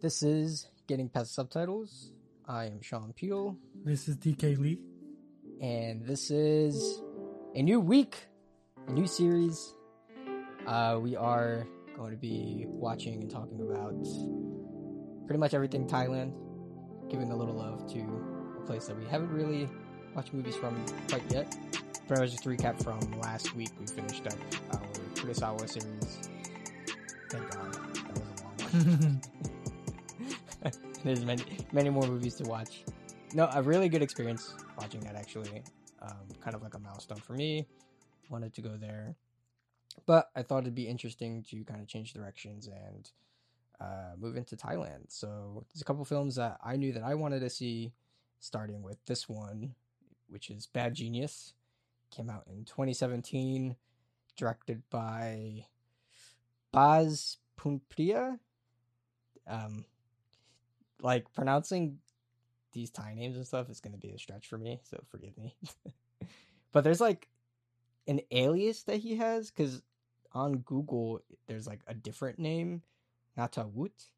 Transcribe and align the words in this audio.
This 0.00 0.22
is 0.22 0.66
Getting 0.86 1.08
Past 1.08 1.34
Subtitles. 1.34 2.12
I 2.48 2.64
am 2.66 2.80
Sean 2.80 3.12
Peel, 3.12 3.56
This 3.84 4.08
is 4.08 4.16
DK 4.16 4.58
Lee. 4.58 4.78
and 5.60 6.04
this 6.04 6.30
is 6.30 7.00
a 7.54 7.62
new 7.62 7.78
week, 7.78 8.16
a 8.88 8.92
new 8.92 9.06
series. 9.06 9.74
Uh, 10.66 10.98
we 11.00 11.16
are 11.16 11.66
going 11.96 12.10
to 12.10 12.16
be 12.16 12.64
watching 12.66 13.20
and 13.22 13.30
talking 13.30 13.60
about 13.60 13.94
pretty 15.26 15.38
much 15.38 15.54
everything 15.54 15.86
Thailand, 15.86 16.32
giving 17.08 17.30
a 17.30 17.36
little 17.36 17.54
love 17.54 17.86
to 17.92 18.00
a 18.58 18.66
place 18.66 18.86
that 18.86 18.98
we 18.98 19.04
haven't 19.06 19.30
really 19.30 19.68
watched 20.14 20.32
movies 20.32 20.56
from 20.56 20.84
quite 21.08 21.22
yet. 21.30 21.56
But 22.08 22.24
just 22.26 22.42
to 22.42 22.48
recap 22.48 22.82
from 22.82 22.98
last 23.20 23.54
week, 23.54 23.70
we 23.78 23.86
finished 23.86 24.26
up 24.26 24.34
our 24.72 24.80
Kurosawa 25.14 25.68
series. 25.68 26.30
Thank 27.28 27.50
God, 27.50 27.72
that 27.74 28.12
was 28.12 28.20
a 28.20 28.84
long 28.84 28.98
one. 28.98 29.20
There's 31.02 31.24
many 31.24 31.42
many 31.72 31.90
more 31.90 32.06
movies 32.06 32.34
to 32.36 32.44
watch. 32.44 32.84
No, 33.32 33.48
a 33.54 33.62
really 33.62 33.88
good 33.88 34.02
experience 34.02 34.54
watching 34.76 35.00
that 35.00 35.14
actually. 35.14 35.62
Um, 36.02 36.28
kind 36.40 36.54
of 36.54 36.62
like 36.62 36.74
a 36.74 36.78
milestone 36.78 37.18
for 37.18 37.32
me. 37.34 37.66
Wanted 38.28 38.54
to 38.54 38.60
go 38.60 38.76
there, 38.76 39.16
but 40.06 40.30
I 40.36 40.42
thought 40.42 40.64
it'd 40.64 40.74
be 40.74 40.86
interesting 40.86 41.44
to 41.50 41.64
kind 41.64 41.80
of 41.80 41.88
change 41.88 42.12
directions 42.12 42.68
and 42.68 43.10
uh, 43.80 44.14
move 44.18 44.36
into 44.36 44.56
Thailand. 44.56 45.06
So 45.08 45.64
there's 45.72 45.82
a 45.82 45.84
couple 45.84 46.04
films 46.04 46.36
that 46.36 46.58
I 46.62 46.76
knew 46.76 46.92
that 46.92 47.02
I 47.02 47.14
wanted 47.14 47.40
to 47.40 47.50
see, 47.50 47.92
starting 48.38 48.82
with 48.82 48.98
this 49.06 49.28
one, 49.28 49.74
which 50.28 50.50
is 50.50 50.66
Bad 50.66 50.94
Genius. 50.94 51.54
Came 52.10 52.28
out 52.28 52.44
in 52.46 52.64
2017, 52.64 53.76
directed 54.36 54.82
by 54.90 55.64
Baz 56.72 57.38
Poonpiriya. 57.58 58.38
Um, 59.46 59.84
like 61.02 61.32
pronouncing 61.32 61.98
these 62.72 62.90
Thai 62.90 63.14
names 63.14 63.36
and 63.36 63.46
stuff 63.46 63.68
is 63.70 63.80
going 63.80 63.92
to 63.92 63.98
be 63.98 64.10
a 64.12 64.18
stretch 64.18 64.46
for 64.46 64.58
me, 64.58 64.80
so 64.84 65.02
forgive 65.10 65.36
me. 65.38 65.54
but 66.72 66.84
there's 66.84 67.00
like 67.00 67.28
an 68.06 68.20
alias 68.30 68.84
that 68.84 68.98
he 68.98 69.16
has 69.16 69.50
because 69.50 69.82
on 70.32 70.58
Google 70.58 71.22
there's 71.46 71.66
like 71.66 71.80
a 71.86 71.94
different 71.94 72.38
name, 72.38 72.82
Nattawut, 73.36 74.10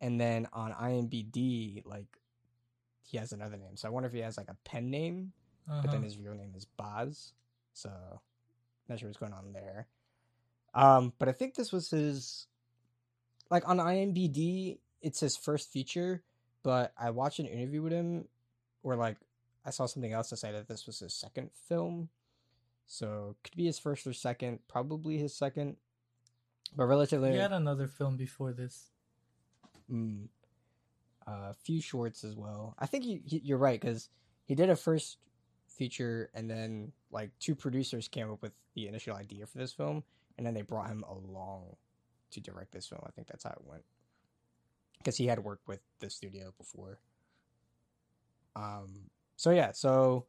and 0.00 0.20
then 0.20 0.48
on 0.52 0.72
IMBD 0.72 1.82
like 1.86 2.18
he 3.02 3.18
has 3.18 3.32
another 3.32 3.56
name. 3.56 3.76
So 3.76 3.88
I 3.88 3.90
wonder 3.90 4.06
if 4.06 4.12
he 4.12 4.20
has 4.20 4.36
like 4.36 4.48
a 4.48 4.56
pen 4.64 4.90
name, 4.90 5.32
but 5.80 5.90
then 5.90 6.00
Uh-huh. 6.00 6.04
his 6.04 6.18
real 6.18 6.34
name 6.34 6.52
is 6.56 6.64
Baz. 6.64 7.32
So 7.72 7.90
not 8.88 8.98
sure 8.98 9.08
what's 9.08 9.18
going 9.18 9.32
on 9.32 9.52
there. 9.52 9.86
Um, 10.74 11.12
but 11.18 11.28
I 11.28 11.32
think 11.32 11.54
this 11.54 11.72
was 11.72 11.90
his 11.90 12.46
like 13.50 13.68
on 13.68 13.78
IMBD, 13.78 14.78
it's 15.02 15.20
his 15.20 15.36
first 15.36 15.70
feature, 15.72 16.22
but 16.62 16.92
I 16.98 17.10
watched 17.10 17.38
an 17.38 17.46
interview 17.46 17.82
with 17.82 17.92
him 17.92 18.26
or 18.82 18.96
like 18.96 19.16
I 19.64 19.70
saw 19.70 19.86
something 19.86 20.12
else 20.12 20.30
that 20.30 20.38
said 20.38 20.54
that 20.54 20.68
this 20.68 20.86
was 20.86 20.98
his 21.00 21.14
second 21.14 21.50
film. 21.68 22.08
So 22.86 23.36
could 23.44 23.56
be 23.56 23.66
his 23.66 23.78
first 23.78 24.06
or 24.06 24.12
second, 24.12 24.60
probably 24.68 25.16
his 25.18 25.34
second. 25.36 25.76
But 26.76 26.84
relatively 26.86 27.32
He 27.32 27.36
had 27.36 27.52
another 27.52 27.86
film 27.88 28.16
before 28.16 28.52
this. 28.52 28.90
mm, 29.90 30.28
a 31.26 31.54
few 31.54 31.80
shorts 31.80 32.24
as 32.24 32.34
well. 32.36 32.74
I 32.78 32.86
think 32.86 33.04
you, 33.04 33.20
you- 33.24 33.40
you're 33.44 33.58
right 33.58 33.80
because 33.80 34.08
he 34.44 34.54
did 34.54 34.70
a 34.70 34.76
first 34.76 35.18
feature, 35.66 36.30
and 36.34 36.50
then 36.50 36.92
like 37.10 37.30
two 37.38 37.54
producers 37.54 38.08
came 38.08 38.30
up 38.30 38.42
with 38.42 38.52
the 38.74 38.88
initial 38.88 39.14
idea 39.16 39.46
for 39.46 39.58
this 39.58 39.72
film, 39.72 40.02
and 40.36 40.46
then 40.46 40.54
they 40.54 40.62
brought 40.62 40.88
him 40.88 41.04
along 41.08 41.76
to 42.32 42.40
direct 42.40 42.72
this 42.72 42.86
film. 42.88 43.02
I 43.06 43.10
think 43.10 43.28
that's 43.28 43.44
how 43.44 43.50
it 43.50 43.64
went 43.64 43.84
because 45.00 45.16
he 45.16 45.26
had 45.26 45.42
worked 45.42 45.66
with 45.66 45.80
the 45.98 46.10
studio 46.10 46.52
before. 46.56 46.98
Um. 48.54 49.10
So 49.36 49.50
yeah. 49.50 49.72
So 49.72 50.26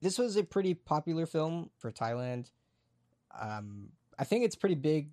this 0.00 0.18
was 0.18 0.36
a 0.36 0.44
pretty 0.44 0.74
popular 0.74 1.26
film 1.26 1.70
for 1.78 1.90
Thailand. 1.90 2.50
Um. 3.38 3.90
I 4.18 4.24
think 4.24 4.44
it's 4.44 4.56
pretty 4.56 4.74
big 4.74 5.10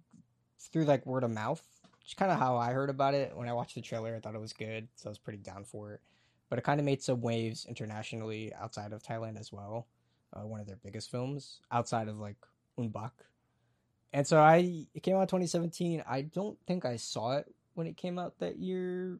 through 0.59 0.85
like 0.85 1.05
word 1.05 1.23
of 1.23 1.29
mouth 1.29 1.61
which 2.05 2.17
kind 2.17 2.31
of 2.31 2.37
how 2.37 2.55
I 2.55 2.71
heard 2.71 2.91
about 2.91 3.15
it 3.15 3.35
when 3.35 3.49
I 3.49 3.53
watched 3.53 3.73
the 3.73 3.81
trailer. 3.81 4.15
I 4.15 4.19
thought 4.19 4.35
it 4.35 4.41
was 4.41 4.53
good, 4.53 4.87
so 4.95 5.09
I 5.09 5.09
was 5.09 5.17
pretty 5.17 5.39
down 5.39 5.63
for 5.63 5.93
it. 5.93 6.01
But 6.49 6.59
it 6.59 6.61
kind 6.61 6.79
of 6.79 6.85
made 6.85 7.01
some 7.01 7.19
waves 7.19 7.65
internationally 7.65 8.53
outside 8.53 8.93
of 8.93 9.01
Thailand 9.01 9.39
as 9.39 9.51
well. 9.51 9.87
Uh, 10.31 10.45
one 10.45 10.59
of 10.59 10.67
their 10.67 10.77
biggest 10.83 11.09
films 11.09 11.61
outside 11.71 12.07
of 12.07 12.19
like 12.19 12.35
Ong-Bak. 12.77 13.11
And 14.13 14.27
so 14.27 14.37
I 14.37 14.85
it 14.93 15.01
came 15.01 15.15
out 15.15 15.29
2017. 15.29 16.03
I 16.07 16.21
don't 16.21 16.59
think 16.67 16.85
I 16.85 16.97
saw 16.97 17.37
it 17.37 17.51
when 17.75 17.87
it 17.87 17.95
came 17.97 18.17
out 18.19 18.39
that 18.39 18.57
year. 18.57 19.19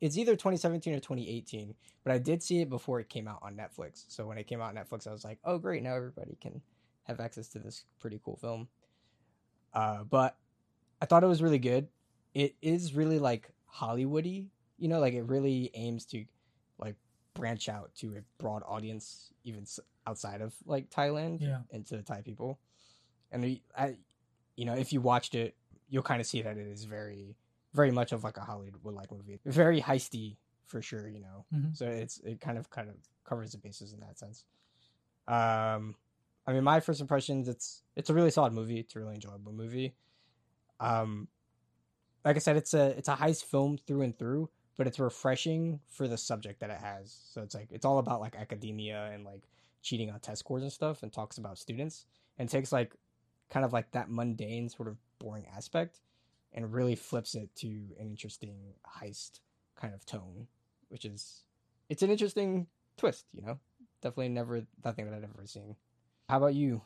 It's 0.00 0.18
either 0.18 0.32
2017 0.32 0.94
or 0.94 0.98
2018, 0.98 1.74
but 2.02 2.12
I 2.12 2.18
did 2.18 2.42
see 2.42 2.60
it 2.60 2.68
before 2.68 2.98
it 2.98 3.08
came 3.08 3.28
out 3.28 3.38
on 3.40 3.56
Netflix. 3.56 4.04
So 4.08 4.26
when 4.26 4.36
it 4.36 4.48
came 4.48 4.60
out 4.60 4.76
on 4.76 4.84
Netflix, 4.84 5.06
I 5.06 5.12
was 5.12 5.24
like, 5.24 5.38
"Oh, 5.44 5.58
great! 5.58 5.82
Now 5.84 5.94
everybody 5.94 6.36
can 6.40 6.60
have 7.04 7.20
access 7.20 7.46
to 7.50 7.60
this 7.60 7.84
pretty 8.00 8.20
cool 8.24 8.36
film." 8.36 8.66
Uh, 9.72 10.02
but 10.04 10.36
I 11.00 11.06
thought 11.06 11.22
it 11.22 11.28
was 11.28 11.40
really 11.42 11.60
good. 11.60 11.86
It 12.34 12.56
is 12.60 12.94
really 12.94 13.18
like 13.20 13.52
Hollywoody, 13.72 14.46
you 14.78 14.88
know, 14.88 14.98
like 14.98 15.14
it 15.14 15.22
really 15.22 15.70
aims 15.74 16.04
to 16.06 16.24
like 16.78 16.96
branch 17.34 17.68
out 17.68 17.94
to 17.96 18.16
a 18.16 18.22
broad 18.42 18.62
audience, 18.66 19.32
even 19.44 19.64
outside 20.06 20.40
of 20.40 20.52
like 20.66 20.90
Thailand 20.90 21.40
Yeah. 21.40 21.58
and 21.70 21.86
to 21.86 21.96
the 21.96 22.02
Thai 22.02 22.22
people. 22.22 22.58
And 23.30 23.60
I, 23.78 23.96
you 24.56 24.64
know, 24.64 24.74
if 24.74 24.92
you 24.92 25.00
watched 25.00 25.34
it, 25.34 25.54
you'll 25.88 26.02
kind 26.02 26.20
of 26.20 26.26
see 26.26 26.42
that 26.42 26.56
it 26.58 26.66
is 26.66 26.84
very, 26.84 27.36
very 27.72 27.90
much 27.90 28.12
of 28.12 28.24
like 28.24 28.36
a 28.36 28.40
Hollywood 28.42 28.94
like 28.94 29.10
movie, 29.10 29.38
very 29.44 29.80
heisty 29.80 30.36
for 30.66 30.82
sure, 30.82 31.08
you 31.08 31.20
know. 31.20 31.44
Mhm. 31.54 31.76
So 31.76 31.86
it's 31.86 32.18
it 32.18 32.40
kind 32.40 32.58
of 32.58 32.70
kind 32.70 32.88
of 32.88 32.96
covers 33.24 33.52
the 33.52 33.58
bases 33.58 33.92
in 33.92 34.00
that 34.00 34.18
sense. 34.18 34.44
Um, 35.28 35.94
I 36.46 36.52
mean, 36.52 36.64
my 36.64 36.80
first 36.80 37.00
impressions, 37.00 37.48
it's 37.48 37.82
it's 37.96 38.10
a 38.10 38.14
really 38.14 38.30
solid 38.30 38.52
movie. 38.52 38.78
It's 38.80 38.96
a 38.96 39.00
really 39.00 39.14
enjoyable 39.14 39.52
movie. 39.52 39.94
Um, 40.80 41.28
like 42.24 42.36
I 42.36 42.40
said, 42.40 42.56
it's 42.56 42.74
a 42.74 42.88
it's 42.98 43.08
a 43.08 43.14
heist 43.16 43.44
film 43.44 43.78
through 43.78 44.02
and 44.02 44.18
through, 44.18 44.50
but 44.76 44.86
it's 44.86 44.98
refreshing 44.98 45.80
for 45.88 46.08
the 46.08 46.18
subject 46.18 46.60
that 46.60 46.70
it 46.70 46.78
has. 46.78 47.16
So 47.30 47.42
it's 47.42 47.54
like 47.54 47.68
it's 47.70 47.84
all 47.84 47.98
about 47.98 48.20
like 48.20 48.36
academia 48.36 49.10
and 49.12 49.24
like 49.24 49.42
cheating 49.82 50.10
on 50.10 50.20
test 50.20 50.40
scores 50.40 50.62
and 50.62 50.72
stuff, 50.72 51.02
and 51.02 51.12
talks 51.12 51.38
about 51.38 51.58
students, 51.58 52.06
and 52.38 52.48
takes 52.48 52.72
like 52.72 52.94
kind 53.50 53.64
of 53.64 53.72
like 53.72 53.90
that 53.92 54.10
mundane 54.10 54.68
sort 54.68 54.88
of 54.88 54.96
boring 55.18 55.46
aspect, 55.54 56.00
and 56.54 56.72
really 56.72 56.94
flips 56.94 57.34
it 57.34 57.54
to 57.56 57.68
an 57.98 58.08
interesting 58.08 58.74
heist 58.86 59.40
kind 59.76 59.94
of 59.94 60.04
tone, 60.04 60.46
which 60.88 61.04
is 61.04 61.42
it's 61.88 62.02
an 62.02 62.10
interesting 62.10 62.66
twist, 62.96 63.26
you 63.32 63.42
know. 63.42 63.58
Definitely 64.02 64.30
never 64.30 64.62
nothing 64.84 65.04
that 65.06 65.14
I've 65.14 65.24
ever 65.24 65.46
seen. 65.46 65.76
How 66.28 66.38
about 66.38 66.54
you? 66.54 66.82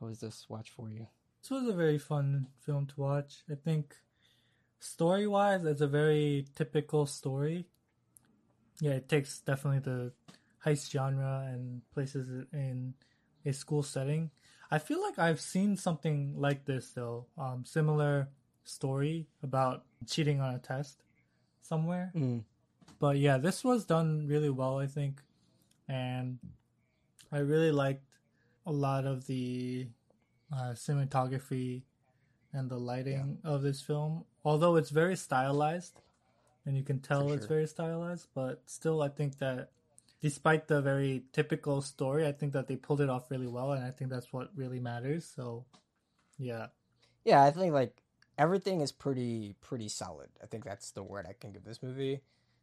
How 0.00 0.06
was 0.06 0.20
this 0.20 0.46
watch 0.48 0.70
for 0.70 0.88
you? 0.88 1.06
This 1.42 1.50
was 1.50 1.68
a 1.68 1.72
very 1.72 1.98
fun 1.98 2.46
film 2.60 2.86
to 2.86 3.00
watch. 3.00 3.42
I 3.50 3.54
think 3.54 3.96
story 4.78 5.26
wise, 5.26 5.64
it's 5.64 5.80
a 5.80 5.86
very 5.86 6.46
typical 6.54 7.06
story. 7.06 7.66
Yeah, 8.80 8.92
it 8.92 9.08
takes 9.08 9.40
definitely 9.40 9.80
the 9.80 10.12
heist 10.64 10.90
genre 10.90 11.48
and 11.52 11.82
places 11.92 12.28
it 12.30 12.46
in 12.52 12.94
a 13.44 13.52
school 13.52 13.82
setting. 13.82 14.30
I 14.70 14.78
feel 14.78 15.02
like 15.02 15.18
I've 15.18 15.40
seen 15.40 15.76
something 15.76 16.34
like 16.36 16.64
this 16.64 16.90
though, 16.90 17.26
um, 17.36 17.64
similar 17.66 18.28
story 18.70 19.26
about 19.42 19.84
cheating 20.06 20.40
on 20.40 20.54
a 20.54 20.58
test 20.58 21.02
somewhere. 21.62 22.12
Mm. 22.14 22.44
But 22.98 23.18
yeah, 23.18 23.38
this 23.38 23.64
was 23.64 23.84
done 23.84 24.26
really 24.28 24.50
well, 24.50 24.78
I 24.78 24.86
think, 24.86 25.22
and 25.88 26.38
I 27.32 27.38
really 27.38 27.72
liked 27.72 28.04
a 28.66 28.72
lot 28.72 29.06
of 29.06 29.26
the 29.26 29.88
uh, 30.52 30.72
cinematography 30.74 31.82
and 32.52 32.68
the 32.68 32.76
lighting 32.78 33.38
of 33.44 33.62
this 33.62 33.80
film. 33.80 34.24
Although 34.44 34.76
it's 34.76 34.90
very 34.90 35.16
stylized, 35.16 36.00
and 36.66 36.76
you 36.76 36.82
can 36.82 37.00
tell 37.00 37.28
For 37.28 37.34
it's 37.34 37.46
very 37.46 37.66
stylized, 37.66 38.28
but 38.34 38.62
still, 38.66 39.02
I 39.02 39.08
think 39.08 39.38
that 39.38 39.70
despite 40.20 40.68
the 40.68 40.82
very 40.82 41.24
typical 41.32 41.80
story, 41.80 42.26
I 42.26 42.32
think 42.32 42.52
that 42.52 42.68
they 42.68 42.76
pulled 42.76 43.00
it 43.00 43.08
off 43.08 43.30
really 43.30 43.46
well, 43.46 43.72
and 43.72 43.84
I 43.84 43.90
think 43.90 44.10
that's 44.10 44.32
what 44.32 44.50
really 44.54 44.80
matters. 44.80 45.24
So, 45.24 45.64
yeah, 46.38 46.66
Yeah, 47.24 47.42
I 47.42 47.50
think 47.50 47.72
like 47.72 47.96
everything 48.40 48.80
is 48.80 48.90
pretty 48.90 49.54
pretty 49.60 49.88
solid. 49.88 50.30
I 50.42 50.46
think 50.46 50.64
that's 50.64 50.92
the 50.92 51.02
word 51.02 51.26
I 51.28 51.34
can 51.38 51.52
give 51.52 51.62
this 51.62 51.82
movie. 51.82 52.22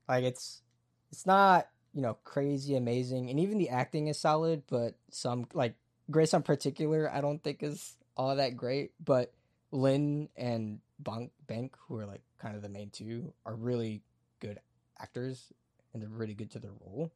Like 0.10 0.24
it's 0.24 0.64
it's 1.12 1.26
not, 1.26 1.68
you 1.94 2.02
know, 2.02 2.18
crazy 2.24 2.76
amazing 2.76 3.30
and 3.30 3.40
even 3.40 3.60
the 3.60 3.70
acting 3.70 4.08
is 4.08 4.20
solid, 4.20 4.64
but 4.68 4.96
some 5.12 5.46
like 5.54 5.76
Grace 6.10 6.34
in 6.34 6.42
particular 6.42 7.10
I 7.14 7.22
don't 7.22 7.42
think 7.42 7.62
is 7.62 7.96
all 8.18 8.36
that 8.36 8.58
great, 8.58 8.92
but 9.04 9.32
Lynn 9.72 10.30
and 10.36 10.80
Bank 11.00 11.32
Bank 11.46 11.76
who 11.88 11.98
are 11.98 12.08
like 12.08 12.24
kind 12.40 12.56
of 12.56 12.64
the 12.64 12.70
main 12.70 12.90
two 12.90 13.34
are 13.46 13.56
really 13.56 14.02
good 14.40 14.60
actors 15.00 15.54
and 15.94 16.02
they're 16.02 16.10
really 16.10 16.34
good 16.34 16.52
to 16.52 16.60
their 16.60 16.74
role. 16.82 17.12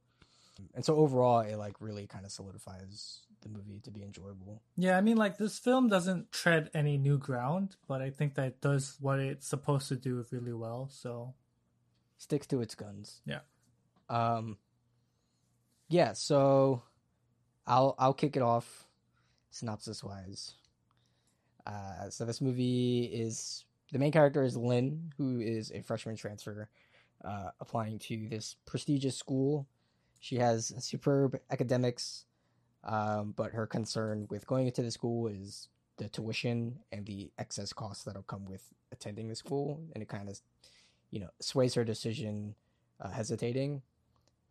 And 0.75 0.85
so 0.85 0.97
overall 0.97 1.39
it 1.39 1.55
like 1.55 1.77
really 1.79 2.05
kind 2.05 2.25
of 2.25 2.31
solidifies 2.31 3.21
the 3.41 3.49
movie 3.49 3.79
to 3.83 3.91
be 3.91 4.03
enjoyable. 4.03 4.61
Yeah, 4.75 4.97
I 4.97 5.01
mean, 5.01 5.17
like 5.17 5.37
this 5.37 5.59
film 5.59 5.89
doesn't 5.89 6.31
tread 6.31 6.69
any 6.73 6.97
new 6.97 7.17
ground, 7.17 7.75
but 7.87 8.01
I 8.01 8.09
think 8.09 8.35
that 8.35 8.45
it 8.47 8.61
does 8.61 8.97
what 8.99 9.19
it's 9.19 9.47
supposed 9.47 9.87
to 9.89 9.95
do 9.95 10.25
really 10.31 10.53
well. 10.53 10.89
So, 10.91 11.33
sticks 12.17 12.47
to 12.47 12.61
its 12.61 12.75
guns. 12.75 13.21
Yeah. 13.25 13.39
Um. 14.09 14.57
Yeah. 15.89 16.13
So, 16.13 16.83
I'll 17.67 17.95
I'll 17.97 18.13
kick 18.13 18.35
it 18.35 18.41
off, 18.41 18.87
synopsis 19.49 20.03
wise. 20.03 20.55
Uh, 21.65 22.09
so 22.09 22.25
this 22.25 22.41
movie 22.41 23.03
is 23.03 23.65
the 23.91 23.99
main 23.99 24.11
character 24.11 24.43
is 24.43 24.57
Lynn, 24.57 25.13
who 25.17 25.39
is 25.39 25.71
a 25.71 25.81
freshman 25.81 26.15
transfer, 26.15 26.69
uh, 27.23 27.49
applying 27.59 27.99
to 27.99 28.27
this 28.29 28.55
prestigious 28.65 29.17
school. 29.17 29.67
She 30.19 30.37
has 30.37 30.73
superb 30.79 31.39
academics, 31.49 32.25
um, 32.83 33.33
but 33.35 33.51
her 33.51 33.67
concern 33.67 34.27
with 34.29 34.47
going 34.47 34.67
into 34.67 34.81
the 34.81 34.91
school 34.91 35.27
is 35.27 35.69
the 35.97 36.09
tuition 36.09 36.79
and 36.91 37.05
the 37.05 37.31
excess 37.37 37.73
costs 37.73 38.03
that'll 38.03 38.23
come 38.23 38.45
with 38.45 38.63
attending 38.91 39.29
the 39.29 39.35
school, 39.35 39.79
and 39.93 40.01
it 40.01 40.09
kind 40.09 40.29
of, 40.29 40.39
you 41.11 41.19
know, 41.19 41.29
sways 41.39 41.73
her 41.75 41.83
decision, 41.83 42.55
uh, 42.99 43.09
hesitating. 43.09 43.81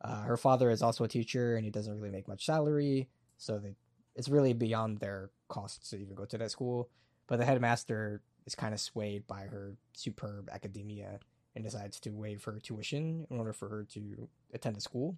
Uh, 0.02 0.22
her 0.22 0.36
father 0.36 0.70
is 0.70 0.82
also 0.82 1.04
a 1.04 1.08
teacher, 1.08 1.56
and 1.56 1.64
he 1.64 1.70
doesn't 1.70 1.98
really 1.98 2.12
make 2.12 2.28
much 2.28 2.46
salary, 2.46 3.08
so 3.36 3.58
they, 3.58 3.74
it's 4.14 4.28
really 4.28 4.52
beyond 4.52 4.98
their 4.98 5.30
costs 5.48 5.90
to 5.90 5.96
even 5.96 6.14
go 6.14 6.24
to 6.24 6.38
that 6.38 6.50
school. 6.50 6.88
But 7.26 7.38
the 7.38 7.44
headmaster 7.44 8.22
is 8.46 8.54
kind 8.54 8.74
of 8.74 8.80
swayed 8.80 9.26
by 9.26 9.42
her 9.42 9.76
superb 9.92 10.48
academia 10.50 11.20
and 11.54 11.64
decides 11.64 12.00
to 12.00 12.10
waive 12.10 12.44
her 12.44 12.58
tuition 12.62 13.26
in 13.30 13.38
order 13.38 13.52
for 13.52 13.68
her 13.68 13.84
to 13.92 14.28
attend 14.54 14.76
the 14.76 14.80
school. 14.80 15.16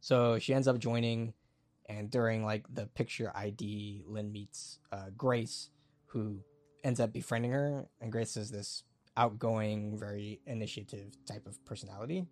So 0.00 0.38
she 0.38 0.52
ends 0.52 0.68
up 0.68 0.78
joining, 0.78 1.32
and 1.86 2.10
during 2.10 2.44
like 2.44 2.64
the 2.72 2.86
picture 2.86 3.32
ID, 3.34 4.04
Lynn 4.06 4.32
meets 4.32 4.78
uh, 4.92 5.10
Grace, 5.16 5.70
who 6.06 6.38
ends 6.82 7.00
up 7.00 7.12
befriending 7.12 7.52
her. 7.52 7.86
And 8.00 8.10
Grace 8.12 8.36
is 8.36 8.50
this 8.50 8.84
outgoing, 9.16 9.98
very 9.98 10.40
initiative 10.46 11.14
type 11.26 11.46
of 11.46 11.62
personality, 11.64 12.26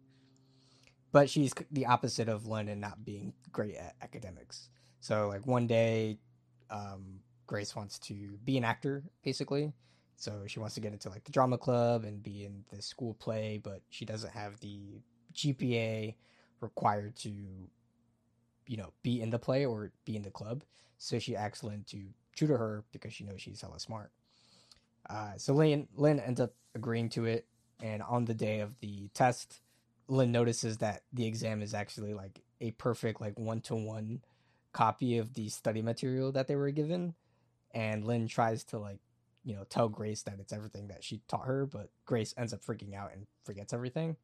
but 1.13 1.29
she's 1.29 1.53
the 1.71 1.87
opposite 1.87 2.29
of 2.29 2.47
Lynn 2.47 2.69
and 2.69 2.81
not 2.81 3.05
being 3.05 3.35
great 3.53 3.77
at 3.77 3.95
academics. 4.03 4.71
So 5.01 5.29
like 5.29 5.47
one 5.47 5.67
day, 5.67 6.19
um, 6.71 7.21
Grace 7.47 7.77
wants 7.77 7.99
to 8.01 8.39
be 8.45 8.57
an 8.57 8.65
actor, 8.65 9.05
basically. 9.23 9.73
So 10.17 10.43
she 10.47 10.61
wants 10.61 10.75
to 10.77 10.81
get 10.81 10.93
into 10.93 11.11
like 11.11 11.25
the 11.25 11.33
drama 11.33 11.59
club 11.59 12.05
and 12.05 12.23
be 12.23 12.45
in 12.45 12.65
the 12.73 12.81
school 12.81 13.15
play, 13.15 13.61
but 13.63 13.83
she 13.91 14.05
doesn't 14.05 14.33
have 14.33 14.59
the 14.61 15.03
GPA 15.35 16.15
required 16.61 17.17
to, 17.17 17.33
you 18.67 18.77
know, 18.77 18.93
be 19.03 19.21
in 19.21 19.31
the 19.31 19.39
play 19.39 19.65
or 19.65 19.93
be 20.05 20.17
in 20.17 20.23
the 20.23 20.31
club. 20.31 20.65
So 20.99 21.19
she 21.19 21.37
asks 21.37 21.65
Lynn 21.65 21.85
to 21.89 21.99
tutor 22.37 22.57
her 22.57 22.85
because 22.93 23.13
she 23.13 23.25
knows 23.25 23.41
she's 23.41 23.61
hella 23.61 23.81
smart. 23.81 24.11
Uh, 25.09 25.33
so 25.37 25.53
Lynn 25.53 25.89
Lynn 25.97 26.21
ends 26.21 26.41
up 26.41 26.55
agreeing 26.75 27.09
to 27.11 27.25
it, 27.25 27.47
and 27.83 28.03
on 28.03 28.25
the 28.25 28.35
day 28.35 28.61
of 28.61 28.79
the 28.81 29.09
test, 29.15 29.61
Lynn 30.09 30.33
notices 30.33 30.79
that 30.79 31.03
the 31.13 31.27
exam 31.27 31.61
is 31.61 31.75
actually 31.75 32.15
like 32.15 32.41
a 32.61 32.71
perfect 32.73 33.21
like 33.21 33.39
one 33.39 33.61
to 33.63 33.75
one 33.75 34.23
copy 34.73 35.19
of 35.19 35.35
the 35.35 35.49
study 35.49 35.83
material 35.83 36.33
that 36.33 36.47
they 36.47 36.57
were 36.57 36.71
given, 36.71 37.15
and 37.73 38.05
Lynn 38.05 38.29
tries 38.29 38.63
to 38.65 38.79
like 38.79 39.01
you 39.45 39.57
know 39.57 39.65
tell 39.69 39.89
Grace 39.89 40.23
that 40.23 40.39
it's 40.39 40.53
everything 40.53 40.89
that 40.89 41.03
she 41.03 41.21
taught 41.27 41.47
her, 41.47 41.67
but 41.67 41.91
Grace 42.07 42.33
ends 42.37 42.53
up 42.53 42.65
freaking 42.65 42.95
out 42.95 43.13
and 43.13 43.27
forgets 43.45 43.73
everything. 43.73 44.17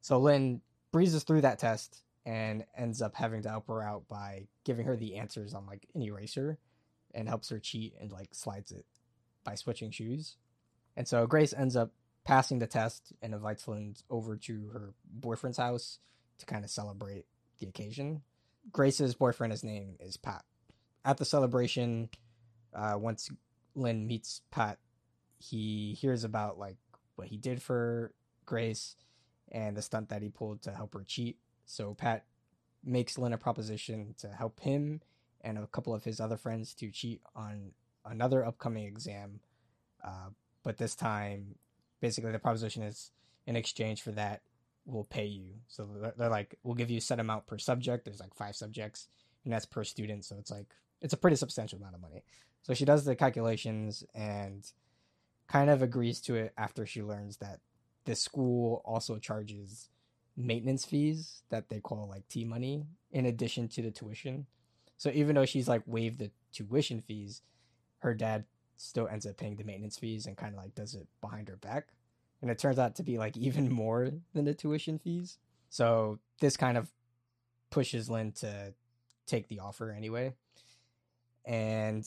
So 0.00 0.18
Lynn 0.18 0.60
breezes 0.92 1.24
through 1.24 1.40
that 1.40 1.58
test 1.58 2.03
and 2.26 2.64
ends 2.76 3.02
up 3.02 3.14
having 3.14 3.42
to 3.42 3.50
help 3.50 3.68
her 3.68 3.82
out 3.82 4.08
by 4.08 4.46
giving 4.64 4.86
her 4.86 4.96
the 4.96 5.16
answers 5.16 5.54
on 5.54 5.66
like 5.66 5.86
an 5.94 6.02
eraser 6.02 6.58
and 7.14 7.28
helps 7.28 7.50
her 7.50 7.58
cheat 7.58 7.94
and 8.00 8.10
like 8.10 8.28
slides 8.32 8.72
it 8.72 8.86
by 9.44 9.54
switching 9.54 9.90
shoes. 9.90 10.36
And 10.96 11.06
so 11.06 11.26
Grace 11.26 11.52
ends 11.52 11.76
up 11.76 11.92
passing 12.24 12.58
the 12.58 12.66
test 12.66 13.12
and 13.20 13.34
invites 13.34 13.68
Lynn 13.68 13.94
over 14.08 14.36
to 14.36 14.68
her 14.72 14.94
boyfriend's 15.12 15.58
house 15.58 15.98
to 16.38 16.46
kind 16.46 16.64
of 16.64 16.70
celebrate 16.70 17.26
the 17.60 17.66
occasion. 17.66 18.22
Grace's 18.72 19.14
boyfriend, 19.14 19.52
his 19.52 19.62
name 19.64 19.96
is 20.00 20.16
Pat. 20.16 20.44
At 21.04 21.18
the 21.18 21.24
celebration, 21.26 22.08
uh, 22.74 22.94
once 22.96 23.30
Lynn 23.74 24.06
meets 24.06 24.40
Pat, 24.50 24.78
he 25.38 25.94
hears 26.00 26.24
about 26.24 26.58
like 26.58 26.78
what 27.16 27.28
he 27.28 27.36
did 27.36 27.60
for 27.60 28.12
Grace 28.46 28.96
and 29.52 29.76
the 29.76 29.82
stunt 29.82 30.08
that 30.08 30.22
he 30.22 30.30
pulled 30.30 30.62
to 30.62 30.72
help 30.72 30.94
her 30.94 31.04
cheat. 31.06 31.36
So 31.64 31.94
Pat 31.94 32.24
makes 32.84 33.18
Lynn 33.18 33.32
a 33.32 33.38
proposition 33.38 34.14
to 34.18 34.28
help 34.28 34.60
him 34.60 35.00
and 35.40 35.58
a 35.58 35.66
couple 35.66 35.94
of 35.94 36.04
his 36.04 36.20
other 36.20 36.36
friends 36.36 36.74
to 36.74 36.90
cheat 36.90 37.20
on 37.34 37.72
another 38.04 38.44
upcoming 38.44 38.84
exam. 38.84 39.40
Uh, 40.02 40.30
but 40.62 40.78
this 40.78 40.94
time, 40.94 41.56
basically, 42.00 42.32
the 42.32 42.38
proposition 42.38 42.82
is 42.82 43.10
in 43.46 43.56
exchange 43.56 44.02
for 44.02 44.12
that, 44.12 44.42
we'll 44.86 45.04
pay 45.04 45.26
you. 45.26 45.54
So 45.68 45.88
they're, 46.00 46.14
they're 46.16 46.28
like, 46.28 46.56
we'll 46.62 46.74
give 46.74 46.90
you 46.90 46.98
a 46.98 47.02
set 47.02 47.20
amount 47.20 47.46
per 47.46 47.58
subject. 47.58 48.04
There's 48.04 48.20
like 48.20 48.34
five 48.34 48.56
subjects, 48.56 49.08
and 49.44 49.52
that's 49.52 49.66
per 49.66 49.84
student. 49.84 50.24
So 50.24 50.36
it's 50.38 50.50
like, 50.50 50.66
it's 51.00 51.14
a 51.14 51.18
pretty 51.18 51.36
substantial 51.36 51.78
amount 51.78 51.94
of 51.94 52.00
money. 52.00 52.22
So 52.62 52.74
she 52.74 52.84
does 52.84 53.04
the 53.04 53.14
calculations 53.14 54.04
and 54.14 54.64
kind 55.48 55.68
of 55.68 55.82
agrees 55.82 56.20
to 56.22 56.34
it 56.34 56.52
after 56.56 56.86
she 56.86 57.02
learns 57.02 57.38
that 57.38 57.60
the 58.04 58.14
school 58.14 58.82
also 58.84 59.18
charges 59.18 59.90
maintenance 60.36 60.84
fees 60.84 61.42
that 61.50 61.68
they 61.68 61.80
call 61.80 62.08
like 62.08 62.28
T 62.28 62.44
money 62.44 62.86
in 63.12 63.26
addition 63.26 63.68
to 63.68 63.82
the 63.82 63.90
tuition. 63.90 64.46
So 64.96 65.10
even 65.10 65.34
though 65.34 65.44
she's 65.46 65.68
like 65.68 65.82
waived 65.86 66.18
the 66.18 66.30
tuition 66.52 67.00
fees, 67.00 67.42
her 67.98 68.14
dad 68.14 68.44
still 68.76 69.08
ends 69.08 69.26
up 69.26 69.36
paying 69.36 69.56
the 69.56 69.64
maintenance 69.64 69.98
fees 69.98 70.26
and 70.26 70.36
kind 70.36 70.54
of 70.54 70.58
like 70.58 70.74
does 70.74 70.94
it 70.94 71.06
behind 71.20 71.48
her 71.48 71.56
back. 71.56 71.88
And 72.42 72.50
it 72.50 72.58
turns 72.58 72.78
out 72.78 72.96
to 72.96 73.02
be 73.02 73.18
like 73.18 73.36
even 73.36 73.70
more 73.72 74.10
than 74.32 74.44
the 74.44 74.54
tuition 74.54 74.98
fees. 74.98 75.38
So 75.70 76.18
this 76.40 76.56
kind 76.56 76.76
of 76.76 76.90
pushes 77.70 78.10
Lynn 78.10 78.32
to 78.32 78.74
take 79.26 79.48
the 79.48 79.60
offer 79.60 79.90
anyway. 79.90 80.34
And 81.44 82.06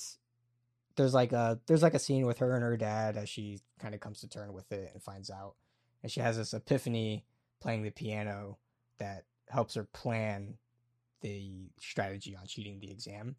there's 0.96 1.14
like 1.14 1.32
a 1.32 1.60
there's 1.68 1.84
like 1.84 1.94
a 1.94 2.00
scene 2.00 2.26
with 2.26 2.40
her 2.40 2.54
and 2.56 2.64
her 2.64 2.76
dad 2.76 3.16
as 3.16 3.30
she 3.30 3.62
kind 3.80 3.94
of 3.94 4.02
comes 4.02 4.20
to 4.22 4.28
term 4.28 4.54
with 4.54 4.72
it 4.72 4.92
and 4.94 5.02
finds 5.02 5.30
out 5.30 5.54
and 6.04 6.12
she 6.12 6.20
has 6.20 6.38
this 6.38 6.54
epiphany 6.54 7.24
playing 7.60 7.84
the 7.84 7.92
piano 7.92 8.58
that 9.00 9.26
helps 9.50 9.76
her 9.76 9.84
plan 9.84 10.56
the 11.22 11.70
strategy 11.80 12.36
on 12.36 12.46
cheating 12.46 12.80
the 12.80 12.92
exam. 12.92 13.36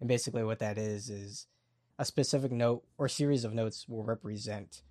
And 0.00 0.08
basically 0.08 0.44
what 0.44 0.60
that 0.60 0.78
is 0.78 1.10
is 1.10 1.46
a 1.98 2.04
specific 2.04 2.52
note 2.52 2.84
or 2.96 3.08
series 3.08 3.44
of 3.44 3.54
notes 3.54 3.88
will 3.88 4.04
represent 4.04 4.82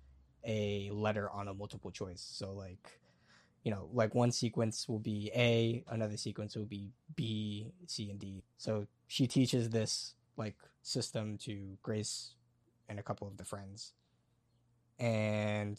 a 0.44 0.90
letter 0.92 1.30
on 1.30 1.48
a 1.48 1.54
multiple 1.54 1.90
choice. 1.90 2.20
So 2.20 2.52
like 2.52 3.00
you 3.64 3.70
know 3.70 3.88
like 3.92 4.14
one 4.14 4.30
sequence 4.30 4.88
will 4.88 4.98
be 4.98 5.30
a 5.34 5.82
another 5.88 6.16
sequence 6.16 6.56
will 6.56 6.66
be 6.66 6.92
b 7.16 7.72
c 7.86 8.10
and 8.10 8.18
d. 8.18 8.44
So 8.58 8.86
she 9.06 9.26
teaches 9.26 9.70
this 9.70 10.14
like 10.36 10.56
system 10.82 11.38
to 11.38 11.76
Grace 11.82 12.34
and 12.88 12.98
a 12.98 13.02
couple 13.02 13.26
of 13.26 13.36
the 13.36 13.44
friends. 13.44 13.94
And 14.98 15.78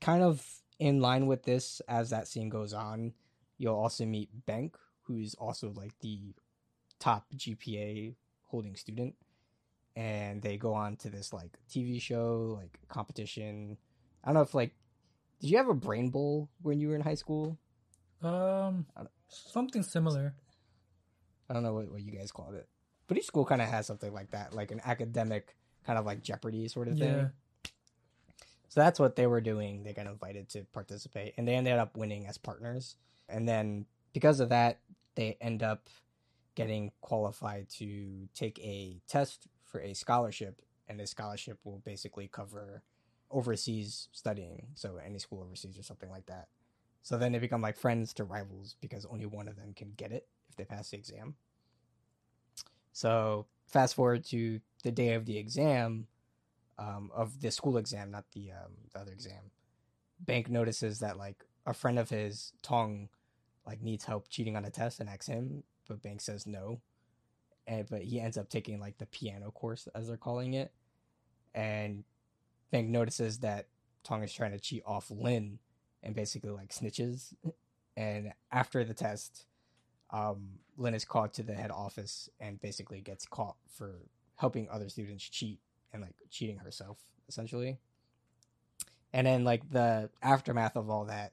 kind 0.00 0.22
of 0.22 0.44
in 0.78 1.00
line 1.00 1.26
with 1.26 1.44
this, 1.44 1.80
as 1.88 2.10
that 2.10 2.28
scene 2.28 2.48
goes 2.48 2.72
on, 2.72 3.12
you'll 3.58 3.76
also 3.76 4.04
meet 4.04 4.28
Bank, 4.46 4.76
who's 5.02 5.34
also 5.34 5.72
like 5.74 5.92
the 6.00 6.34
top 6.98 7.26
GPA 7.34 8.14
holding 8.44 8.76
student. 8.76 9.14
And 9.94 10.42
they 10.42 10.58
go 10.58 10.74
on 10.74 10.96
to 10.96 11.08
this 11.08 11.32
like 11.32 11.58
TV 11.70 12.00
show, 12.00 12.58
like 12.60 12.78
competition. 12.88 13.78
I 14.22 14.28
don't 14.28 14.34
know 14.34 14.42
if 14.42 14.54
like, 14.54 14.74
did 15.40 15.50
you 15.50 15.56
have 15.56 15.68
a 15.68 15.74
brain 15.74 16.10
bowl 16.10 16.50
when 16.62 16.80
you 16.80 16.88
were 16.88 16.94
in 16.94 17.00
high 17.00 17.14
school? 17.14 17.58
Um, 18.22 18.86
something 19.28 19.82
similar. 19.82 20.34
I 21.48 21.54
don't 21.54 21.62
know 21.62 21.72
what, 21.72 21.90
what 21.90 22.02
you 22.02 22.12
guys 22.12 22.32
called 22.32 22.54
it 22.54 22.68
but 23.06 23.16
each 23.16 23.26
school 23.26 23.44
kind 23.44 23.62
of 23.62 23.68
has 23.68 23.86
something 23.86 24.12
like 24.12 24.30
that, 24.30 24.52
like 24.52 24.70
an 24.70 24.80
academic 24.84 25.56
kind 25.84 25.98
of 25.98 26.04
like 26.04 26.22
Jeopardy 26.22 26.68
sort 26.68 26.88
of 26.88 26.98
thing. 26.98 27.30
So 28.68 28.80
that's 28.80 29.00
what 29.00 29.16
they 29.16 29.26
were 29.26 29.40
doing. 29.40 29.82
They 29.82 29.92
got 29.92 30.06
invited 30.06 30.48
to 30.50 30.64
participate, 30.72 31.34
and 31.36 31.46
they 31.46 31.54
ended 31.54 31.74
up 31.74 31.96
winning 31.96 32.26
as 32.26 32.38
partners. 32.38 32.96
And 33.28 33.48
then 33.48 33.86
because 34.12 34.40
of 34.40 34.48
that, 34.50 34.78
they 35.14 35.36
end 35.40 35.62
up 35.62 35.88
getting 36.54 36.90
qualified 37.00 37.68
to 37.68 38.28
take 38.34 38.58
a 38.60 39.00
test 39.06 39.46
for 39.64 39.80
a 39.80 39.94
scholarship, 39.94 40.62
and 40.88 40.98
this 40.98 41.10
scholarship 41.10 41.58
will 41.64 41.78
basically 41.84 42.28
cover 42.28 42.82
overseas 43.30 44.08
studying, 44.12 44.68
so 44.74 44.98
any 45.04 45.18
school 45.18 45.42
overseas 45.42 45.78
or 45.78 45.82
something 45.82 46.10
like 46.10 46.26
that. 46.26 46.48
So 47.02 47.16
then 47.18 47.32
they 47.32 47.38
become 47.38 47.60
like 47.60 47.76
friends 47.76 48.12
to 48.14 48.24
rivals 48.24 48.76
because 48.80 49.04
only 49.06 49.26
one 49.26 49.48
of 49.48 49.56
them 49.56 49.74
can 49.74 49.92
get 49.96 50.12
it 50.12 50.26
if 50.48 50.56
they 50.56 50.64
pass 50.64 50.90
the 50.90 50.96
exam. 50.96 51.34
So 52.92 53.46
fast 53.66 53.94
forward 53.94 54.24
to 54.26 54.60
the 54.82 54.90
day 54.90 55.14
of 55.14 55.26
the 55.26 55.38
exam, 55.38 56.06
um, 56.78 57.10
of 57.14 57.40
the 57.40 57.50
school 57.50 57.76
exam, 57.76 58.10
not 58.10 58.24
the 58.32 58.52
um, 58.52 58.72
the 58.92 59.00
other 59.00 59.12
exam. 59.12 59.50
Bank 60.20 60.48
notices 60.48 61.00
that 61.00 61.18
like 61.18 61.44
a 61.66 61.74
friend 61.74 61.98
of 61.98 62.10
his, 62.10 62.52
Tong, 62.62 63.08
like 63.66 63.82
needs 63.82 64.04
help 64.04 64.28
cheating 64.28 64.56
on 64.56 64.64
a 64.64 64.70
test 64.70 65.00
and 65.00 65.08
asks 65.08 65.26
him, 65.26 65.62
but 65.88 66.02
Bank 66.02 66.20
says 66.20 66.46
no. 66.46 66.80
And 67.66 67.88
but 67.88 68.02
he 68.02 68.20
ends 68.20 68.38
up 68.38 68.48
taking 68.48 68.78
like 68.78 68.98
the 68.98 69.06
piano 69.06 69.50
course 69.50 69.88
as 69.94 70.08
they're 70.08 70.16
calling 70.16 70.54
it, 70.54 70.72
and 71.54 72.04
Bank 72.70 72.88
notices 72.88 73.38
that 73.38 73.66
Tong 74.04 74.22
is 74.22 74.32
trying 74.32 74.52
to 74.52 74.60
cheat 74.60 74.82
off 74.86 75.10
Lynn, 75.10 75.58
and 76.02 76.14
basically 76.14 76.50
like 76.50 76.70
snitches. 76.70 77.34
And 77.96 78.32
after 78.52 78.84
the 78.84 78.94
test, 78.94 79.46
um, 80.10 80.58
Lynn 80.76 80.94
is 80.94 81.04
called 81.04 81.32
to 81.34 81.42
the 81.42 81.54
head 81.54 81.70
office 81.70 82.28
and 82.38 82.60
basically 82.60 83.00
gets 83.00 83.26
caught 83.26 83.56
for 83.68 84.02
helping 84.36 84.68
other 84.68 84.88
students 84.88 85.24
cheat 85.24 85.58
and 85.96 86.04
like 86.04 86.14
cheating 86.30 86.58
herself 86.58 86.98
essentially. 87.28 87.78
And 89.12 89.26
then 89.26 89.44
like 89.44 89.68
the 89.70 90.10
aftermath 90.22 90.76
of 90.76 90.90
all 90.90 91.06
that 91.06 91.32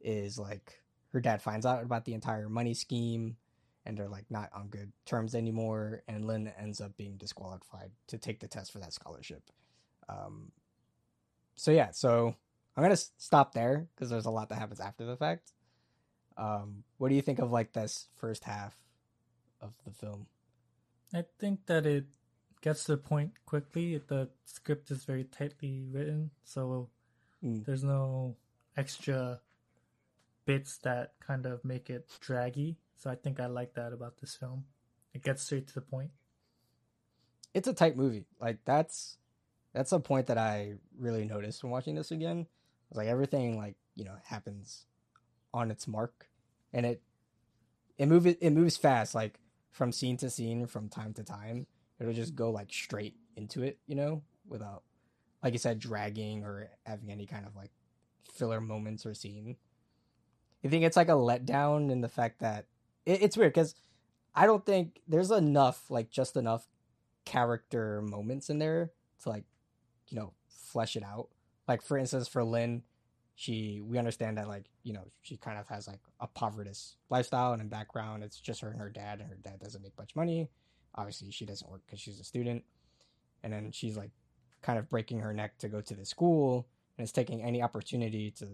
is 0.00 0.38
like 0.38 0.78
her 1.12 1.20
dad 1.20 1.42
finds 1.42 1.66
out 1.66 1.82
about 1.82 2.04
the 2.04 2.14
entire 2.14 2.48
money 2.48 2.74
scheme 2.74 3.36
and 3.84 3.96
they're 3.96 4.08
like 4.08 4.30
not 4.30 4.50
on 4.54 4.68
good 4.68 4.92
terms 5.04 5.34
anymore 5.34 6.02
and 6.08 6.26
Lynn 6.26 6.52
ends 6.58 6.80
up 6.80 6.96
being 6.96 7.16
disqualified 7.16 7.90
to 8.08 8.18
take 8.18 8.40
the 8.40 8.48
test 8.48 8.72
for 8.72 8.78
that 8.78 8.92
scholarship. 8.92 9.42
Um 10.08 10.52
so 11.54 11.70
yeah, 11.70 11.90
so 11.92 12.34
I'm 12.76 12.82
going 12.82 12.96
to 12.96 13.02
stop 13.18 13.52
there 13.52 13.86
because 13.94 14.10
there's 14.10 14.26
a 14.26 14.30
lot 14.30 14.48
that 14.48 14.58
happens 14.58 14.80
after 14.80 15.04
the 15.04 15.16
fact. 15.16 15.52
Um, 16.36 16.84
what 16.96 17.10
do 17.10 17.14
you 17.14 17.22
think 17.22 17.38
of 17.38 17.52
like 17.52 17.72
this 17.72 18.08
first 18.16 18.44
half 18.44 18.74
of 19.60 19.72
the 19.84 19.92
film? 19.92 20.26
I 21.14 21.24
think 21.38 21.66
that 21.66 21.84
it 21.84 22.06
gets 22.62 22.84
to 22.84 22.92
the 22.92 22.98
point 22.98 23.32
quickly. 23.44 23.98
The 23.98 24.30
script 24.46 24.90
is 24.90 25.04
very 25.04 25.24
tightly 25.24 25.84
written, 25.90 26.30
so 26.44 26.88
Mm. 27.44 27.64
there's 27.64 27.82
no 27.84 28.36
extra 28.76 29.40
bits 30.44 30.78
that 30.78 31.14
kind 31.20 31.44
of 31.44 31.64
make 31.64 31.90
it 31.90 32.08
draggy. 32.20 32.78
So 32.96 33.10
I 33.10 33.16
think 33.16 33.40
I 33.40 33.46
like 33.46 33.74
that 33.74 33.92
about 33.92 34.18
this 34.18 34.36
film. 34.36 34.64
It 35.12 35.22
gets 35.22 35.42
straight 35.42 35.66
to 35.68 35.74
the 35.74 35.80
point. 35.80 36.12
It's 37.52 37.68
a 37.68 37.74
tight 37.74 37.96
movie. 37.96 38.26
Like 38.40 38.64
that's 38.64 39.18
that's 39.72 39.92
a 39.92 39.98
point 40.00 40.26
that 40.28 40.38
I 40.38 40.74
really 40.98 41.24
noticed 41.24 41.62
when 41.62 41.72
watching 41.72 41.96
this 41.96 42.10
again. 42.10 42.46
It's 42.90 42.96
like 42.96 43.08
everything 43.08 43.56
like, 43.56 43.76
you 43.94 44.04
know, 44.04 44.16
happens 44.24 44.86
on 45.52 45.70
its 45.70 45.88
mark 45.88 46.28
and 46.72 46.86
it 46.86 47.02
it 47.98 48.06
moves 48.06 48.26
it 48.26 48.50
moves 48.50 48.76
fast 48.76 49.14
like 49.14 49.38
from 49.70 49.92
scene 49.92 50.16
to 50.18 50.30
scene 50.30 50.66
from 50.66 50.88
time 50.88 51.12
to 51.14 51.24
time. 51.24 51.66
It'll 52.02 52.14
just 52.14 52.34
go 52.34 52.50
like 52.50 52.72
straight 52.72 53.14
into 53.36 53.62
it, 53.62 53.78
you 53.86 53.94
know, 53.94 54.22
without 54.48 54.82
like 55.42 55.54
I 55.54 55.56
said 55.56 55.78
dragging 55.78 56.42
or 56.42 56.68
having 56.84 57.10
any 57.10 57.26
kind 57.26 57.46
of 57.46 57.54
like 57.54 57.70
filler 58.32 58.60
moments 58.60 59.06
or 59.06 59.14
scene. 59.14 59.56
I 60.64 60.68
think 60.68 60.84
it's 60.84 60.96
like 60.96 61.08
a 61.08 61.12
letdown 61.12 61.90
in 61.90 62.00
the 62.00 62.08
fact 62.08 62.40
that 62.40 62.66
it, 63.06 63.22
it's 63.22 63.36
weird 63.36 63.52
because 63.52 63.76
I 64.34 64.46
don't 64.46 64.66
think 64.66 65.00
there's 65.06 65.30
enough, 65.30 65.90
like 65.90 66.10
just 66.10 66.36
enough 66.36 66.66
character 67.24 68.02
moments 68.02 68.50
in 68.50 68.58
there 68.58 68.90
to 69.22 69.28
like, 69.28 69.44
you 70.08 70.18
know, 70.18 70.32
flesh 70.48 70.96
it 70.96 71.04
out. 71.04 71.28
Like 71.68 71.82
for 71.82 71.96
instance, 71.96 72.26
for 72.26 72.42
Lynn, 72.42 72.82
she 73.34 73.80
we 73.80 73.98
understand 73.98 74.38
that 74.38 74.48
like 74.48 74.66
you 74.82 74.92
know 74.92 75.06
she 75.22 75.36
kind 75.36 75.58
of 75.58 75.66
has 75.68 75.88
like 75.88 76.00
a 76.20 76.26
poverty 76.26 76.70
lifestyle 77.10 77.52
and 77.52 77.62
a 77.62 77.64
background. 77.64 78.22
It's 78.22 78.40
just 78.40 78.60
her 78.60 78.68
and 78.68 78.80
her 78.80 78.90
dad, 78.90 79.20
and 79.20 79.28
her 79.28 79.38
dad 79.42 79.60
doesn't 79.60 79.82
make 79.82 79.96
much 79.96 80.14
money. 80.16 80.48
Obviously, 80.94 81.30
she 81.30 81.46
doesn't 81.46 81.70
work 81.70 81.82
because 81.86 82.00
she's 82.00 82.20
a 82.20 82.24
student, 82.24 82.64
and 83.42 83.52
then 83.52 83.70
she's 83.72 83.96
like 83.96 84.10
kind 84.62 84.78
of 84.78 84.88
breaking 84.88 85.20
her 85.20 85.32
neck 85.32 85.58
to 85.58 85.68
go 85.68 85.80
to 85.80 85.94
the 85.94 86.04
school 86.04 86.66
and 86.96 87.04
is 87.04 87.12
taking 87.12 87.42
any 87.42 87.62
opportunity 87.62 88.30
to 88.30 88.46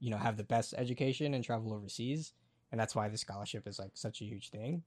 you 0.00 0.10
know 0.10 0.16
have 0.16 0.36
the 0.36 0.44
best 0.44 0.74
education 0.76 1.34
and 1.34 1.44
travel 1.44 1.72
overseas. 1.72 2.32
And 2.72 2.80
that's 2.80 2.94
why 2.94 3.08
the 3.08 3.18
scholarship 3.18 3.68
is 3.68 3.78
like 3.78 3.92
such 3.94 4.20
a 4.20 4.24
huge 4.24 4.50
thing. 4.50 4.82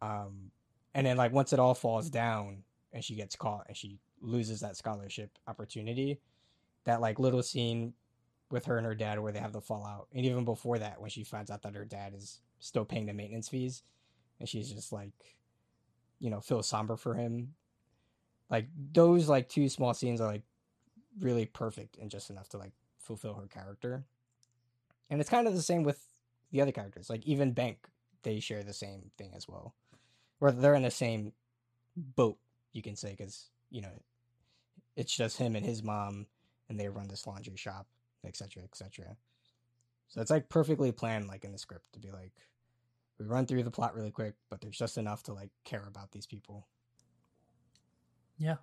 Um 0.00 0.50
and 0.94 1.06
then 1.06 1.16
like 1.16 1.32
once 1.32 1.52
it 1.52 1.58
all 1.58 1.74
falls 1.74 2.10
down 2.10 2.64
and 2.92 3.04
she 3.04 3.14
gets 3.14 3.36
caught 3.36 3.66
and 3.68 3.76
she 3.76 3.98
loses 4.20 4.60
that 4.60 4.76
scholarship 4.76 5.38
opportunity 5.46 6.20
that 6.84 7.00
like 7.00 7.18
little 7.18 7.42
scene 7.42 7.94
with 8.50 8.66
her 8.66 8.76
and 8.76 8.86
her 8.86 8.94
dad 8.94 9.18
where 9.18 9.32
they 9.32 9.38
have 9.38 9.52
the 9.52 9.60
fallout 9.60 10.08
and 10.12 10.26
even 10.26 10.44
before 10.44 10.78
that 10.78 11.00
when 11.00 11.10
she 11.10 11.24
finds 11.24 11.50
out 11.50 11.62
that 11.62 11.74
her 11.74 11.84
dad 11.84 12.12
is 12.14 12.40
still 12.58 12.84
paying 12.84 13.06
the 13.06 13.12
maintenance 13.12 13.48
fees 13.48 13.82
and 14.42 14.48
she's 14.48 14.72
just 14.72 14.92
like 14.92 15.12
you 16.18 16.28
know 16.28 16.40
feels 16.40 16.68
somber 16.68 16.96
for 16.96 17.14
him. 17.14 17.54
Like 18.50 18.66
those 18.92 19.28
like 19.28 19.48
two 19.48 19.68
small 19.68 19.94
scenes 19.94 20.20
are 20.20 20.26
like 20.26 20.42
really 21.20 21.46
perfect 21.46 21.96
and 21.96 22.10
just 22.10 22.28
enough 22.28 22.48
to 22.50 22.58
like 22.58 22.72
fulfill 22.98 23.34
her 23.34 23.46
character. 23.46 24.04
And 25.08 25.20
it's 25.20 25.30
kind 25.30 25.46
of 25.46 25.54
the 25.54 25.62
same 25.62 25.84
with 25.84 26.04
the 26.50 26.60
other 26.60 26.72
characters. 26.72 27.08
Like 27.08 27.24
even 27.24 27.52
bank 27.52 27.86
they 28.24 28.40
share 28.40 28.64
the 28.64 28.72
same 28.72 29.12
thing 29.16 29.30
as 29.34 29.46
well. 29.46 29.74
Or 30.40 30.50
they're 30.50 30.74
in 30.74 30.82
the 30.82 30.90
same 30.90 31.32
boat 31.96 32.38
you 32.72 32.82
can 32.82 32.96
say 32.96 33.10
because 33.10 33.50
you 33.70 33.80
know 33.80 34.02
it's 34.96 35.14
just 35.14 35.38
him 35.38 35.54
and 35.54 35.64
his 35.64 35.84
mom 35.84 36.26
and 36.68 36.80
they 36.80 36.88
run 36.88 37.06
this 37.06 37.26
laundry 37.26 37.56
shop 37.56 37.86
etc 38.24 38.62
etc 38.62 39.16
so 40.08 40.20
it's 40.20 40.30
like 40.30 40.48
perfectly 40.48 40.90
planned 40.90 41.28
like 41.28 41.44
in 41.44 41.52
the 41.52 41.58
script 41.58 41.92
to 41.92 41.98
be 41.98 42.10
like 42.10 42.32
we 43.22 43.28
run 43.28 43.46
through 43.46 43.62
the 43.62 43.70
plot 43.70 43.94
really 43.94 44.10
quick 44.10 44.34
but 44.50 44.60
there's 44.60 44.78
just 44.78 44.98
enough 44.98 45.22
to 45.22 45.32
like 45.32 45.50
care 45.64 45.84
about 45.86 46.10
these 46.12 46.26
people 46.26 46.66
Yeah. 48.38 48.56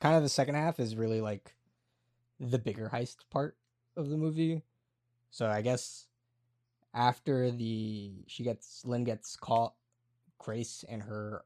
kind 0.00 0.16
of 0.16 0.22
the 0.22 0.28
second 0.28 0.54
half 0.54 0.78
is 0.78 0.94
really 0.96 1.20
like 1.20 1.54
the 2.40 2.58
bigger 2.58 2.90
heist 2.92 3.16
part 3.30 3.56
of 3.96 4.10
the 4.10 4.16
movie. 4.16 4.62
So 5.30 5.46
I 5.46 5.62
guess 5.62 6.06
after 6.92 7.50
the 7.50 8.24
she 8.26 8.42
gets 8.44 8.84
Lynn 8.84 9.04
gets 9.04 9.36
caught, 9.36 9.74
Grace 10.38 10.84
and 10.88 11.02
her, 11.02 11.44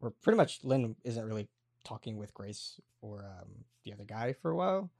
or 0.00 0.10
pretty 0.10 0.36
much 0.36 0.60
Lynn 0.64 0.96
isn't 1.04 1.24
really 1.24 1.48
talking 1.84 2.16
with 2.16 2.34
Grace 2.34 2.80
or 3.00 3.24
um, 3.24 3.48
the 3.84 3.92
other 3.92 4.04
guy 4.04 4.32
for 4.32 4.50
a 4.50 4.56
while, 4.56 4.90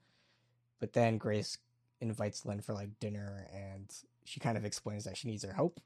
but 0.80 0.92
then 0.92 1.18
Grace 1.18 1.58
invites 2.00 2.44
Lynn 2.46 2.60
for 2.60 2.74
like 2.74 2.98
dinner 3.00 3.46
and 3.52 3.92
she 4.24 4.38
kind 4.40 4.56
of 4.58 4.64
explains 4.64 5.04
that 5.04 5.16
she 5.16 5.28
needs 5.28 5.44
her 5.44 5.52
help. 5.52 5.80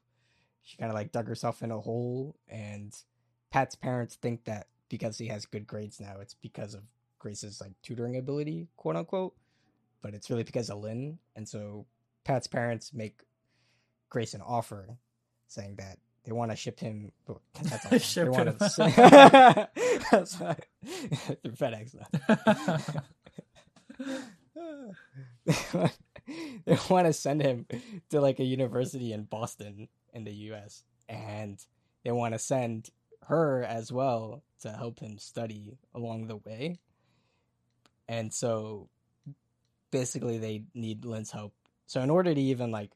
She 0.63 0.77
kind 0.77 0.89
of 0.89 0.95
like 0.95 1.11
dug 1.11 1.27
herself 1.27 1.61
in 1.61 1.71
a 1.71 1.79
hole, 1.79 2.35
and 2.47 2.95
Pat's 3.51 3.75
parents 3.75 4.15
think 4.15 4.45
that 4.45 4.67
because 4.89 5.17
he 5.17 5.27
has 5.27 5.45
good 5.45 5.67
grades 5.67 5.99
now, 5.99 6.15
it's 6.21 6.35
because 6.35 6.73
of 6.73 6.83
Grace's 7.19 7.59
like 7.61 7.73
tutoring 7.81 8.17
ability, 8.17 8.67
quote 8.77 8.95
unquote. 8.95 9.35
But 10.01 10.13
it's 10.13 10.29
really 10.29 10.43
because 10.43 10.69
of 10.69 10.79
Lynn, 10.79 11.19
and 11.35 11.47
so 11.47 11.85
Pat's 12.23 12.47
parents 12.47 12.93
make 12.93 13.21
Grace 14.09 14.33
an 14.33 14.41
offer, 14.41 14.97
saying 15.47 15.75
that 15.77 15.97
they 16.23 16.31
want 16.31 16.51
to 16.51 16.57
ship 16.57 16.79
him. 16.79 17.11
that's. 17.53 18.05
Ship 18.05 18.25
they 18.25 18.29
want 18.29 18.59
to 18.59 18.69
through 21.41 21.51
FedEx. 21.51 21.95
though. 23.97 25.89
they 26.65 26.77
want 26.89 27.07
to 27.07 27.13
send 27.13 27.41
him 27.41 27.65
to 28.09 28.21
like 28.21 28.39
a 28.39 28.43
university 28.43 29.11
in 29.11 29.23
Boston 29.23 29.87
in 30.13 30.23
the 30.23 30.33
US 30.51 30.83
and 31.09 31.59
they 32.03 32.11
want 32.11 32.33
to 32.33 32.39
send 32.39 32.89
her 33.27 33.63
as 33.63 33.91
well 33.91 34.43
to 34.61 34.71
help 34.71 34.99
him 34.99 35.17
study 35.17 35.77
along 35.93 36.27
the 36.27 36.37
way. 36.37 36.79
And 38.07 38.33
so 38.33 38.89
basically 39.91 40.37
they 40.37 40.63
need 40.73 41.05
Lynn's 41.05 41.31
help. 41.31 41.53
So 41.85 42.01
in 42.01 42.09
order 42.09 42.33
to 42.33 42.41
even 42.41 42.71
like 42.71 42.91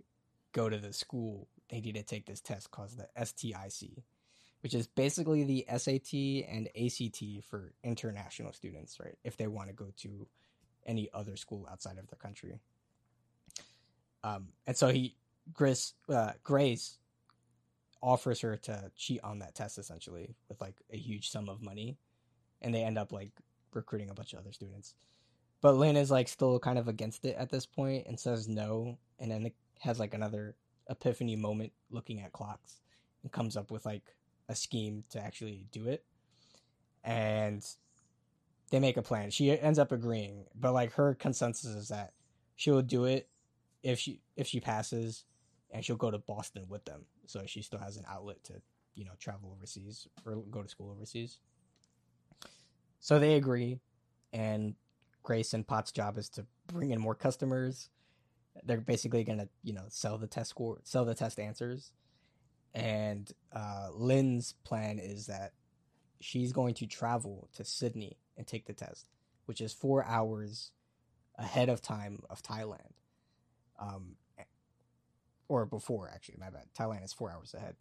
go 0.51 0.69
to 0.69 0.77
the 0.77 0.93
school, 0.93 1.47
they 1.69 1.81
need 1.81 1.95
to 1.95 2.03
take 2.03 2.25
this 2.25 2.41
test 2.41 2.71
called 2.71 2.91
the 2.97 3.07
STIC, 3.19 4.03
which 4.61 4.73
is 4.73 4.87
basically 4.87 5.43
the 5.43 5.65
SAT 5.77 6.13
and 6.49 6.69
ACT 6.75 7.45
for 7.49 7.73
international 7.83 8.53
students, 8.53 8.99
right? 8.99 9.17
If 9.23 9.37
they 9.37 9.47
want 9.47 9.69
to 9.69 9.73
go 9.73 9.91
to 9.97 10.27
any 10.85 11.09
other 11.13 11.35
school 11.35 11.67
outside 11.69 11.97
of 11.97 12.07
the 12.07 12.15
country. 12.15 12.59
Um, 14.23 14.47
and 14.65 14.75
so 14.75 14.87
he, 14.87 15.15
Grace, 15.53 15.93
uh, 16.09 16.31
Grace 16.43 16.97
offers 18.01 18.41
her 18.41 18.55
to 18.55 18.91
cheat 18.95 19.21
on 19.23 19.39
that 19.39 19.55
test 19.55 19.77
essentially 19.77 20.35
with 20.49 20.61
like 20.61 20.75
a 20.91 20.97
huge 20.97 21.29
sum 21.29 21.49
of 21.49 21.61
money, 21.61 21.97
and 22.61 22.73
they 22.73 22.83
end 22.83 22.97
up 22.97 23.11
like 23.11 23.31
recruiting 23.73 24.09
a 24.09 24.13
bunch 24.13 24.33
of 24.33 24.39
other 24.39 24.51
students. 24.51 24.95
But 25.61 25.75
Lynn 25.75 25.97
is 25.97 26.11
like 26.11 26.27
still 26.27 26.59
kind 26.59 26.77
of 26.77 26.87
against 26.87 27.25
it 27.25 27.35
at 27.37 27.49
this 27.49 27.65
point 27.65 28.07
and 28.07 28.19
says 28.19 28.47
no, 28.47 28.97
and 29.19 29.31
then 29.31 29.51
has 29.79 29.99
like 29.99 30.13
another 30.13 30.55
epiphany 30.89 31.35
moment 31.35 31.73
looking 31.89 32.21
at 32.21 32.31
clocks 32.31 32.81
and 33.23 33.31
comes 33.31 33.57
up 33.57 33.71
with 33.71 33.85
like 33.85 34.15
a 34.49 34.55
scheme 34.55 35.03
to 35.09 35.23
actually 35.23 35.65
do 35.71 35.87
it. 35.87 36.03
And 37.03 37.65
they 38.69 38.79
make 38.79 38.97
a 38.97 39.01
plan. 39.01 39.31
She 39.31 39.57
ends 39.57 39.79
up 39.79 39.91
agreeing, 39.91 40.45
but 40.53 40.73
like 40.73 40.93
her 40.93 41.15
consensus 41.15 41.71
is 41.71 41.87
that 41.87 42.13
she 42.55 42.71
will 42.71 42.81
do 42.81 43.05
it 43.05 43.29
if 43.83 43.99
she 43.99 44.21
if 44.35 44.47
she 44.47 44.59
passes 44.59 45.23
and 45.71 45.83
she'll 45.83 45.95
go 45.95 46.11
to 46.11 46.17
Boston 46.17 46.65
with 46.69 46.85
them. 46.85 47.05
So 47.27 47.43
she 47.45 47.61
still 47.61 47.79
has 47.79 47.97
an 47.97 48.05
outlet 48.09 48.43
to, 48.45 48.53
you 48.95 49.05
know, 49.05 49.11
travel 49.19 49.51
overseas 49.55 50.07
or 50.25 50.37
go 50.49 50.63
to 50.63 50.69
school 50.69 50.91
overseas. 50.91 51.39
So 52.99 53.19
they 53.19 53.35
agree 53.35 53.79
and 54.33 54.75
Grace 55.23 55.53
and 55.53 55.67
Pot's 55.67 55.91
job 55.91 56.17
is 56.17 56.29
to 56.29 56.45
bring 56.67 56.91
in 56.91 56.99
more 56.99 57.15
customers. 57.15 57.89
They're 58.63 58.81
basically 58.81 59.23
gonna, 59.23 59.49
you 59.63 59.73
know, 59.73 59.85
sell 59.89 60.17
the 60.17 60.27
test 60.27 60.49
score, 60.49 60.79
sell 60.83 61.05
the 61.05 61.13
test 61.15 61.39
answers, 61.39 61.91
and 62.73 63.31
uh, 63.53 63.89
Lynn's 63.93 64.53
plan 64.63 64.99
is 64.99 65.27
that 65.27 65.53
she's 66.19 66.51
going 66.53 66.73
to 66.75 66.87
travel 66.87 67.49
to 67.55 67.63
Sydney 67.63 68.17
and 68.37 68.47
take 68.47 68.65
the 68.65 68.73
test, 68.73 69.09
which 69.45 69.61
is 69.61 69.73
four 69.73 70.03
hours 70.05 70.71
ahead 71.37 71.69
of 71.69 71.81
time 71.81 72.23
of 72.29 72.41
Thailand. 72.41 72.93
um, 73.79 74.15
or 75.47 75.65
before 75.65 76.09
actually. 76.13 76.37
My 76.39 76.49
bad. 76.49 76.65
Thailand 76.77 77.03
is 77.03 77.13
four 77.13 77.31
hours 77.31 77.53
ahead. 77.53 77.75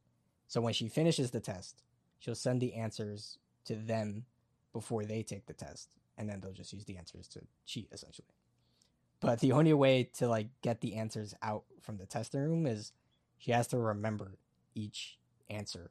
So 0.48 0.60
when 0.60 0.74
she 0.74 0.88
finishes 0.88 1.30
the 1.30 1.40
test, 1.40 1.82
she'll 2.18 2.34
send 2.34 2.60
the 2.60 2.74
answers 2.74 3.38
to 3.64 3.74
them 3.74 4.24
before 4.72 5.04
they 5.04 5.22
take 5.22 5.46
the 5.46 5.52
test, 5.52 5.88
and 6.18 6.28
then 6.28 6.40
they'll 6.40 6.52
just 6.52 6.72
use 6.72 6.84
the 6.84 6.96
answers 6.96 7.26
to 7.28 7.40
cheat 7.64 7.88
essentially. 7.92 8.28
But 9.20 9.40
the 9.40 9.52
only 9.52 9.72
way 9.72 10.10
to 10.18 10.28
like 10.28 10.48
get 10.62 10.80
the 10.80 10.96
answers 10.96 11.34
out 11.42 11.64
from 11.80 11.96
the 11.96 12.06
testing 12.06 12.40
room 12.40 12.66
is 12.66 12.92
she 13.38 13.52
has 13.52 13.66
to 13.68 13.78
remember 13.78 14.36
each 14.74 15.18
answer 15.48 15.90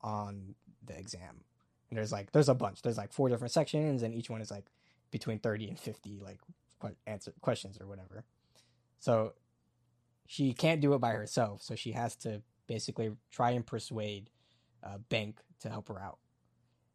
on 0.00 0.54
the 0.84 0.98
exam. 0.98 1.44
And 1.90 1.98
there's 1.98 2.12
like 2.12 2.32
there's 2.32 2.48
a 2.48 2.54
bunch. 2.54 2.82
There's 2.82 2.98
like 2.98 3.12
four 3.12 3.28
different 3.28 3.52
sections, 3.52 4.02
and 4.02 4.14
each 4.14 4.28
one 4.28 4.40
is 4.40 4.50
like 4.50 4.66
between 5.10 5.38
thirty 5.38 5.68
and 5.68 5.78
fifty 5.78 6.20
like 6.20 6.40
answer 7.06 7.32
questions 7.40 7.78
or 7.80 7.86
whatever. 7.86 8.24
So 8.98 9.32
she 10.26 10.52
can't 10.52 10.80
do 10.80 10.94
it 10.94 10.98
by 10.98 11.12
herself. 11.12 11.62
So 11.62 11.74
she 11.74 11.92
has 11.92 12.16
to 12.16 12.42
basically 12.66 13.12
try 13.30 13.50
and 13.50 13.66
persuade 13.66 14.30
uh, 14.82 14.98
Bank 15.08 15.40
to 15.60 15.68
help 15.68 15.88
her 15.88 16.00
out. 16.00 16.18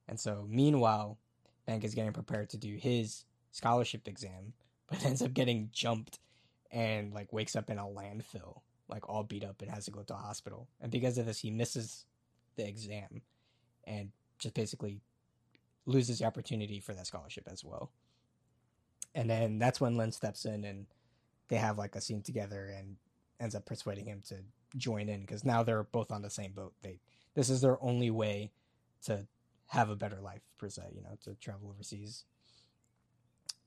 And 0.07 0.19
so 0.19 0.45
meanwhile, 0.47 1.17
Bank 1.65 1.83
is 1.83 1.93
getting 1.93 2.13
prepared 2.13 2.49
to 2.49 2.57
do 2.57 2.75
his 2.75 3.25
scholarship 3.51 4.07
exam, 4.07 4.53
but 4.89 5.05
ends 5.05 5.21
up 5.21 5.33
getting 5.33 5.69
jumped 5.71 6.19
and 6.71 7.13
like 7.13 7.31
wakes 7.33 7.55
up 7.55 7.69
in 7.69 7.77
a 7.77 7.83
landfill, 7.83 8.61
like 8.87 9.07
all 9.07 9.23
beat 9.23 9.43
up 9.43 9.61
and 9.61 9.71
has 9.71 9.85
to 9.85 9.91
go 9.91 10.01
to 10.03 10.13
a 10.13 10.17
hospital. 10.17 10.67
And 10.81 10.91
because 10.91 11.17
of 11.17 11.25
this, 11.25 11.39
he 11.39 11.51
misses 11.51 12.05
the 12.55 12.67
exam 12.67 13.21
and 13.85 14.11
just 14.39 14.53
basically 14.55 15.01
loses 15.85 16.19
the 16.19 16.25
opportunity 16.25 16.79
for 16.79 16.93
that 16.93 17.07
scholarship 17.07 17.47
as 17.51 17.63
well. 17.63 17.91
And 19.15 19.29
then 19.29 19.57
that's 19.57 19.81
when 19.81 19.95
Lynn 19.97 20.11
steps 20.11 20.45
in 20.45 20.63
and 20.63 20.85
they 21.47 21.55
have 21.55 21.77
like 21.77 21.95
a 21.95 22.01
scene 22.01 22.21
together 22.21 22.67
and 22.67 22.97
ends 23.39 23.55
up 23.55 23.65
persuading 23.65 24.05
him 24.05 24.21
to 24.27 24.35
join 24.77 25.09
in 25.09 25.21
because 25.21 25.45
now 25.45 25.63
they're 25.63 25.83
both 25.83 26.11
on 26.11 26.21
the 26.21 26.29
same 26.29 26.51
boat. 26.51 26.73
They 26.81 26.99
this 27.35 27.49
is 27.49 27.61
their 27.61 27.81
only 27.83 28.11
way 28.11 28.51
to 29.05 29.27
have 29.67 29.89
a 29.89 29.95
better 29.95 30.19
life 30.19 30.41
per 30.57 30.69
se, 30.69 30.83
you 30.95 31.01
know, 31.01 31.17
to 31.23 31.35
travel 31.35 31.69
overseas. 31.69 32.25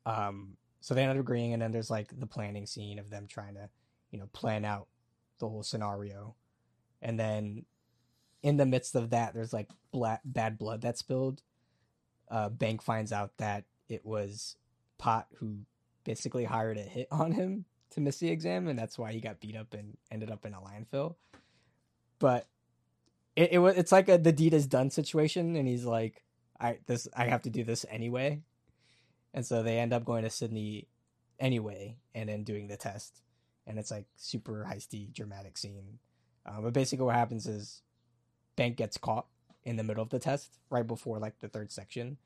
Um, 0.04 0.56
so 0.80 0.94
they 0.94 1.02
end 1.02 1.12
up 1.12 1.18
agreeing, 1.18 1.52
and 1.52 1.62
then 1.62 1.72
there's 1.72 1.90
like 1.90 2.18
the 2.18 2.26
planning 2.26 2.66
scene 2.66 2.98
of 2.98 3.08
them 3.08 3.26
trying 3.28 3.54
to, 3.54 3.68
you 4.10 4.18
know, 4.18 4.28
plan 4.32 4.64
out 4.64 4.88
the 5.38 5.48
whole 5.48 5.62
scenario, 5.62 6.34
and 7.00 7.18
then 7.18 7.64
in 8.42 8.56
the 8.56 8.66
midst 8.66 8.96
of 8.96 9.10
that, 9.10 9.34
there's 9.34 9.52
like 9.52 9.68
bla- 9.92 10.20
bad 10.24 10.58
blood 10.58 10.80
that's 10.80 11.00
spilled. 11.00 11.42
Uh, 12.28 12.48
Bank 12.48 12.82
finds 12.82 13.12
out 13.12 13.36
that 13.38 13.64
it 13.88 14.04
was 14.04 14.56
Pot 14.98 15.26
who 15.36 15.58
basically 16.04 16.44
hired 16.44 16.78
a 16.78 16.82
hit 16.82 17.06
on 17.10 17.32
him 17.32 17.64
to 17.92 18.00
miss 18.00 18.18
the 18.18 18.30
exam, 18.30 18.68
and 18.68 18.78
that's 18.78 18.98
why 18.98 19.12
he 19.12 19.20
got 19.20 19.40
beat 19.40 19.56
up 19.56 19.74
and 19.74 19.96
ended 20.10 20.30
up 20.30 20.44
in 20.44 20.54
a 20.54 20.58
landfill. 20.58 21.16
But 22.18 22.46
it, 23.36 23.52
it 23.52 23.58
was 23.58 23.76
it's 23.76 23.92
like 23.92 24.08
a 24.08 24.18
the 24.18 24.32
deed 24.32 24.54
is 24.54 24.66
done 24.66 24.90
situation, 24.90 25.56
and 25.56 25.66
he's 25.66 25.84
like, 25.84 26.22
I 26.60 26.78
this 26.86 27.08
I 27.16 27.26
have 27.26 27.42
to 27.42 27.50
do 27.50 27.64
this 27.64 27.84
anyway, 27.90 28.42
and 29.34 29.44
so 29.44 29.62
they 29.62 29.78
end 29.78 29.92
up 29.92 30.04
going 30.04 30.24
to 30.24 30.30
Sydney 30.30 30.88
anyway, 31.38 31.96
and 32.14 32.28
then 32.28 32.44
doing 32.44 32.68
the 32.68 32.76
test, 32.76 33.22
and 33.66 33.78
it's 33.78 33.90
like 33.90 34.06
super 34.16 34.66
heisty 34.70 35.12
dramatic 35.12 35.58
scene. 35.58 35.98
Uh, 36.44 36.60
but 36.60 36.72
basically, 36.72 37.06
what 37.06 37.14
happens 37.14 37.46
is 37.46 37.82
Bank 38.56 38.76
gets 38.76 38.98
caught 38.98 39.26
in 39.64 39.76
the 39.76 39.84
middle 39.84 40.02
of 40.02 40.10
the 40.10 40.18
test 40.18 40.58
right 40.70 40.86
before 40.86 41.18
like 41.18 41.38
the 41.40 41.48
third 41.48 41.70
section, 41.72 42.16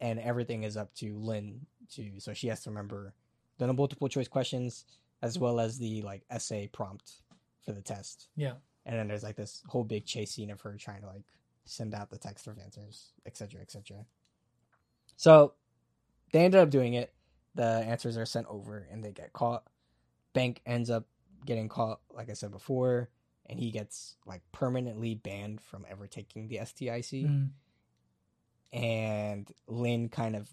and 0.00 0.18
everything 0.18 0.62
is 0.64 0.76
up 0.76 0.94
to 0.94 1.16
Lynn 1.18 1.66
to 1.94 2.20
so 2.20 2.34
she 2.34 2.48
has 2.48 2.62
to 2.62 2.70
remember 2.70 3.14
the 3.58 3.72
multiple 3.72 4.08
choice 4.08 4.28
questions 4.28 4.84
as 5.22 5.38
well 5.38 5.60
as 5.60 5.78
the 5.78 6.02
like 6.02 6.22
essay 6.30 6.68
prompt 6.68 7.22
for 7.64 7.72
the 7.72 7.82
test. 7.82 8.28
Yeah. 8.36 8.54
And 8.86 8.96
then 8.96 9.08
there's 9.08 9.22
like 9.22 9.36
this 9.36 9.62
whole 9.66 9.84
big 9.84 10.06
chase 10.06 10.30
scene 10.30 10.50
of 10.50 10.60
her 10.62 10.76
trying 10.76 11.02
to 11.02 11.08
like 11.08 11.24
send 11.64 11.94
out 11.94 12.10
the 12.10 12.18
text 12.18 12.46
of 12.46 12.58
answers, 12.58 13.12
etc., 13.26 13.60
etc. 13.60 14.06
So 15.16 15.52
they 16.32 16.44
ended 16.44 16.60
up 16.60 16.70
doing 16.70 16.94
it. 16.94 17.12
The 17.54 17.64
answers 17.64 18.16
are 18.16 18.26
sent 18.26 18.46
over 18.48 18.86
and 18.90 19.04
they 19.04 19.12
get 19.12 19.32
caught. 19.32 19.64
Bank 20.32 20.60
ends 20.64 20.90
up 20.90 21.06
getting 21.44 21.68
caught, 21.68 22.00
like 22.14 22.30
I 22.30 22.34
said 22.34 22.50
before, 22.50 23.10
and 23.46 23.58
he 23.58 23.70
gets 23.70 24.16
like 24.26 24.42
permanently 24.52 25.14
banned 25.14 25.60
from 25.60 25.84
ever 25.90 26.06
taking 26.06 26.48
the 26.48 26.58
STIC. 26.58 27.26
Mm. 27.26 27.48
And 28.72 29.50
Lynn 29.66 30.08
kind 30.08 30.36
of 30.36 30.48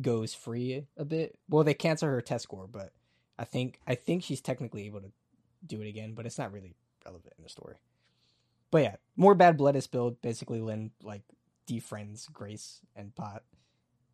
goes 0.00 0.34
free 0.34 0.86
a 0.96 1.04
bit. 1.04 1.38
Well, 1.48 1.64
they 1.64 1.74
cancel 1.74 2.08
her 2.08 2.20
test 2.20 2.44
score, 2.44 2.66
but 2.66 2.92
I 3.38 3.44
think 3.44 3.80
I 3.86 3.94
think 3.94 4.22
she's 4.22 4.40
technically 4.40 4.86
able 4.86 5.00
to 5.00 5.10
do 5.66 5.80
it 5.82 5.88
again, 5.88 6.14
but 6.14 6.26
it's 6.26 6.38
not 6.38 6.52
really 6.52 6.74
relevant 7.04 7.34
in 7.36 7.44
the 7.44 7.50
story. 7.50 7.76
But 8.70 8.82
yeah, 8.82 8.96
more 9.16 9.34
bad 9.34 9.56
blood 9.56 9.76
is 9.76 9.84
spilled. 9.84 10.20
Basically, 10.22 10.60
Lynn 10.60 10.90
like 11.02 11.22
defriends 11.66 12.30
Grace 12.32 12.80
and 12.94 13.14
Pot, 13.14 13.42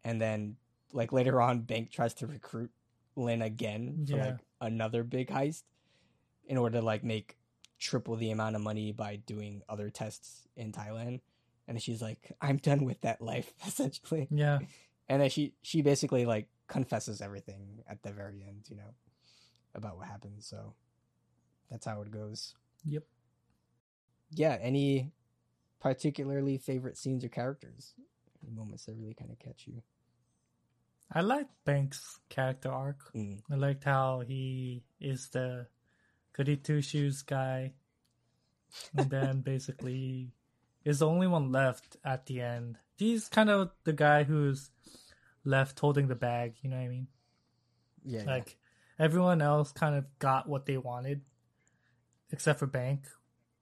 and 0.05 0.21
then 0.21 0.57
like 0.93 1.13
later 1.13 1.41
on, 1.41 1.61
Bank 1.61 1.91
tries 1.91 2.15
to 2.15 2.27
recruit 2.27 2.71
Lynn 3.17 3.43
again 3.43 4.07
for 4.09 4.17
Yeah. 4.17 4.25
like 4.27 4.41
another 4.61 5.03
big 5.05 5.29
heist 5.29 5.63
in 6.47 6.57
order 6.57 6.79
to 6.79 6.85
like 6.85 7.03
make 7.05 7.37
triple 7.79 8.17
the 8.17 8.31
amount 8.31 8.57
of 8.57 8.63
money 8.63 8.93
by 8.93 9.17
doing 9.17 9.63
other 9.69 9.91
tests 9.91 10.47
in 10.57 10.73
Thailand. 10.73 11.21
And 11.67 11.83
she's 11.83 12.01
like, 12.03 12.33
"I'm 12.41 12.59
done 12.59 12.85
with 12.85 13.01
that 13.01 13.21
life," 13.21 13.53
essentially 13.67 14.29
Yeah. 14.31 14.61
And 15.09 15.21
then 15.23 15.31
she 15.31 15.55
she 15.63 15.83
basically 15.83 16.25
like 16.27 16.49
confesses 16.69 17.21
everything 17.21 17.83
at 17.89 18.03
the 18.03 18.13
very 18.13 18.43
end 18.47 18.65
you 18.69 18.77
know 18.77 18.95
about 19.75 19.97
what 19.97 20.07
happened 20.07 20.43
so 20.43 20.75
that's 21.71 21.87
how 21.87 22.01
it 22.03 22.11
goes 22.11 22.55
Yep. 22.87 23.05
yeah 24.31 24.57
any 24.61 25.13
particularly 25.81 26.59
favorite 26.59 26.97
scenes 26.97 27.25
or 27.25 27.29
characters 27.29 27.95
any 28.43 28.53
moments 28.53 28.87
that 28.87 28.95
really 28.95 29.15
kind 29.15 29.31
of 29.31 29.39
catch 29.39 29.67
you 29.67 29.83
I 31.13 31.21
like 31.21 31.47
Banks' 31.65 32.19
character 32.31 32.73
arc. 32.73 33.13
Mm. 33.15 33.41
I 33.51 33.55
liked 33.57 33.85
how 33.85 34.21
he 34.27 34.83
is 34.99 35.29
the 35.29 35.67
goody 36.33 36.57
two 36.57 36.81
shoes 36.81 37.23
guy, 37.23 37.75
and 38.97 39.11
then 39.11 39.43
basically 39.43 40.33
is 40.85 41.01
the 41.01 41.07
only 41.07 41.27
one 41.27 41.53
left 41.53 41.99
at 42.05 42.25
the 42.27 42.41
end. 42.41 42.79
He's 42.97 43.29
kind 43.29 43.51
of 43.51 43.71
the 43.85 43.93
guy 43.93 44.25
who's 44.25 44.71
left 45.45 45.79
holding 45.81 46.09
the 46.09 46.15
bag. 46.15 46.55
You 46.63 46.71
know 46.71 46.77
what 46.77 46.83
I 46.83 46.89
mean? 46.89 47.09
yeah 48.05 48.21
yeah. 48.21 48.27
Like 48.27 48.57
everyone 48.99 49.43
else 49.43 49.73
kind 49.73 49.95
of 49.97 50.05
got 50.19 50.49
what 50.49 50.67
they 50.67 50.77
wanted, 50.77 51.23
except 52.31 52.59
for 52.59 52.67
Bank, 52.67 53.07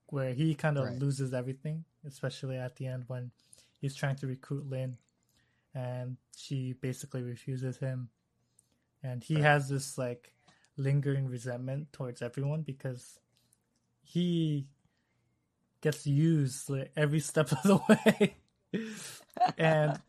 where 0.07 0.33
he 0.33 0.53
kind 0.55 0.77
of 0.77 0.85
Right. 0.85 0.99
loses 0.99 1.33
everything, 1.33 1.85
especially 2.05 2.57
at 2.57 2.75
the 2.75 2.87
end 2.87 3.05
when 3.07 3.31
he's 3.79 3.95
trying 3.95 4.15
to 4.17 4.27
recruit 4.27 4.69
Lynn, 4.69 4.97
and 5.73 6.17
she 6.35 6.73
basically 6.73 7.23
refuses 7.23 7.77
him, 7.77 8.09
and 9.01 9.23
he 9.23 9.35
Right. 9.35 9.43
has 9.43 9.69
this 9.69 9.97
like 9.97 10.33
lingering 10.77 11.27
resentment 11.27 11.91
towards 11.93 12.21
everyone 12.21 12.61
because 12.61 13.19
he 14.03 14.67
gets 15.81 16.05
used 16.07 16.69
like, 16.69 16.91
every 16.95 17.19
step 17.19 17.51
of 17.51 17.63
the 17.63 17.77
way. 17.89 18.37
And 19.57 19.99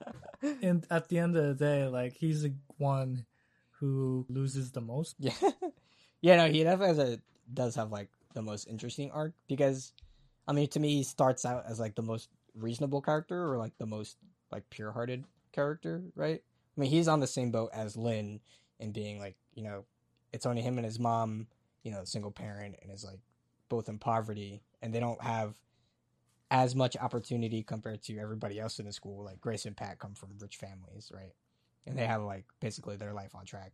and 0.63 0.87
at 0.91 1.09
the 1.09 1.19
end 1.19 1.37
of 1.37 1.45
the 1.45 1.55
day, 1.65 1.87
like 1.87 2.15
he's 2.15 2.43
the 2.43 2.55
one 2.79 3.27
who 3.81 4.27
loses 4.29 4.73
the 4.73 4.81
most. 4.81 5.17
yeah 5.21 5.33
yeah 6.25 6.37
no 6.37 6.51
he 6.51 6.63
definitely 6.65 6.89
has 6.89 6.99
a 6.99 7.21
does 7.53 7.75
have 7.75 7.93
like 7.93 8.09
the 8.33 8.41
most 8.41 8.67
interesting 8.67 9.11
arc 9.11 9.35
because 9.47 9.93
i 10.49 10.53
mean 10.53 10.67
to 10.67 10.81
me 10.81 10.89
he 10.89 11.03
starts 11.05 11.45
out 11.45 11.65
as 11.69 11.79
like 11.79 11.95
the 11.95 12.03
most 12.03 12.31
reasonable 12.55 13.03
character 13.03 13.53
or 13.53 13.59
like 13.59 13.77
the 13.79 13.87
most 13.87 14.17
like 14.51 14.69
pure-hearted 14.71 15.23
character 15.53 16.03
right 16.17 16.43
i 16.77 16.81
mean 16.81 16.91
he's 16.91 17.09
on 17.09 17.21
the 17.21 17.27
same 17.27 17.51
boat 17.51 17.69
as 17.75 17.95
lynn 17.95 18.41
in 18.81 18.91
being 18.91 19.19
like 19.19 19.37
you 19.55 19.63
know 19.63 19.85
it's 20.33 20.47
only 20.47 20.63
him 20.63 20.79
and 20.79 20.87
his 20.87 20.99
mom 20.99 21.47
you 21.83 21.91
know 21.91 22.05
single 22.05 22.31
parent 22.31 22.75
and 22.83 22.91
is 22.91 23.05
like 23.05 23.21
both 23.69 23.91
in 23.91 23.99
poverty 23.99 24.63
and 24.81 24.95
they 24.95 25.01
don't 25.01 25.23
have 25.23 25.55
as 26.55 26.77
much 26.77 26.97
opportunity 26.97 27.65
compared 27.65 28.01
to 28.01 28.17
everybody 28.17 28.61
else 28.61 28.79
in 28.79 28.87
the 28.87 28.93
school. 28.93 29.25
Like 29.25 29.41
grace 29.41 29.67
and 29.67 29.77
pat 29.77 29.99
come 29.99 30.15
from 30.15 30.31
rich 30.41 30.57
families 30.57 31.11
right? 31.13 31.33
And 31.85 31.99
they 31.99 32.07
have 32.07 32.23
like 32.23 32.45
basically 32.61 32.97
their 32.97 33.13
life 33.13 33.35
on 33.35 33.45
track. 33.45 33.73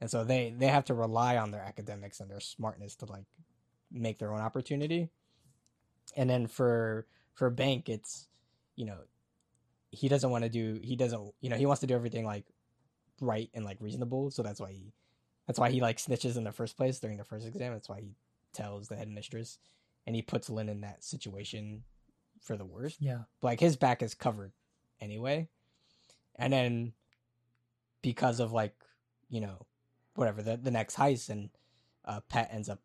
And 0.00 0.10
so 0.10 0.24
they 0.24 0.54
they 0.56 0.68
have 0.68 0.86
to 0.86 0.94
rely 0.94 1.36
on 1.36 1.50
their 1.50 1.60
academics 1.60 2.20
and 2.20 2.30
their 2.30 2.40
smartness 2.40 2.96
to 2.96 3.04
like 3.04 3.26
make 3.92 4.18
their 4.18 4.32
own 4.32 4.40
opportunity. 4.40 5.10
And 6.16 6.30
then 6.30 6.46
for 6.46 7.06
for 7.34 7.50
bank 7.50 7.90
it's 7.90 8.26
you 8.74 8.86
know 8.86 9.00
he 9.90 10.08
doesn't 10.08 10.30
want 10.30 10.44
to 10.44 10.50
do 10.50 10.80
he 10.82 10.96
doesn't 10.96 11.34
you 11.42 11.50
know 11.50 11.56
he 11.56 11.66
wants 11.66 11.80
to 11.80 11.86
do 11.86 11.94
everything 11.94 12.24
like 12.24 12.46
right 13.20 13.50
and 13.52 13.66
like 13.66 13.76
reasonable. 13.80 14.30
So 14.30 14.42
that's 14.42 14.60
why 14.60 14.72
he 14.72 14.94
that's 15.46 15.58
why 15.58 15.70
he 15.70 15.82
like 15.82 15.98
snitches 15.98 16.38
in 16.38 16.44
the 16.44 16.52
first 16.52 16.78
place 16.78 16.98
during 16.98 17.18
the 17.18 17.24
first 17.24 17.46
exam. 17.46 17.74
That's 17.74 17.90
why 17.90 18.00
he 18.00 18.14
tells 18.54 18.88
the 18.88 18.96
headmistress 18.96 19.58
and 20.06 20.16
he 20.16 20.22
puts 20.22 20.48
lynn 20.48 20.70
in 20.70 20.80
that 20.80 21.04
situation 21.04 21.82
for 22.44 22.56
the 22.56 22.64
worst 22.64 22.98
Yeah, 23.00 23.22
but 23.40 23.48
like 23.48 23.60
his 23.60 23.76
back 23.76 24.02
is 24.02 24.14
covered 24.14 24.52
anyway 25.00 25.48
and 26.36 26.52
then 26.52 26.92
because 28.02 28.40
of 28.40 28.52
like 28.52 28.74
you 29.28 29.40
know 29.40 29.66
whatever 30.14 30.42
the, 30.42 30.56
the 30.56 30.70
next 30.70 30.96
heist 30.96 31.28
and 31.28 31.50
uh, 32.04 32.20
Pat 32.28 32.50
ends 32.52 32.68
up 32.68 32.80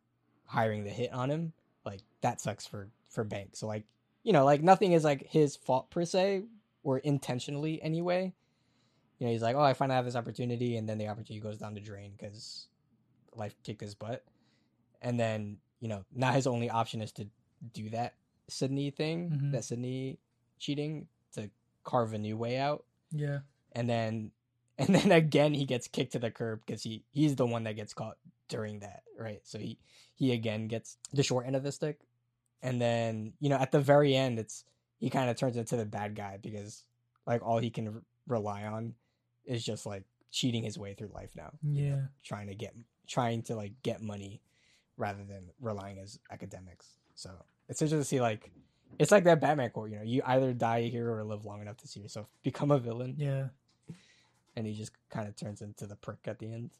hiring 0.45 0.83
the 0.83 0.89
hit 0.89 1.13
on 1.13 1.29
him. 1.29 1.53
Like 1.85 2.01
that 2.21 2.41
sucks 2.41 2.65
for 2.65 2.89
for 3.09 3.23
Bank. 3.23 3.55
So 3.55 3.67
like 3.67 3.83
you 4.23 4.33
know 4.33 4.45
like 4.45 4.63
nothing 4.63 4.93
is 4.93 5.03
like 5.03 5.27
his 5.27 5.55
fault 5.55 5.89
per 5.89 6.05
se 6.05 6.43
or 6.83 6.99
intentionally 6.99 7.81
anyway. 7.81 8.33
You 9.19 9.27
know 9.27 9.33
he's 9.33 9.41
like 9.41 9.55
oh 9.55 9.61
I 9.61 9.73
finally 9.73 9.95
have 9.95 10.05
this 10.05 10.15
opportunity 10.15 10.77
and 10.77 10.87
then 10.87 10.97
the 10.97 11.07
opportunity 11.07 11.41
goes 11.41 11.57
down 11.57 11.73
the 11.73 11.81
drain 11.81 12.13
because 12.17 12.67
life 13.35 13.55
kicked 13.63 13.81
his 13.81 13.95
butt. 13.95 14.23
And 15.01 15.19
then 15.19 15.57
you 15.79 15.87
know 15.87 16.05
now 16.13 16.31
his 16.31 16.47
only 16.47 16.69
option 16.69 17.01
is 17.01 17.11
to 17.13 17.27
do 17.73 17.89
that 17.89 18.13
Sydney 18.49 18.91
thing, 18.91 19.29
Mhm. 19.31 19.51
that 19.51 19.63
Sydney 19.65 20.19
cheating 20.57 21.07
to 21.33 21.49
carve 21.83 22.13
a 22.13 22.17
new 22.17 22.37
way 22.37 22.57
out 22.57 22.85
Yeah. 23.11 23.39
and 23.73 23.89
then 23.89 24.31
and 24.77 24.95
then 24.95 25.11
again 25.11 25.53
he 25.53 25.65
gets 25.65 25.87
kicked 25.87 26.13
to 26.13 26.19
the 26.19 26.31
curb 26.31 26.61
because 26.65 26.83
he 26.83 27.03
he's 27.11 27.35
the 27.35 27.45
one 27.45 27.63
that 27.63 27.75
gets 27.75 27.93
caught 27.93 28.17
during 28.47 28.79
that 28.79 29.03
right 29.17 29.41
so 29.43 29.57
he 29.59 29.77
he 30.15 30.31
again 30.31 30.67
gets 30.67 30.97
the 31.13 31.23
short 31.23 31.45
end 31.45 31.55
of 31.55 31.63
the 31.63 31.71
stick 31.71 31.99
and 32.61 32.79
then 32.81 33.33
you 33.39 33.49
know 33.49 33.57
at 33.57 33.71
the 33.71 33.79
very 33.79 34.15
end 34.15 34.39
it's 34.39 34.63
he 34.99 35.09
kind 35.09 35.29
of 35.29 35.35
turns 35.37 35.55
into 35.57 35.75
the 35.77 35.85
bad 35.85 36.15
guy 36.15 36.37
because 36.41 36.83
like 37.27 37.41
all 37.41 37.57
he 37.59 37.69
can 37.69 37.87
r- 37.87 38.01
rely 38.27 38.63
on 38.65 38.93
is 39.45 39.63
just 39.63 39.85
like 39.85 40.03
cheating 40.31 40.63
his 40.63 40.77
way 40.77 40.93
through 40.93 41.09
life 41.13 41.35
now 41.35 41.51
Yeah. 41.63 42.07
trying 42.23 42.47
to 42.47 42.55
get 42.55 42.73
trying 43.07 43.41
to 43.43 43.55
like 43.55 43.73
get 43.83 44.01
money 44.01 44.41
rather 44.97 45.23
than 45.23 45.49
relying 45.59 45.97
his 45.97 46.19
academics 46.31 46.97
so 47.15 47.31
it's 47.69 47.81
interesting 47.81 48.01
to 48.01 48.05
see 48.05 48.19
like 48.19 48.51
it's 48.97 49.11
like 49.11 49.23
that 49.23 49.39
batman 49.39 49.69
quote 49.69 49.89
you 49.89 49.95
know 49.95 50.03
you 50.03 50.21
either 50.25 50.51
die 50.53 50.79
a 50.79 50.89
hero 50.89 51.13
or 51.13 51.23
live 51.23 51.45
long 51.45 51.61
enough 51.61 51.77
to 51.77 51.87
see 51.87 52.01
yourself 52.01 52.27
become 52.43 52.71
a 52.71 52.79
villain 52.79 53.15
Yeah. 53.17 53.47
and 54.57 54.67
he 54.67 54.73
just 54.73 54.91
kind 55.09 55.27
of 55.29 55.35
turns 55.37 55.61
into 55.61 55.87
the 55.87 55.95
prick 55.95 56.19
at 56.25 56.39
the 56.39 56.51
end. 56.51 56.71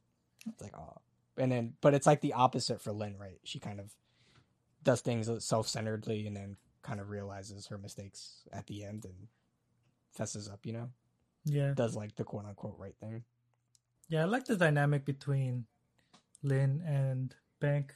It's 0.47 0.62
like, 0.62 0.75
oh, 0.78 0.97
and 1.38 1.52
then, 1.52 1.73
but 1.82 1.93
it's 1.93 2.08
like 2.08 2.21
the 2.21 2.34
opposite 2.34 2.82
for 2.82 2.91
Lynn, 2.91 3.17
right? 3.17 3.39
She 3.43 3.60
kind 3.60 3.80
of 3.80 3.93
does 4.84 5.02
things 5.02 5.30
self-centeredly, 5.45 6.25
and 6.28 6.36
then 6.36 6.56
kind 6.82 6.99
of 6.99 7.10
realizes 7.10 7.67
her 7.67 7.78
mistakes 7.78 8.43
at 8.52 8.67
the 8.67 8.84
end 8.86 9.06
and 9.06 9.28
fesses 10.12 10.49
up. 10.49 10.65
You 10.65 10.73
know, 10.73 10.89
Yeah. 11.45 11.73
does 11.73 11.95
like 11.95 12.15
the 12.15 12.23
quote 12.23 12.45
unquote 12.45 12.75
right 12.80 12.95
thing. 12.99 13.23
Yeah, 14.10 14.21
I 14.21 14.25
like 14.25 14.45
the 14.45 14.56
dynamic 14.58 15.06
between 15.06 15.65
Lynn 16.41 16.82
and 16.86 17.36
Bank. 17.60 17.93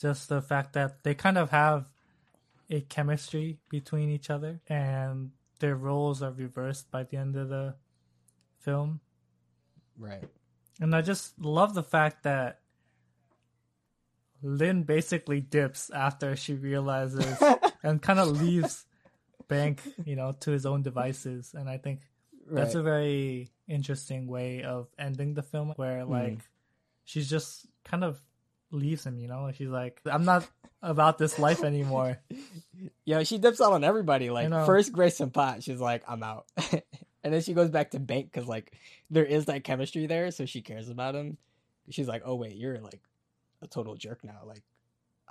Just 0.00 0.28
the 0.28 0.40
fact 0.40 0.72
that 0.74 1.02
they 1.02 1.14
kind 1.14 1.38
of 1.38 1.50
have 1.50 1.86
a 2.70 2.80
chemistry 2.82 3.58
between 3.70 4.10
each 4.10 4.30
other 4.30 4.60
and 4.68 5.30
their 5.60 5.74
roles 5.76 6.22
are 6.22 6.32
reversed 6.32 6.90
by 6.90 7.02
the 7.04 7.16
end 7.16 7.36
of 7.36 7.48
the 7.48 7.74
film. 8.60 9.00
Right. 9.98 10.28
And 10.80 10.94
I 10.94 11.02
just 11.02 11.38
love 11.40 11.74
the 11.74 11.82
fact 11.82 12.22
that 12.22 12.60
Lynn 14.42 14.84
basically 14.84 15.40
dips 15.40 15.90
after 15.90 16.36
she 16.36 16.54
realizes 16.54 17.42
and 17.82 18.00
kind 18.00 18.20
of 18.20 18.40
leaves 18.40 18.84
Bank, 19.48 19.80
you 20.04 20.14
know, 20.14 20.36
to 20.40 20.50
his 20.50 20.66
own 20.66 20.82
devices. 20.82 21.54
And 21.54 21.68
I 21.68 21.78
think 21.78 22.02
right. 22.46 22.62
that's 22.62 22.74
a 22.74 22.82
very 22.82 23.50
interesting 23.66 24.26
way 24.26 24.62
of 24.62 24.88
ending 24.98 25.34
the 25.34 25.42
film 25.42 25.72
where 25.76 26.04
Hmm. 26.04 26.12
like 26.12 26.38
she's 27.04 27.28
just 27.28 27.66
kind 27.84 28.04
of 28.04 28.20
leaves 28.70 29.04
him, 29.04 29.18
you 29.18 29.28
know? 29.28 29.50
She's 29.56 29.68
like, 29.68 30.00
I'm 30.06 30.24
not 30.24 30.46
about 30.82 31.18
this 31.18 31.38
life 31.38 31.62
anymore. 31.64 32.18
Yeah, 33.04 33.24
she 33.24 33.38
dips 33.38 33.60
out 33.60 33.72
on 33.72 33.82
everybody. 33.82 34.30
Like 34.30 34.50
first 34.50 34.92
Grace 34.92 35.18
and 35.18 35.32
Pot, 35.34 35.64
she's 35.64 35.80
like, 35.80 36.04
I'm 36.06 36.22
out, 36.22 36.46
and 37.24 37.34
then 37.34 37.40
she 37.40 37.52
goes 37.54 37.70
back 37.70 37.90
to 37.92 37.98
Bank 37.98 38.30
because 38.30 38.46
like 38.46 38.72
there 39.10 39.24
is 39.24 39.46
that 39.46 39.64
chemistry 39.64 40.06
there, 40.06 40.30
so 40.30 40.46
she 40.46 40.60
cares 40.60 40.88
about 40.88 41.16
him. 41.16 41.38
She's 41.90 42.06
like, 42.06 42.22
oh 42.24 42.36
wait, 42.36 42.54
you're 42.54 42.78
like 42.78 43.00
a 43.62 43.66
total 43.66 43.96
jerk 43.96 44.22
now. 44.22 44.42
Like 44.46 44.62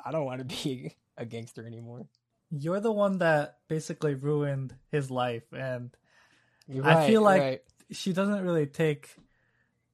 I 0.03 0.11
don't 0.11 0.25
want 0.25 0.39
to 0.39 0.45
be 0.63 0.93
a 1.17 1.25
gangster 1.25 1.65
anymore. 1.65 2.07
You're 2.51 2.81
the 2.81 2.91
one 2.91 3.19
that 3.19 3.59
basically 3.69 4.15
ruined 4.15 4.75
his 4.91 5.09
life 5.09 5.45
and 5.53 5.91
You're 6.67 6.85
I 6.85 7.07
feel 7.07 7.21
like- 7.21 7.41
right. 7.41 7.61
she 7.91 8.11
doesn't 8.11 8.43
really 8.43 8.65
take 8.65 9.15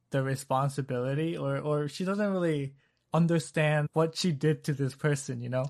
the 0.10 0.24
responsibility 0.24 1.38
or 1.38 1.58
or 1.60 1.88
she 1.88 2.04
doesn't 2.06 2.32
really 2.32 2.74
understand 3.14 3.88
what 3.94 4.16
she 4.16 4.32
did 4.32 4.64
to 4.66 4.74
this 4.74 4.96
person, 4.96 5.42
you 5.42 5.50
know? 5.50 5.66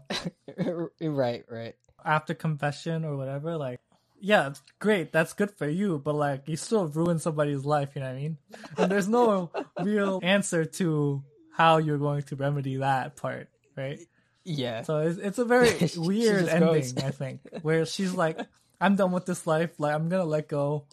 right, 1.01 1.43
right. 1.49 1.75
After 2.05 2.33
confession 2.33 3.05
or 3.05 3.15
whatever, 3.15 3.57
like 3.57 3.79
yeah, 4.19 4.53
great, 4.79 5.11
that's 5.11 5.33
good 5.33 5.51
for 5.51 5.67
you, 5.67 5.99
but 5.99 6.15
like 6.15 6.47
you 6.47 6.55
still 6.55 6.87
ruined 6.87 7.21
somebody's 7.21 7.65
life, 7.65 7.89
you 7.93 8.01
know 8.01 8.07
what 8.07 8.15
I 8.15 8.21
mean? 8.21 8.37
And 8.77 8.89
there's 8.89 9.09
no 9.09 9.51
real 9.81 10.21
answer 10.23 10.63
to 10.63 11.21
how 11.51 11.77
you're 11.77 11.97
going 11.97 12.23
to 12.23 12.37
remedy 12.37 12.77
that 12.77 13.17
part, 13.17 13.49
right? 13.75 13.99
Yeah, 14.45 14.83
So 14.83 14.99
it's, 14.99 15.19
it's 15.19 15.39
a 15.39 15.45
very 15.45 15.71
weird 15.97 16.47
ending, 16.47 16.95
goes. 16.95 16.97
I 16.97 17.11
think, 17.11 17.41
where 17.63 17.85
she's 17.85 18.13
like, 18.13 18.39
"I'm 18.79 18.95
done 18.95 19.11
with 19.11 19.25
this 19.25 19.45
life. 19.45 19.77
Like 19.77 19.93
I'm 19.93 20.07
gonna 20.09 20.25
let 20.25 20.47
go." 20.47 20.85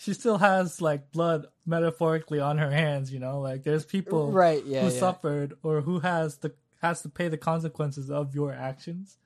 She 0.00 0.14
still 0.14 0.38
has 0.38 0.80
like 0.80 1.12
blood 1.12 1.46
metaphorically 1.66 2.40
on 2.40 2.56
her 2.56 2.70
hands, 2.70 3.12
you 3.12 3.18
know. 3.20 3.40
Like 3.40 3.64
there's 3.64 3.84
people 3.84 4.32
right. 4.32 4.64
Yeah, 4.64 4.84
who 4.84 4.90
yeah. 4.90 4.98
suffered 4.98 5.54
or 5.62 5.82
who 5.82 6.00
has 6.00 6.38
the 6.38 6.54
has 6.80 7.02
to 7.02 7.10
pay 7.10 7.28
the 7.28 7.36
consequences 7.36 8.10
of 8.10 8.34
your 8.34 8.50
actions, 8.50 9.18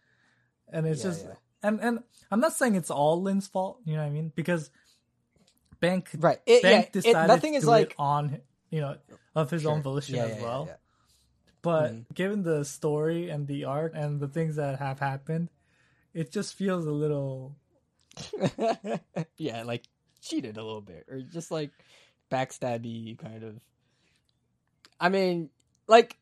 and 0.73 0.85
it's 0.85 1.05
Yeah, 1.05 1.11
just 1.11 1.27
and 1.63 1.81
and 1.81 2.01
I'm 2.29 2.41
not 2.41 2.55
saying 2.55 2.75
it's 2.75 2.91
all 2.91 3.23
Lynn's 3.23 3.47
fault, 3.47 3.79
you 3.85 3.95
know 3.95 4.01
what 4.03 4.09
I 4.09 4.11
mean? 4.11 4.33
Because 4.35 4.71
Bank 5.79 6.11
right. 6.19 6.41
It, 6.45 6.63
Bank 6.63 6.87
it- 6.87 6.93
decided 6.93 7.29
nothing 7.29 7.53
to 7.53 7.59
is 7.59 7.67
like 7.67 7.91
it 7.91 7.95
on 7.97 8.41
you 8.71 8.81
know 8.81 8.97
of 9.37 9.51
his 9.53 9.67
own 9.67 9.81
volition 9.81 10.17
as 10.19 10.41
well. 10.43 10.71
But 11.63 11.93
Mhm. 11.93 12.05
given 12.15 12.43
the 12.43 12.65
story 12.65 13.31
and 13.31 13.47
the 13.47 13.65
arc 13.65 13.93
and 13.95 14.19
the 14.19 14.29
things 14.29 14.57
that 14.57 14.81
have 14.81 14.99
happened, 14.99 15.51
it 16.13 16.33
just 16.33 16.55
feels 16.55 16.85
a 16.85 16.91
little 16.91 17.55
yeah, 19.39 19.63
like 19.63 19.85
cheated 20.25 20.57
a 20.57 20.65
little 20.65 20.81
bit, 20.81 21.07
or 21.09 21.21
just 21.21 21.51
like 21.51 21.71
backstabby 22.31 23.19
kind 23.19 23.43
of. 23.43 23.61
I 25.01 25.09
mean, 25.09 25.51
like 25.87 26.17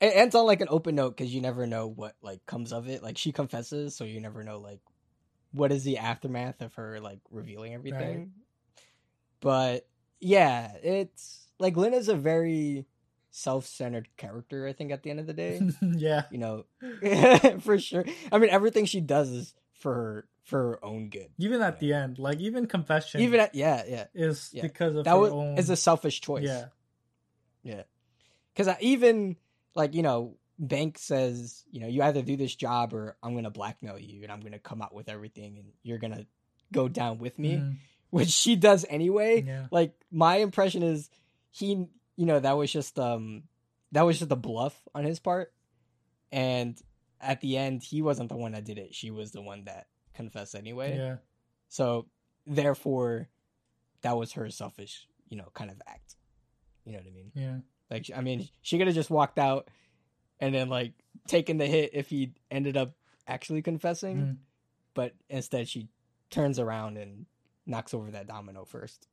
it 0.00 0.12
ends 0.14 0.34
on 0.34 0.46
like 0.46 0.60
an 0.60 0.68
open 0.70 0.94
note 0.94 1.16
because 1.16 1.34
you 1.34 1.40
never 1.40 1.66
know 1.66 1.86
what 1.86 2.14
like 2.22 2.44
comes 2.46 2.72
of 2.72 2.88
it. 2.88 3.02
Like 3.02 3.18
she 3.18 3.32
confesses, 3.32 3.94
so 3.94 4.04
you 4.04 4.20
never 4.20 4.44
know 4.44 4.58
like 4.58 4.80
what 5.52 5.72
is 5.72 5.84
the 5.84 5.98
aftermath 5.98 6.60
of 6.60 6.74
her 6.74 7.00
like 7.00 7.20
revealing 7.30 7.74
everything. 7.74 8.32
But 9.40 9.86
yeah, 10.20 10.72
it's 10.82 11.48
like 11.58 11.76
Lynn 11.76 11.94
is 11.94 12.08
a 12.08 12.14
very 12.14 12.86
self-centered 13.30 14.08
character. 14.16 14.66
I 14.66 14.72
think 14.72 14.92
at 14.92 15.02
the 15.02 15.10
end 15.10 15.20
of 15.20 15.26
the 15.26 15.32
day, 15.32 15.60
yeah. 15.82 16.24
you 16.30 16.38
know, 16.38 16.64
for 17.60 17.78
sure. 17.78 18.04
I 18.30 18.38
mean, 18.38 18.50
everything 18.50 18.84
she 18.84 19.00
does 19.00 19.30
is 19.30 19.54
for 19.78 19.94
her 19.94 20.28
for 20.44 20.58
her 20.58 20.84
own 20.84 21.10
good. 21.10 21.28
Even 21.38 21.60
at 21.62 21.78
the 21.78 21.92
end, 21.92 22.18
like 22.18 22.40
even 22.40 22.66
confession 22.66 23.20
Even 23.20 23.40
at 23.40 23.54
yeah, 23.54 23.82
yeah. 23.86 24.04
is 24.14 24.50
yeah. 24.52 24.62
because 24.62 24.94
of 24.96 25.04
That 25.04 25.12
her 25.12 25.18
was 25.18 25.32
own 25.32 25.58
is 25.58 25.68
a 25.70 25.76
selfish 25.76 26.20
choice. 26.20 26.44
yeah. 26.44 26.66
yeah. 27.62 27.82
Because 28.54 28.74
even 28.80 29.36
like 29.74 29.94
you 29.94 30.02
know, 30.02 30.36
Bank 30.58 30.98
says 30.98 31.64
you 31.70 31.80
know 31.80 31.86
you 31.86 32.02
either 32.02 32.22
do 32.22 32.36
this 32.36 32.54
job 32.54 32.92
or 32.94 33.16
I'm 33.22 33.34
gonna 33.34 33.50
blackmail 33.50 33.98
you 33.98 34.22
and 34.22 34.32
I'm 34.32 34.40
gonna 34.40 34.58
come 34.58 34.82
out 34.82 34.94
with 34.94 35.08
everything 35.08 35.58
and 35.58 35.68
you're 35.82 35.98
gonna 35.98 36.26
go 36.72 36.88
down 36.88 37.18
with 37.18 37.38
me, 37.38 37.56
Mhm. 37.56 37.76
which 38.10 38.28
she 38.30 38.56
does 38.56 38.84
anyway. 38.88 39.42
Yeah. 39.46 39.66
Like 39.70 39.94
my 40.10 40.36
impression 40.36 40.82
is 40.82 41.10
he, 41.50 41.86
you 42.16 42.26
know, 42.26 42.40
that 42.40 42.56
was 42.56 42.72
just 42.72 42.98
um 42.98 43.44
that 43.92 44.02
was 44.02 44.18
just 44.18 44.32
a 44.32 44.36
bluff 44.36 44.76
on 44.94 45.04
his 45.04 45.18
part, 45.20 45.52
and 46.32 46.80
at 47.20 47.40
the 47.40 47.56
end 47.56 47.82
he 47.82 48.02
wasn't 48.02 48.28
the 48.28 48.36
one 48.36 48.52
that 48.52 48.64
did 48.64 48.78
it. 48.78 48.94
She 48.94 49.10
was 49.10 49.32
the 49.32 49.42
one 49.42 49.64
that 49.64 49.86
confessed 50.14 50.54
anyway. 50.54 50.96
Yeah. 50.96 51.16
So 51.68 52.06
therefore, 52.46 53.28
that 54.02 54.16
was 54.16 54.32
her 54.32 54.48
selfish, 54.50 55.06
you 55.28 55.36
know, 55.36 55.48
kind 55.54 55.70
of 55.70 55.80
act. 55.86 56.16
You 56.84 56.92
know 56.92 56.98
what 56.98 57.06
I 57.06 57.10
mean? 57.10 57.32
Yeah. 57.34 57.58
Like, 57.90 58.10
I 58.14 58.20
mean, 58.20 58.48
she 58.62 58.78
could 58.78 58.86
have 58.86 58.94
just 58.96 59.10
walked 59.10 59.38
out 59.38 59.68
and 60.40 60.54
then 60.54 60.68
like 60.68 60.92
taken 61.26 61.58
the 61.58 61.66
hit 61.66 61.90
if 61.92 62.08
he 62.08 62.32
ended 62.50 62.76
up 62.76 62.94
actually 63.26 63.62
confessing, 63.62 64.16
Mhm. 64.16 64.36
but 64.94 65.14
instead 65.28 65.68
she 65.68 65.88
turns 66.30 66.58
around 66.58 66.96
and 66.96 67.26
knocks 67.66 67.92
over 67.92 68.10
that 68.10 68.26
domino 68.26 68.64
first. 68.64 69.08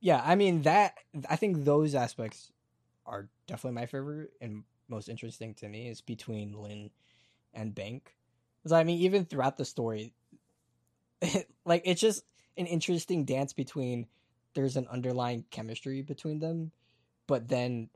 Yeah, 0.00 0.22
I 0.24 0.34
mean 0.34 0.62
that. 0.62 0.94
I 1.28 1.36
think 1.36 1.64
those 1.64 1.94
aspects 1.94 2.50
are 3.06 3.28
definitely 3.46 3.74
my 3.80 3.86
favorite 3.86 4.32
and 4.40 4.64
most 4.88 5.08
interesting 5.08 5.54
to 5.54 5.68
me 5.68 5.88
is 5.88 6.00
between 6.00 6.52
Lynn 6.52 6.90
and 7.54 7.74
Bank. 7.74 8.14
Because 8.58 8.72
I 8.72 8.84
mean, 8.84 9.00
even 9.00 9.24
throughout 9.24 9.56
the 9.56 9.64
story, 9.64 10.12
like 11.64 11.82
it's 11.84 12.00
just 12.00 12.24
an 12.56 12.66
interesting 12.66 13.24
dance 13.24 13.52
between 13.52 14.06
there's 14.54 14.76
an 14.76 14.86
underlying 14.90 15.44
chemistry 15.50 16.02
between 16.02 16.38
them, 16.38 16.70
but 17.26 17.48
then 17.48 17.88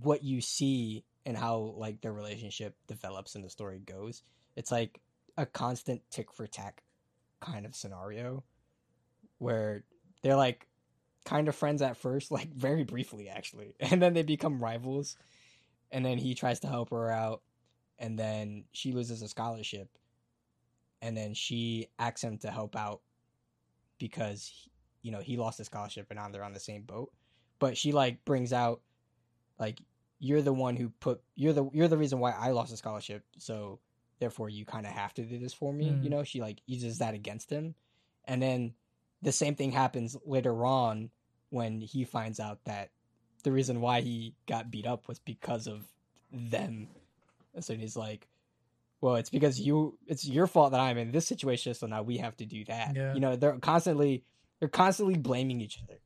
what 0.00 0.24
you 0.24 0.40
see 0.40 1.04
and 1.26 1.36
how 1.36 1.74
like 1.76 2.00
their 2.00 2.12
relationship 2.12 2.74
develops 2.86 3.34
and 3.34 3.44
the 3.44 3.50
story 3.50 3.80
goes, 3.84 4.22
it's 4.56 4.72
like 4.72 5.00
a 5.36 5.46
constant 5.46 6.02
tick 6.10 6.32
for 6.32 6.46
tack 6.46 6.82
kind 7.40 7.66
of 7.66 7.74
scenario 7.74 8.42
where 9.38 9.84
they're 10.22 10.36
like 10.36 10.66
kind 11.24 11.48
of 11.48 11.54
friends 11.54 11.82
at 11.82 11.96
first, 11.96 12.30
like 12.30 12.52
very 12.54 12.84
briefly 12.84 13.28
actually, 13.28 13.74
and 13.80 14.00
then 14.00 14.14
they 14.14 14.22
become 14.22 14.62
rivals. 14.62 15.16
and 15.90 16.04
then 16.04 16.18
he 16.18 16.34
tries 16.34 16.60
to 16.60 16.66
help 16.66 16.90
her 16.90 17.10
out, 17.10 17.42
and 17.98 18.18
then 18.18 18.64
she 18.72 18.92
loses 18.92 19.22
a 19.22 19.28
scholarship, 19.28 19.88
and 21.02 21.16
then 21.16 21.34
she 21.34 21.88
asks 21.98 22.22
him 22.22 22.38
to 22.38 22.50
help 22.50 22.76
out 22.76 23.00
because 23.98 24.68
you 25.02 25.10
know 25.10 25.20
he 25.20 25.36
lost 25.36 25.60
a 25.60 25.64
scholarship 25.64 26.06
and 26.10 26.18
now 26.18 26.28
they're 26.28 26.44
on 26.44 26.52
the 26.52 26.60
same 26.60 26.82
boat. 26.82 27.12
But 27.58 27.76
she 27.76 27.92
like 27.92 28.24
brings 28.24 28.52
out 28.52 28.80
like 29.58 29.78
you're 30.18 30.42
the 30.42 30.52
one 30.52 30.76
who 30.76 30.90
put 31.00 31.20
you're 31.34 31.52
the 31.52 31.68
you're 31.72 31.88
the 31.88 31.98
reason 31.98 32.18
why 32.18 32.32
I 32.32 32.50
lost 32.50 32.72
a 32.72 32.76
scholarship, 32.76 33.24
so 33.38 33.78
therefore 34.18 34.48
you 34.48 34.64
kind 34.64 34.86
of 34.86 34.92
have 34.92 35.14
to 35.14 35.22
do 35.22 35.38
this 35.38 35.52
for 35.52 35.72
me. 35.72 35.90
Mm. 35.90 36.04
You 36.04 36.10
know, 36.10 36.24
she 36.24 36.40
like 36.40 36.60
uses 36.66 36.98
that 36.98 37.14
against 37.14 37.50
him, 37.50 37.74
and 38.24 38.42
then 38.42 38.74
the 39.22 39.32
same 39.32 39.54
thing 39.54 39.72
happens 39.72 40.16
later 40.26 40.64
on 40.64 41.10
when 41.50 41.80
he 41.80 42.04
finds 42.04 42.40
out 42.40 42.58
that 42.64 42.90
the 43.42 43.52
reason 43.52 43.80
why 43.80 44.00
he 44.00 44.34
got 44.46 44.70
beat 44.70 44.86
up 44.86 45.06
was 45.08 45.18
because 45.18 45.66
of 45.66 45.84
them. 46.32 46.88
And 47.54 47.64
so 47.64 47.74
he's 47.74 47.96
like, 47.96 48.28
"Well, 49.00 49.16
it's 49.16 49.30
because 49.30 49.60
you. 49.60 49.98
It's 50.06 50.26
your 50.26 50.46
fault 50.46 50.72
that 50.72 50.80
I'm 50.80 50.98
in 50.98 51.12
this 51.12 51.26
situation. 51.26 51.74
So 51.74 51.86
now 51.86 52.02
we 52.02 52.18
have 52.18 52.36
to 52.38 52.46
do 52.46 52.64
that." 52.66 52.94
Yeah. 52.96 53.14
You 53.14 53.20
know, 53.20 53.36
they're 53.36 53.56
constantly 53.58 54.24
they're 54.60 54.68
constantly 54.68 55.16
blaming 55.16 55.60
each 55.60 55.80
other 55.82 56.00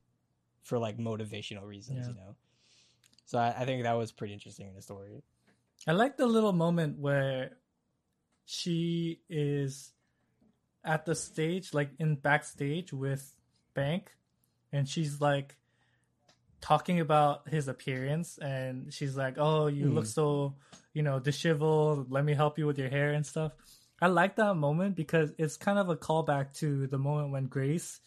for 0.63 0.77
like 0.77 0.97
motivational 0.97 1.65
reasons. 1.65 1.99
Yeah. 2.01 2.07
You 2.09 2.13
know, 2.15 2.35
so 3.25 3.39
I, 3.39 3.55
I 3.61 3.65
think 3.65 3.83
that 3.83 3.93
was 3.93 4.11
pretty 4.11 4.33
interesting 4.33 4.67
in 4.67 4.75
the 4.75 4.81
story. 4.81 5.23
I 5.87 5.93
like 5.93 6.17
the 6.17 6.27
little 6.27 6.53
moment 6.53 6.99
where 6.99 7.57
she 8.45 9.21
is 9.29 9.91
at 10.83 11.05
the 11.05 11.15
stage, 11.15 11.73
like 11.73 11.91
in 11.99 12.15
backstage 12.15 12.91
with 12.93 13.35
Bank, 13.73 14.11
and 14.71 14.87
she's 14.87 15.21
like 15.21 15.55
talking 16.61 16.99
about 16.99 17.47
his 17.47 17.67
appearance, 17.67 18.37
and 18.39 18.93
she's 18.93 19.15
like, 19.15 19.35
"Oh, 19.37 19.67
you 19.67 19.87
Hmm. 19.87 19.95
look 19.95 20.05
so, 20.05 20.55
you 20.93 21.03
know, 21.03 21.19
disheveled. 21.19 22.11
Let 22.11 22.23
me 22.25 22.33
help 22.33 22.57
you 22.57 22.65
with 22.67 22.77
your 22.77 22.89
hair 22.89 23.13
and 23.13 23.25
stuff." 23.25 23.53
I 24.01 24.07
like 24.07 24.37
that 24.37 24.55
moment 24.55 24.95
because 24.95 25.31
it's 25.37 25.57
kind 25.57 25.77
of 25.77 25.89
a 25.89 25.95
callback 25.97 26.53
to 26.59 26.87
the 26.87 26.97
moment 26.97 27.31
when 27.31 27.45
Grace 27.47 27.99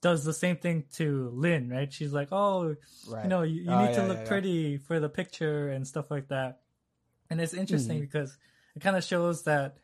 does 0.00 0.24
the 0.24 0.32
same 0.32 0.56
thing 0.56 0.84
to 0.94 1.30
Lynn, 1.34 1.68
right? 1.68 1.92
She's 1.92 2.12
like, 2.12 2.28
"Oh, 2.32 2.76
Right. 3.06 3.24
you 3.24 3.28
know, 3.28 3.42
you, 3.42 3.60
you 3.62 3.70
Oh, 3.70 3.86
need 3.86 3.94
to 3.94 4.02
look 4.02 4.18
yeah, 4.18 4.22
yeah. 4.22 4.28
pretty 4.28 4.78
for 4.78 4.98
the 5.00 5.08
picture 5.08 5.68
and 5.68 5.86
stuff 5.86 6.10
like 6.10 6.28
that. 6.28 6.60
And 7.30 7.40
it's 7.40 7.54
interesting 7.54 7.98
Mhm. 7.98 8.02
because 8.10 8.36
it 8.74 8.80
kind 8.80 8.96
of 8.96 9.04
shows 9.04 9.44
that 9.44 9.76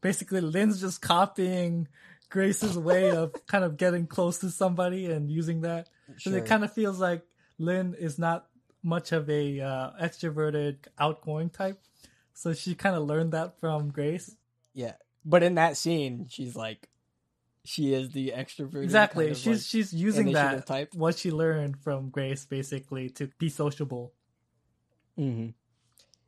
basically 0.00 0.40
Lynn's 0.40 0.80
just 0.80 1.02
copying 1.02 1.88
Grace's 2.30 2.78
way 2.78 3.10
of 3.12 3.32
kind 3.46 3.64
of 3.64 3.76
getting 3.76 4.06
close 4.06 4.38
to 4.38 4.50
somebody 4.50 5.06
and 5.10 5.30
using 5.30 5.62
that. 5.62 5.88
So 6.18 6.30
it 6.30 6.46
kind 6.46 6.64
of 6.64 6.72
feels 6.72 6.98
like 6.98 7.26
Lynn 7.58 7.94
is 7.98 8.18
not 8.18 8.46
much 8.88 9.12
of 9.12 9.28
a 9.28 9.60
uh, 9.60 9.90
extroverted, 10.02 10.76
outgoing 10.98 11.50
type. 11.50 11.78
So 12.32 12.54
she 12.54 12.74
kind 12.74 12.96
of 12.96 13.02
learned 13.02 13.32
that 13.32 13.60
from 13.60 13.90
Grace. 13.90 14.36
Yeah, 14.72 14.94
but 15.24 15.42
in 15.42 15.56
that 15.56 15.76
scene, 15.76 16.26
she's 16.30 16.56
like, 16.56 16.88
she 17.64 17.92
is 17.92 18.12
the 18.12 18.32
extrovert. 18.34 18.82
Exactly. 18.82 19.34
she's 19.34 19.66
she's 19.66 19.92
using 19.92 20.32
that 20.32 20.66
type. 20.66 20.94
what 20.94 21.18
she 21.18 21.30
learned 21.30 21.76
from 21.78 22.08
Grace 22.08 22.46
basically 22.46 23.10
to 23.10 23.28
be 23.38 23.48
sociable. 23.48 24.12
hmm 25.16 25.48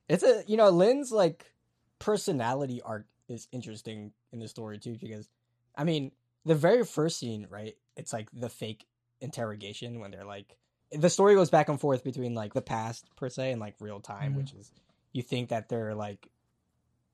It's 0.08 0.22
a 0.22 0.44
you 0.46 0.56
know 0.56 0.68
Lynn's 0.68 1.12
like 1.12 1.52
personality 1.98 2.82
arc 2.82 3.06
is 3.28 3.48
interesting 3.52 4.12
in 4.32 4.40
the 4.40 4.48
story 4.48 4.78
too 4.78 4.96
because 5.00 5.28
I 5.76 5.84
mean 5.84 6.12
the 6.44 6.54
very 6.54 6.84
first 6.84 7.18
scene 7.18 7.46
right 7.48 7.76
it's 7.96 8.12
like 8.12 8.28
the 8.32 8.48
fake 8.48 8.86
interrogation 9.20 10.00
when 10.00 10.10
they're 10.10 10.24
like 10.24 10.56
the 10.92 11.10
story 11.10 11.34
goes 11.34 11.50
back 11.50 11.68
and 11.68 11.80
forth 11.80 12.02
between 12.04 12.34
like 12.34 12.52
the 12.54 12.62
past 12.62 13.04
per 13.16 13.28
se 13.28 13.52
and 13.52 13.60
like 13.60 13.74
real 13.80 14.00
time 14.00 14.32
Mhm. 14.34 14.36
which 14.36 14.52
is 14.54 14.70
you 15.12 15.22
think 15.22 15.48
that 15.50 15.68
they're 15.68 15.94
like 15.94 16.28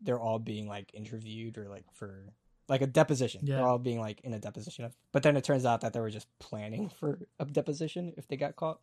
they're 0.01 0.21
all 0.21 0.39
being 0.39 0.67
like 0.69 0.93
interviewed 0.95 1.57
or 1.59 1.69
like 1.69 1.85
for 1.93 2.25
like 2.69 2.83
a 2.83 2.87
deposition 2.87 3.43
Yeah. 3.45 3.57
they're 3.57 3.67
all 3.69 3.79
being 3.79 4.01
like 4.01 4.21
in 4.23 4.33
a 4.35 4.39
deposition 4.39 4.85
of 4.85 4.97
but 5.13 5.23
then 5.23 5.37
it 5.37 5.45
turns 5.45 5.65
out 5.65 5.81
that 5.83 5.93
they 5.93 6.01
were 6.01 6.11
just 6.11 6.27
planning 6.39 6.89
for 6.89 7.19
a 7.39 7.45
deposition 7.45 8.13
if 8.17 8.27
they 8.29 8.37
got 8.37 8.57
caught 8.57 8.81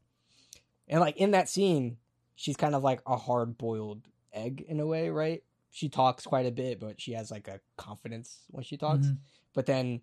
and 0.88 1.00
like 1.00 1.18
in 1.18 1.32
that 1.32 1.50
scene 1.50 1.98
she's 2.36 2.58
kind 2.58 2.76
of 2.76 2.84
like 2.84 3.02
a 3.06 3.16
hard 3.18 3.58
boiled 3.58 4.08
egg 4.34 4.66
in 4.68 4.80
a 4.80 4.86
way, 4.88 5.10
right? 5.10 5.44
She 5.70 5.88
talks 5.90 6.24
quite 6.26 6.48
a 6.48 6.52
bit, 6.52 6.80
but 6.80 7.00
she 7.00 7.14
has 7.14 7.30
like 7.30 7.48
a 7.48 7.60
confidence 7.78 8.40
when 8.50 8.64
she 8.64 8.78
talks. 8.78 9.06
Mhm. 9.06 9.18
But 9.54 9.68
then 9.68 10.02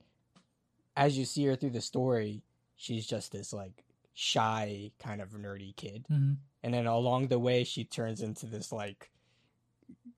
as 0.96 1.18
you 1.18 1.24
see 1.24 1.44
her 1.46 1.56
through 1.56 1.70
the 1.70 1.80
story, 1.80 2.44
she's 2.76 3.04
just 3.06 3.32
this 3.32 3.52
like 3.52 3.84
shy 4.22 4.90
kind 4.98 5.22
of 5.22 5.30
nerdy 5.30 5.74
kid. 5.74 6.04
Mhm. 6.10 6.36
And 6.62 6.74
then 6.74 6.86
along 6.86 7.28
the 7.28 7.38
way 7.38 7.64
she 7.64 7.84
turns 7.84 8.20
into 8.20 8.44
this 8.44 8.70
like 8.70 9.10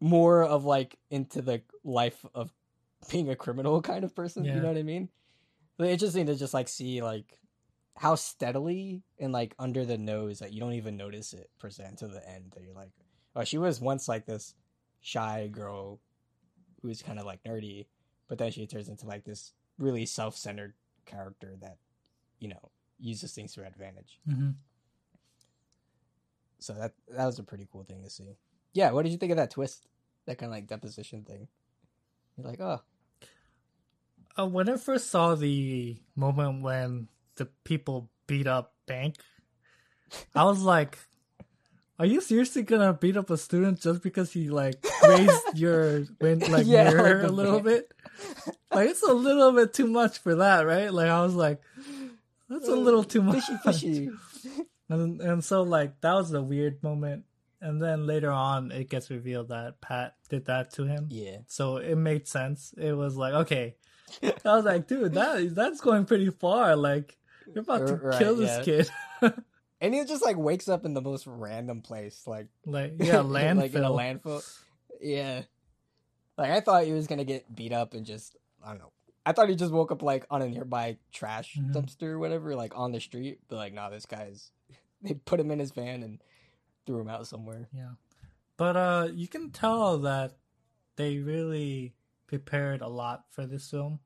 more 0.00 0.42
of 0.42 0.64
like 0.64 0.98
into 1.08 1.40
the 1.40 1.62
life 1.84 2.26
of 2.34 2.52
being 3.12 3.30
a 3.30 3.36
criminal 3.36 3.80
kind 3.80 4.02
of 4.02 4.12
person, 4.12 4.44
Yeah. 4.44 4.56
you 4.56 4.60
know 4.60 4.66
what 4.68 4.76
I 4.76 4.82
mean? 4.82 5.08
But 5.76 5.88
interesting 5.88 6.26
to 6.26 6.34
just 6.34 6.52
like 6.52 6.66
see 6.66 7.00
like 7.00 7.38
how 7.96 8.16
steadily 8.16 9.04
and 9.20 9.32
like 9.32 9.54
under 9.60 9.84
the 9.84 9.98
nose 9.98 10.40
that 10.40 10.52
you 10.52 10.58
don't 10.58 10.72
even 10.72 10.96
notice 10.96 11.32
it 11.32 11.48
present 11.60 11.98
to 11.98 12.08
the 12.08 12.28
end 12.28 12.50
that 12.56 12.64
you're 12.64 12.74
like, 12.74 12.90
oh, 13.36 13.44
she 13.44 13.58
was 13.58 13.80
once 13.80 14.08
like 14.08 14.26
this 14.26 14.54
shy 15.00 15.46
girl 15.46 16.00
who's 16.80 17.02
kind 17.02 17.20
of 17.20 17.24
like 17.24 17.40
nerdy, 17.44 17.86
but 18.26 18.38
then 18.38 18.50
she 18.50 18.66
turns 18.66 18.88
into 18.88 19.06
like 19.06 19.22
this 19.22 19.52
really 19.78 20.06
self-centered 20.06 20.74
character 21.06 21.54
that 21.60 21.76
you 22.40 22.48
know 22.48 22.70
uses 23.02 23.32
things 23.34 23.52
to 23.54 23.60
her 23.60 23.66
advantage. 23.66 24.18
Mhm. 24.28 24.54
So 26.58 26.72
that 26.74 26.94
that 27.08 27.26
was 27.26 27.38
a 27.38 27.42
pretty 27.42 27.66
cool 27.70 27.82
thing 27.84 28.02
to 28.04 28.10
see. 28.10 28.36
Yeah, 28.72 28.92
what 28.92 29.02
did 29.02 29.12
you 29.12 29.18
think 29.18 29.32
of 29.32 29.36
that 29.36 29.50
twist? 29.50 29.86
That 30.26 30.38
kind 30.38 30.50
of 30.52 30.56
like 30.56 30.66
deposition 30.68 31.24
thing. 31.24 31.48
You're 32.36 32.46
like, 32.46 32.60
oh, 32.60 32.80
Uh, 34.38 34.46
when 34.46 34.68
I 34.68 34.76
first 34.76 35.10
saw 35.10 35.34
the 35.34 35.98
moment 36.16 36.62
when 36.62 37.08
the 37.36 37.46
people 37.64 38.08
beat 38.26 38.46
up 38.46 38.72
Bank, 38.86 39.16
I 40.34 40.44
was 40.44 40.62
like, 40.74 40.98
"Are 41.98 42.06
you 42.06 42.20
seriously 42.22 42.62
gonna 42.62 42.94
beat 42.94 43.16
up 43.16 43.28
a 43.30 43.36
student 43.36 43.80
just 43.80 44.00
because 44.02 44.32
he 44.32 44.48
like 44.48 44.82
raised 45.08 45.58
your 45.58 46.06
win 46.20 46.38
like 46.50 46.66
Yeah, 46.66 46.84
mirror 46.90 47.22
like 47.22 47.28
a 47.28 47.32
little 47.32 47.60
bit? 47.60 47.92
Like 48.72 48.88
it's 48.88 49.02
a 49.02 49.12
little 49.12 49.52
bit 49.52 49.74
too 49.74 49.86
much 49.88 50.18
for 50.18 50.36
that, 50.36 50.62
right? 50.64 50.92
Like 50.92 51.10
I 51.10 51.22
was 51.22 51.34
like, 51.34 51.60
that's 52.52 52.68
a 52.68 52.74
little 52.76 53.04
too 53.04 53.22
much. 53.22 53.44
fishy, 53.44 53.56
fishy. 53.64 54.10
And 54.88 55.20
and 55.22 55.42
so 55.42 55.62
like 55.62 56.00
that 56.02 56.12
was 56.14 56.32
a 56.34 56.42
weird 56.42 56.82
moment. 56.82 57.24
And 57.62 57.80
then 57.80 58.06
later 58.06 58.30
on, 58.30 58.72
it 58.72 58.90
gets 58.90 59.08
revealed 59.08 59.48
that 59.48 59.80
Pat 59.80 60.16
did 60.28 60.46
that 60.46 60.72
to 60.74 60.84
him. 60.84 61.06
yeah, 61.10 61.38
So 61.46 61.76
it 61.76 61.94
made 61.94 62.26
sense. 62.28 62.74
It 62.76 62.92
was 62.92 63.16
like, 63.16 63.32
okay. 63.34 63.76
I 64.22 64.56
was 64.56 64.64
like, 64.66 64.88
dude, 64.88 65.14
that 65.14 65.54
that's 65.54 65.80
going 65.80 66.04
pretty 66.04 66.28
far. 66.30 66.74
Like, 66.76 67.16
you're 67.54 67.62
about 67.62 67.86
to 67.86 67.94
Right, 67.96 68.18
kill 68.18 68.36
this 68.36 68.66
yeah. 68.66 68.84
kid. 69.22 69.34
and 69.80 69.94
he 69.94 70.04
just 70.04 70.22
like 70.24 70.36
wakes 70.36 70.68
up 70.68 70.84
in 70.84 70.92
the 70.92 71.00
most 71.00 71.26
random 71.26 71.80
place, 71.80 72.26
like 72.26 72.48
like, 72.66 72.94
yeah, 72.98 73.22
landfill. 73.22 73.56
like 73.60 73.74
in 73.74 73.84
a 73.84 73.90
landfill. 73.90 74.60
Yeah, 75.00 75.42
like 76.36 76.50
I 76.50 76.60
thought 76.60 76.84
he 76.84 76.92
was 76.92 77.06
gonna 77.06 77.24
get 77.24 77.54
beat 77.54 77.72
up 77.72 77.94
and 77.94 78.04
just 78.04 78.36
I 78.62 78.70
don't 78.70 78.80
know. 78.80 78.91
I 79.24 79.32
thought 79.32 79.48
he 79.48 79.54
just 79.56 79.72
woke 79.72 79.92
up 79.92 80.02
like 80.02 80.26
on 80.30 80.42
a 80.42 80.48
nearby 80.48 80.98
trash 81.12 81.56
Mhm. 81.56 81.72
dumpster 81.72 82.08
or 82.14 82.18
whatever, 82.18 82.54
like 82.56 82.76
on 82.76 82.92
the 82.92 83.00
street. 83.00 83.40
But 83.48 83.56
like, 83.56 83.72
nah, 83.74 83.90
this 83.90 84.06
guy's. 84.06 84.50
They 85.02 85.14
put 85.14 85.40
him 85.40 85.50
in 85.50 85.58
his 85.58 85.72
van 85.72 86.02
and 86.04 86.22
threw 86.86 87.00
him 87.00 87.08
out 87.08 87.26
somewhere. 87.26 87.68
Yeah. 87.72 87.94
But 88.56 88.76
uh 88.76 89.08
you 89.12 89.26
can 89.26 89.50
tell 89.50 89.98
that 89.98 90.36
they 90.96 91.18
really 91.18 91.94
prepared 92.28 92.80
a 92.82 92.88
lot 92.88 93.24
for 93.30 93.44
this 93.46 93.68
film 93.68 93.98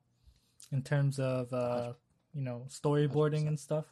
in 0.71 0.81
terms 0.81 1.19
of 1.19 1.53
uh 1.53 1.93
you 2.33 2.41
know 2.41 2.65
storyboarding 2.67 3.43
100%. 3.45 3.47
and 3.47 3.59
stuff. 3.59 3.85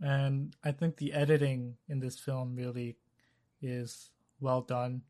And 0.00 0.54
I 0.64 0.72
think 0.72 0.96
the 0.96 1.12
editing 1.12 1.76
in 1.88 2.00
this 2.00 2.18
film 2.18 2.54
really 2.54 2.96
is 3.60 4.10
well 4.40 4.62
done. 4.62 5.02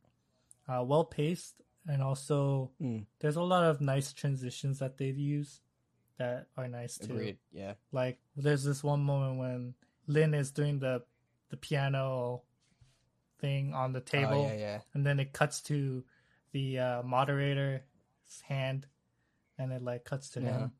Uh 0.69 0.85
well 0.87 1.05
paced 1.05 1.63
and 1.89 2.03
also 2.03 2.71
Mm. 2.81 3.07
there's 3.19 3.37
a 3.37 3.43
lot 3.43 3.65
of 3.65 3.81
nice 3.81 4.13
transitions 4.13 4.79
that 4.79 4.97
they've 4.99 5.19
used 5.19 5.63
that 6.19 6.47
are 6.57 6.69
nice 6.69 6.99
too. 6.99 7.13
Agreed. 7.15 7.39
Yeah. 7.51 7.75
Like 7.91 8.21
there's 8.37 8.63
this 8.63 8.85
one 8.85 9.03
moment 9.03 9.39
when 9.39 9.75
Lynn 10.07 10.35
is 10.35 10.51
doing 10.53 10.79
the 10.79 11.03
the 11.49 11.57
piano 11.57 12.43
thing 13.39 13.73
on 13.73 13.93
the 13.93 14.01
table, 14.01 14.45
Oh, 14.45 14.49
yeah, 14.49 14.55
yeah. 14.59 14.81
and 14.95 15.07
then 15.07 15.19
it 15.19 15.33
cuts 15.33 15.61
to 15.63 16.05
the 16.53 16.79
uh, 16.79 17.03
moderator's 17.03 17.81
hand, 18.45 18.87
and 19.57 19.73
it 19.73 19.83
like 19.83 20.05
cuts 20.05 20.29
to 20.31 20.41
Yeah. 20.41 20.59
him, 20.59 20.73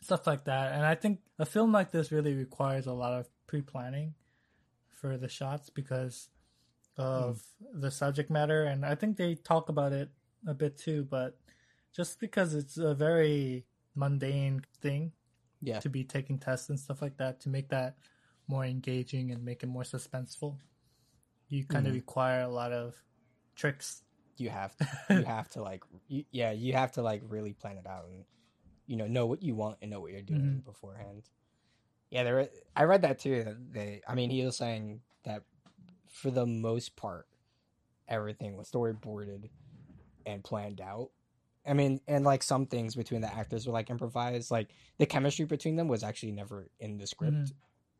stuff 0.00 0.26
like 0.26 0.44
that. 0.44 0.72
And 0.72 0.84
I 0.84 0.94
think 0.96 1.20
a 1.38 1.46
film 1.46 1.70
like 1.70 1.90
this 1.92 2.10
really 2.10 2.34
requires 2.34 2.86
a 2.86 2.92
lot 2.92 3.12
of 3.12 3.28
pre 3.46 3.62
planning 3.62 4.14
for 4.88 5.16
the 5.18 5.28
shots 5.28 5.70
because 5.70 6.30
of 6.96 7.42
the 7.72 7.90
subject 7.90 8.30
matter, 8.30 8.64
and 8.64 8.84
I 8.84 8.94
think 8.94 9.16
they 9.16 9.34
talk 9.34 9.68
about 9.68 9.92
it 9.92 10.10
a 10.46 10.54
bit 10.54 10.76
too. 10.76 11.04
But 11.04 11.38
just 11.94 12.18
because 12.20 12.54
it's 12.54 12.76
a 12.78 12.94
very 12.94 13.64
mundane 13.94 14.64
thing 14.80 15.12
Yeah. 15.60 15.80
to 15.80 15.88
be 15.88 16.04
taking 16.04 16.38
tests 16.38 16.68
and 16.70 16.78
stuff 16.80 17.02
like 17.02 17.16
that 17.18 17.40
to 17.40 17.48
make 17.48 17.68
that 17.68 17.96
more 18.48 18.64
engaging 18.64 19.30
and 19.30 19.44
make 19.44 19.62
it 19.62 19.66
more 19.68 19.82
suspenseful. 19.84 20.58
you 21.48 21.64
kind 21.66 21.86
of 21.86 21.92
Mhm. 21.92 21.96
require 21.96 22.40
a 22.42 22.48
lot 22.48 22.72
of 22.72 22.96
tricks. 23.54 24.02
you 24.38 24.48
have 24.48 24.74
to, 24.76 24.88
you 25.10 25.24
have 25.24 25.48
to 25.50 25.60
like 25.62 25.84
you, 26.08 26.24
yeah 26.32 26.50
you 26.50 26.72
have 26.72 26.90
to 26.92 27.02
like 27.02 27.20
really 27.28 27.52
plan 27.52 27.76
it 27.76 27.86
out 27.86 28.06
and 28.08 28.24
you 28.86 28.96
know 28.96 29.06
know 29.06 29.26
what 29.26 29.42
you 29.42 29.54
want 29.54 29.76
and 29.82 29.90
know 29.90 30.00
what 30.00 30.10
you're 30.12 30.22
doing 30.22 30.40
Mhm. 30.40 30.64
beforehand 30.64 31.28
yeah 32.10 32.22
there 32.24 32.34
Were, 32.36 32.48
i 32.74 32.84
read 32.84 33.02
that 33.02 33.18
too 33.18 33.54
they 33.70 34.00
i 34.08 34.14
mean 34.14 34.30
he 34.30 34.42
was 34.44 34.56
saying 34.56 35.02
that 35.24 35.42
for 36.08 36.30
the 36.30 36.46
most 36.46 36.96
part 36.96 37.28
everything 38.08 38.56
was 38.56 38.70
storyboarded 38.70 39.50
and 40.26 40.42
planned 40.44 40.80
out 40.80 41.10
i 41.66 41.72
mean 41.72 42.00
and 42.08 42.24
like 42.24 42.42
some 42.42 42.66
things 42.66 42.94
between 42.94 43.20
the 43.20 43.32
actors 43.34 43.66
were 43.66 43.72
like 43.72 43.90
improvised 43.90 44.50
like 44.50 44.68
the 44.98 45.06
chemistry 45.06 45.44
between 45.44 45.76
them 45.76 45.88
was 45.88 46.02
actually 46.02 46.32
never 46.32 46.68
in 46.80 46.98
the 46.98 47.06
script 47.06 47.34
Mhm. 47.36 47.52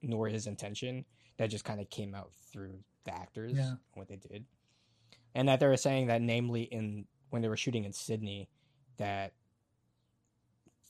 nor 0.03 0.29
his 0.29 0.47
intention 0.47 1.05
that 1.39 1.47
just 1.49 1.65
kind 1.65 1.81
of 1.81 1.89
came 1.91 2.15
out 2.15 2.33
through 2.53 2.79
the 3.05 3.15
actors 3.15 3.53
Yeah. 3.55 3.69
and 3.71 3.79
what 3.95 4.09
they 4.09 4.17
did 4.17 4.45
and 5.35 5.49
that 5.49 5.61
they 5.61 5.67
were 5.67 5.77
saying 5.77 6.07
that 6.09 6.21
namely 6.23 6.63
in 6.63 7.07
when 7.31 7.43
they 7.43 7.49
were 7.49 7.57
shooting 7.57 7.85
in 7.85 7.93
sydney 7.93 8.49
that 8.99 9.33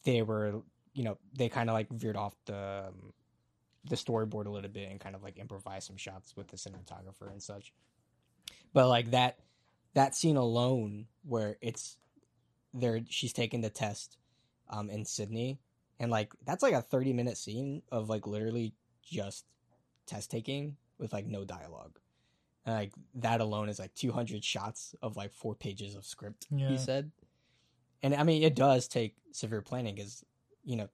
they 0.04 0.22
were 0.22 0.62
you 0.94 1.04
know 1.04 1.18
they 1.36 1.48
kind 1.48 1.70
of 1.70 1.74
like 1.74 1.88
veered 1.90 2.16
off 2.16 2.34
the 2.46 2.84
um, 2.88 3.12
the 3.84 3.96
storyboard 3.96 4.46
a 4.46 4.50
little 4.50 4.70
bit 4.70 4.90
and 4.90 5.00
kind 5.00 5.14
of 5.16 5.22
like 5.22 5.38
improvised 5.38 5.86
some 5.86 5.96
shots 5.96 6.36
with 6.36 6.48
the 6.48 6.56
cinematographer 6.56 7.30
and 7.30 7.42
such 7.42 7.72
but 8.72 8.88
like 8.88 9.10
that 9.10 9.38
that 9.94 10.14
scene 10.14 10.36
alone 10.36 11.06
where 11.24 11.56
it's 11.60 11.96
there 12.74 13.00
she's 13.08 13.32
taking 13.32 13.60
the 13.60 13.70
test 13.70 14.16
um 14.70 14.90
in 14.90 15.04
sydney. 15.04 15.60
And 16.00 16.10
like 16.10 16.32
that's 16.44 16.62
like 16.62 16.74
a 16.74 16.82
30 16.82 17.12
minute 17.12 17.36
scene 17.36 17.82
of 17.92 18.08
like 18.08 18.26
literally 18.26 18.74
just 19.04 19.44
test 20.06 20.30
taking 20.30 20.76
with 20.98 21.12
like 21.12 21.26
no 21.26 21.44
dialogue. 21.44 21.98
And 22.64 22.74
like 22.74 22.92
that 23.16 23.40
alone 23.40 23.68
is 23.68 23.78
like 23.78 23.94
200 23.94 24.42
shots 24.44 24.94
of 25.02 25.16
like 25.16 25.32
four 25.32 25.54
pages 25.54 25.94
of 25.94 26.04
script. 26.04 26.46
Yeah. 26.50 26.68
he 26.68 26.78
said? 26.78 27.10
And 28.02 28.14
i 28.14 28.22
mean 28.24 28.42
it 28.42 28.56
does 28.56 28.88
take 28.88 29.14
severe 29.32 29.62
planning 29.62 29.94
because 29.94 30.24
you 30.64 30.76
know 30.76 30.88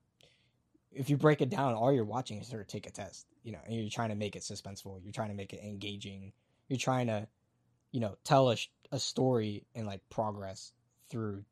if 0.93 1.09
you 1.11 1.17
break 1.17 1.41
it 1.41 1.49
down 1.51 1.75
all 1.75 1.93
you're 1.93 2.05
watching 2.05 2.39
is 2.41 2.51
her 2.51 2.65
take 2.65 2.87
a 2.87 2.91
test 2.91 3.27
you 3.43 3.53
know 3.53 3.59
and 3.67 3.75
you're 3.75 3.91
trying 3.91 4.09
to 4.11 4.15
make 4.15 4.37
it 4.37 4.43
suspenseful 4.43 5.03
you're 5.03 5.13
trying 5.13 5.29
to 5.29 5.35
make 5.35 5.53
it 5.53 5.61
engaging 5.63 6.33
you're 6.69 6.79
trying 6.79 7.07
to 7.07 7.27
you 7.93 8.01
know 8.01 8.17
tell 8.25 8.51
a, 8.51 8.57
sh- 8.57 8.69
a 8.93 8.99
story 8.99 9.65
and 9.75 9.87
like 9.87 10.01
progress 10.11 10.73
through 11.11 11.45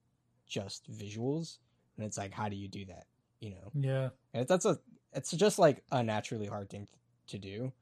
just 0.46 0.90
visuals 0.90 1.59
and 1.96 2.07
it's 2.07 2.16
like 2.16 2.33
how 2.33 2.49
do 2.49 2.57
you 2.57 2.68
do 2.68 2.85
that 2.87 3.07
you 3.40 3.51
know? 3.51 3.70
Yeah. 3.75 4.09
and 4.33 4.49
that's 4.49 4.64
a 4.64 4.79
it's 5.12 5.31
just 5.31 5.59
like 5.59 5.83
a 5.90 6.03
naturally 6.03 6.46
hard 6.46 6.68
thing 6.68 6.88
to 7.29 7.38
do. 7.38 7.72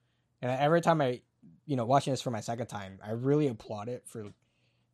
And 0.42 0.50
every 0.50 0.80
time 0.80 1.00
i 1.00 1.20
you 1.66 1.76
know 1.76 1.84
watching 1.84 2.12
this 2.12 2.22
for 2.22 2.30
my 2.30 2.40
second 2.40 2.66
time 2.66 2.98
i 3.04 3.10
really 3.10 3.48
applaud 3.48 3.88
it 3.88 4.04
for 4.06 4.26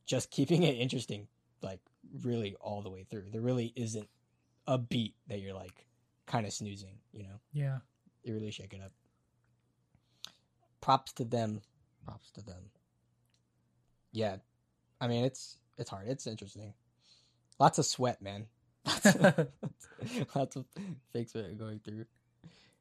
just 0.07 0.31
keeping 0.31 0.62
it 0.64 0.77
interesting 0.77 1.29
like 1.62 1.81
really 2.23 2.57
all 2.61 2.83
the 2.83 2.90
way 2.90 3.05
through. 3.09 3.27
There 3.31 3.40
really 3.40 3.73
isn't 3.77 4.09
a 4.66 4.79
beat 4.79 5.14
that 5.29 5.40
you're 5.40 5.55
like 5.55 5.87
kind 6.27 6.46
of 6.46 6.53
snoozing 6.53 6.99
you 7.12 7.23
know? 7.25 7.40
Yeah. 7.53 7.79
they 8.25 8.33
really 8.33 8.51
shake 8.51 8.73
it 8.73 8.81
up. 8.85 8.92
Props 10.81 11.12
to 11.14 11.25
them. 11.25 11.61
Props 12.05 12.31
to 12.33 12.42
them. 12.42 12.70
Yeah 14.12 14.37
i 15.01 15.07
mean 15.07 15.25
it's 15.25 15.57
it's 15.79 15.91
hard 15.91 16.09
it's 16.09 16.27
interesting 16.27 16.73
lots 17.59 17.79
of 17.79 17.87
sweat 17.87 18.21
man 18.23 18.47
lots 18.87 19.07
of, 19.07 19.49
lots 20.35 20.57
of 20.57 20.65
fake 21.13 21.29
going 21.59 21.81
through 21.85 22.05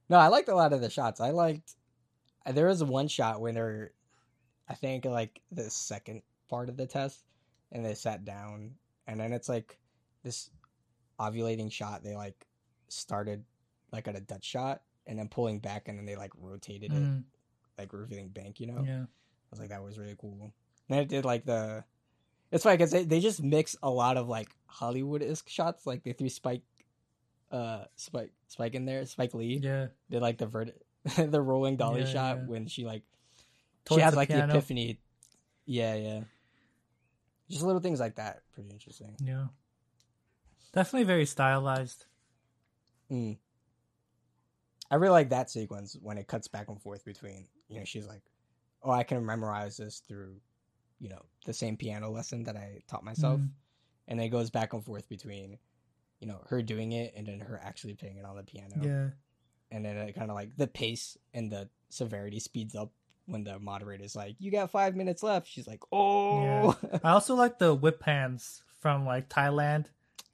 no 0.10 0.18
i 0.18 0.28
liked 0.28 0.50
a 0.50 0.56
lot 0.56 0.74
of 0.74 0.82
the 0.82 0.90
shots 0.90 1.20
i 1.20 1.32
liked 1.32 1.76
there 2.46 2.68
was 2.68 2.84
one 2.84 3.08
shot 3.08 3.42
when 3.42 3.54
they're 3.56 3.92
i 4.70 4.74
think 4.74 5.06
like 5.06 5.42
the 5.52 5.70
second 5.70 6.22
part 6.50 6.70
of 6.70 6.78
the 6.78 6.86
test 6.86 7.24
and 7.72 7.86
they 7.86 7.94
sat 7.94 8.26
down 8.26 8.72
and 9.08 9.20
then 9.20 9.34
it's 9.34 9.50
like 9.50 9.78
this 10.24 10.50
ovulating 11.20 11.72
shot 11.72 12.04
they 12.04 12.16
like 12.16 12.48
started 12.88 13.44
like 13.92 14.08
at 14.08 14.16
a 14.16 14.22
dutch 14.22 14.46
shot 14.46 14.82
and 15.06 15.20
then 15.20 15.28
pulling 15.28 15.60
back 15.60 15.88
and 15.88 15.98
then 15.98 16.06
they 16.06 16.16
like 16.16 16.32
rotated 16.40 16.92
it 16.94 17.00
Mm, 17.00 17.24
like 17.78 17.94
revealing 17.94 18.30
bank 18.30 18.60
you 18.60 18.68
know 18.68 18.84
yeah. 18.86 19.04
I 19.50 19.52
was 19.52 19.60
like, 19.60 19.70
that 19.70 19.84
was 19.84 19.98
really 19.98 20.16
cool. 20.20 20.38
And 20.42 20.52
then 20.90 21.00
it 21.00 21.10
did 21.10 21.26
like 21.26 21.46
the. 21.46 21.84
It's 22.52 22.64
funny 22.64 22.78
because 22.78 22.92
they, 22.92 23.04
they 23.04 23.20
just 23.20 23.44
mix 23.44 23.76
a 23.84 23.90
lot 23.90 24.18
of 24.18 24.28
like 24.28 24.50
Hollywood 24.66 25.22
esque 25.24 25.50
shots. 25.50 25.86
Like 25.86 26.04
they 26.04 26.14
threw 26.14 26.30
Spike, 26.30 26.64
uh, 27.52 27.86
Spike 27.96 28.32
Spike 28.48 28.76
in 28.76 28.86
there. 28.86 29.06
Spike 29.06 29.34
Lee 29.34 29.60
Yeah. 29.62 29.88
did 30.10 30.22
like 30.22 30.38
the 30.40 30.48
vert, 30.48 30.72
the 31.18 31.42
rolling 31.42 31.78
dolly 31.78 32.02
Yeah, 32.02 32.08
shot 32.08 32.38
yeah. 32.38 32.46
when 32.48 32.68
she 32.68 32.86
like 32.86 33.04
Towards 33.86 34.00
she 34.00 34.04
has 34.04 34.14
the 34.14 34.18
like 34.18 34.30
piano. 34.30 34.48
the 34.48 34.54
epiphany. 34.58 35.00
Yeah, 35.66 35.96
yeah. 35.96 36.20
Just 37.50 37.64
little 37.64 37.82
things 37.82 38.00
like 38.00 38.16
that. 38.16 38.42
Pretty 38.54 38.70
interesting. 38.70 39.16
Yeah. 39.24 39.46
Definitely 40.74 41.06
very 41.06 41.26
stylized. 41.26 42.06
Mm. 43.12 43.38
I 44.92 44.96
really 44.96 45.12
like 45.14 45.30
that 45.30 45.50
sequence 45.50 45.96
when 46.02 46.18
it 46.18 46.28
cuts 46.28 46.48
back 46.48 46.68
and 46.68 46.82
forth 46.82 47.06
between, 47.06 47.48
you 47.68 47.78
know, 47.80 47.86
she's 47.86 48.08
like, 48.08 48.22
oh, 48.84 48.92
I 48.92 49.04
can 49.04 49.24
memorize 49.26 49.78
this 49.78 50.00
through, 50.08 50.36
you 51.00 51.10
know, 51.10 51.22
the 51.46 51.54
same 51.54 51.78
piano 51.78 52.10
lesson 52.12 52.44
that 52.44 52.56
I 52.56 52.82
taught 52.88 53.04
myself. 53.04 53.40
Mhm. 53.40 53.50
And 54.08 54.20
then 54.20 54.26
it 54.28 54.30
goes 54.30 54.50
back 54.50 54.74
and 54.74 54.84
forth 54.84 55.08
between, 55.08 55.58
you 56.20 56.28
know, 56.28 56.42
her 56.50 56.62
doing 56.62 56.92
it 56.92 57.14
and 57.16 57.28
then 57.28 57.40
her 57.40 57.60
actually 57.64 57.94
playing 57.94 58.18
it 58.18 58.26
on 58.26 58.36
the 58.36 58.44
piano. 58.44 58.76
Yeah. 58.82 59.10
And 59.72 59.86
then 59.86 59.98
it 59.98 60.14
kind 60.16 60.30
of 60.32 60.36
like 60.36 60.56
the 60.58 60.68
pace 60.68 61.18
and 61.34 61.52
the 61.52 61.70
severity 61.90 62.40
speeds 62.40 62.76
up 62.76 62.92
when 63.28 63.44
the 63.44 63.60
moderator's 63.60 64.16
like, 64.16 64.36
you 64.40 64.52
got 64.52 64.72
five 64.72 64.96
minutes 64.96 65.22
left. 65.22 65.48
She's 65.48 65.68
like, 65.68 65.82
oh. 65.92 66.76
I 67.04 67.12
also 67.12 67.36
like 67.36 67.60
the 67.60 67.74
whip 67.76 68.02
hands 68.04 68.64
from 68.80 69.06
like 69.06 69.30
Thailand 69.30 69.86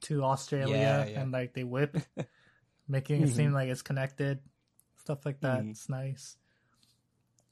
to 0.02 0.24
Australia 0.24 0.76
Yeah, 0.76 1.06
yeah. 1.06 1.20
and 1.20 1.32
like 1.32 1.52
they 1.52 1.64
whip, 1.64 1.96
making 2.88 3.22
it 3.22 3.34
seem 3.34 3.52
like 3.52 3.68
it's 3.68 3.82
connected. 3.82 4.40
Stuff 4.96 5.24
like 5.26 5.40
that. 5.40 5.60
Mhm. 5.62 5.70
It's 5.70 5.88
nice. 5.88 6.36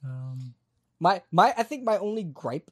Um, 0.03 0.53
my 0.99 1.21
my 1.31 1.53
I 1.57 1.63
think 1.63 1.83
my 1.83 1.97
only 1.97 2.23
gripe 2.23 2.71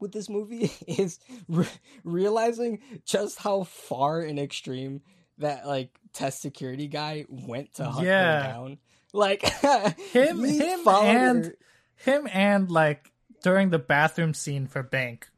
with 0.00 0.12
this 0.12 0.28
movie 0.28 0.70
is 0.86 1.18
re- 1.48 1.66
realizing 2.04 2.80
just 3.04 3.38
how 3.38 3.64
far 3.64 4.20
and 4.20 4.38
extreme 4.38 5.02
that 5.38 5.66
like 5.66 5.90
test 6.12 6.40
security 6.42 6.86
guy 6.88 7.26
went 7.28 7.74
to 7.74 7.84
hunt 7.84 8.06
Yeah. 8.06 8.42
her 8.42 8.48
down. 8.52 8.78
Like 9.12 9.42
Him- 10.12 10.42
him 10.44 10.88
and- 10.88 11.44
her- 11.46 11.54
him 11.96 12.28
and 12.32 12.70
like 12.70 13.10
during 13.42 13.70
the 13.70 13.78
bathroom 13.78 14.34
scene 14.34 14.66
for 14.66 14.82
Bank. 14.82 15.28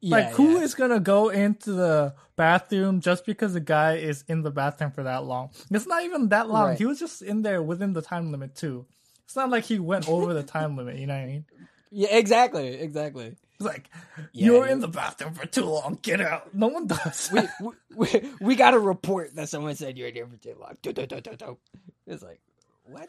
Yeah, 0.00 0.16
like 0.16 0.30
who 0.34 0.54
yeah. 0.58 0.60
is 0.62 0.74
gonna 0.74 1.00
go 1.00 1.30
into 1.30 1.72
the 1.72 2.14
bathroom 2.36 3.00
just 3.00 3.24
because 3.24 3.54
the 3.54 3.60
guy 3.60 3.94
is 3.94 4.24
in 4.28 4.42
the 4.42 4.50
bathroom 4.50 4.90
for 4.90 5.02
that 5.04 5.24
long? 5.24 5.50
It's 5.70 5.86
not 5.86 6.04
even 6.04 6.28
that 6.28 6.48
long. 6.48 6.68
Right. 6.68 6.78
He 6.78 6.84
was 6.84 6.98
just 7.00 7.22
in 7.22 7.42
there 7.42 7.62
within 7.62 7.92
the 7.94 8.02
time 8.02 8.30
limit 8.30 8.54
too. 8.54 8.86
It's 9.24 9.34
not 9.34 9.50
like 9.50 9.64
he 9.64 9.78
went 9.78 10.08
over 10.08 10.34
the 10.34 10.42
time 10.42 10.76
limit. 10.76 10.98
You 10.98 11.06
know 11.06 11.14
what 11.14 11.22
I 11.22 11.26
mean? 11.26 11.44
Yeah, 11.90 12.08
exactly, 12.16 12.68
exactly. 12.74 13.36
It's 13.58 13.66
like 13.66 13.88
Yeah, 14.32 14.46
you're 14.46 14.66
in 14.66 14.80
the 14.80 14.88
bathroom 14.88 15.34
for 15.34 15.46
too 15.46 15.64
long. 15.64 15.98
Get 16.02 16.20
out. 16.20 16.54
No 16.54 16.68
one 16.68 16.86
does. 16.86 17.30
We, 17.32 17.42
we, 17.96 18.30
we, 18.40 18.54
got 18.54 18.74
a 18.74 18.78
report 18.78 19.34
that 19.36 19.48
someone 19.48 19.74
said 19.74 19.96
you're 19.96 20.10
there 20.12 20.26
for 20.26 20.36
too 20.36 20.56
long. 20.60 20.76
Do, 20.82 20.92
do, 20.92 21.06
do. 21.06 21.58
It's 22.06 22.22
like, 22.22 22.40
what? 22.84 23.08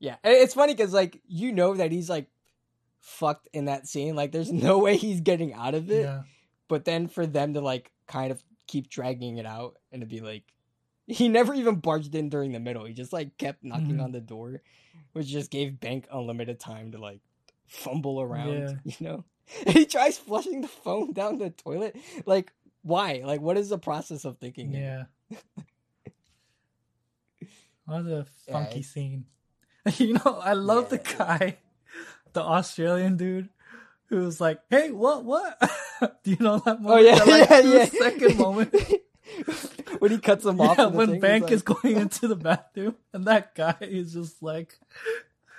Yeah, 0.00 0.16
and 0.24 0.34
it's 0.34 0.54
funny 0.54 0.74
because 0.74 0.92
like 0.92 1.20
you 1.28 1.52
know 1.52 1.74
that 1.74 1.92
he's 1.92 2.08
like 2.10 2.26
fucked 2.98 3.48
in 3.52 3.66
that 3.66 3.86
scene. 3.86 4.16
Like, 4.16 4.32
there's 4.32 4.50
no 4.52 4.78
way 4.78 4.96
he's 4.96 5.20
getting 5.20 5.52
out 5.54 5.74
of 5.74 5.90
it. 5.90 6.02
yeah. 6.02 6.22
But 6.68 6.84
then 6.84 7.08
for 7.08 7.26
them 7.26 7.54
to 7.54 7.60
like 7.60 7.92
kind 8.06 8.32
of 8.32 8.42
keep 8.66 8.88
dragging 8.88 9.36
it 9.36 9.46
out 9.46 9.76
and 9.92 10.00
to 10.00 10.06
be 10.06 10.20
like, 10.20 10.44
he 11.06 11.28
never 11.28 11.52
even 11.52 11.76
barged 11.76 12.14
in 12.14 12.28
during 12.28 12.52
the 12.52 12.60
middle. 12.60 12.84
He 12.86 12.94
just 12.94 13.12
like 13.12 13.36
kept 13.36 13.62
knocking 13.62 13.96
Mhm. 13.98 14.04
on 14.04 14.12
the 14.12 14.20
door, 14.20 14.62
which 15.12 15.26
just 15.26 15.50
gave 15.50 15.78
Bank 15.78 16.06
unlimited 16.10 16.58
time 16.58 16.92
to 16.92 16.98
like 16.98 17.20
fumble 17.66 18.20
around. 18.20 18.52
Yeah. 18.52 18.72
You 18.98 19.06
know, 19.06 19.24
and 19.66 19.74
he 19.76 19.84
tries 19.86 20.18
flushing 20.18 20.60
the 20.62 20.68
phone 20.68 21.12
down 21.12 21.38
the 21.38 21.50
toilet. 21.50 21.96
Like, 22.26 22.52
why? 22.82 23.22
Like, 23.24 23.40
what 23.40 23.56
is 23.56 23.68
the 23.68 23.78
process 23.78 24.24
of 24.24 24.38
thinking? 24.38 24.72
Yeah. 24.74 25.04
What 27.84 28.06
a 28.06 28.24
funky 28.50 28.80
it's- 28.80 28.86
scene. 28.86 29.26
You 29.96 30.12
know, 30.14 30.38
I 30.40 30.52
love 30.52 30.90
the 30.90 30.98
guy, 30.98 31.56
the 32.34 32.40
Australian 32.40 33.16
dude, 33.16 33.48
who 34.06 34.18
was 34.18 34.40
like, 34.40 34.60
"Hey, 34.70 34.92
what, 34.92 35.24
what?" 35.24 35.58
Do 36.22 36.30
you 36.30 36.36
know 36.38 36.58
that 36.60 36.76
oh, 36.78 36.82
moment? 36.82 36.86
Oh 36.86 36.96
yeah, 36.98 37.18
That, 37.18 37.26
like, 37.26 37.48
yeah, 37.50 37.60
yeah. 37.60 37.84
second 37.86 38.38
moment. 38.38 38.72
when 39.98 40.10
he 40.12 40.18
cuts 40.18 40.44
him 40.44 40.60
off. 40.60 40.78
Yeah, 40.78 40.86
when 40.86 41.08
thing, 41.10 41.20
Bank 41.20 41.42
like, 41.44 41.52
is 41.52 41.62
going 41.62 41.96
into 41.96 42.28
the 42.28 42.36
bathroom, 42.36 42.94
and 43.12 43.24
that 43.24 43.56
guy 43.56 43.74
is 43.80 44.12
just 44.12 44.40
like 44.40 44.78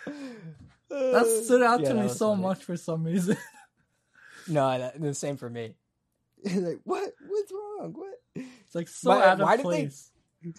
that 0.90 1.42
stood 1.44 1.62
out 1.62 1.82
Yeah, 1.82 1.90
to 1.90 1.96
me 1.96 2.08
so 2.08 2.30
funny. 2.30 2.44
much 2.44 2.64
for 2.64 2.78
some 2.78 3.04
reason. 3.04 3.36
No, 4.48 4.78
that, 4.78 5.00
the 5.00 5.14
same 5.14 5.38
for 5.38 5.50
me. 5.50 5.76
He's 6.44 6.58
like, 6.62 6.80
what? 6.84 7.12
What's 7.28 7.52
wrong? 7.52 7.94
What? 7.96 8.20
It's 8.36 8.76
like 8.76 8.88
so 8.88 9.12
But, 9.12 9.24
out 9.24 9.40
of 9.40 9.46
why 9.46 9.56
did 9.58 9.66
they- 9.66 9.70
place. 9.70 10.12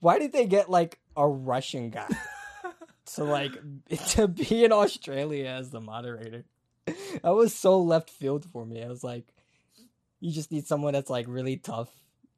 Why 0.00 0.18
did 0.18 0.32
they 0.32 0.46
get 0.46 0.70
like 0.70 1.00
a 1.16 1.26
Russian 1.26 1.90
guy? 1.90 2.06
to 3.14 3.24
like 3.24 3.52
to 4.10 4.28
be 4.28 4.64
in 4.64 4.70
Australia 4.70 5.46
as 5.48 5.70
the 5.70 5.80
moderator. 5.80 6.44
That 7.22 7.34
was 7.34 7.54
so 7.54 7.80
left 7.80 8.10
field 8.10 8.44
for 8.44 8.64
me. 8.64 8.82
I 8.82 8.88
was 8.88 9.02
like, 9.02 9.26
you 10.20 10.30
just 10.32 10.52
need 10.52 10.66
someone 10.66 10.92
that's 10.92 11.10
like 11.10 11.26
really 11.28 11.56
tough 11.56 11.88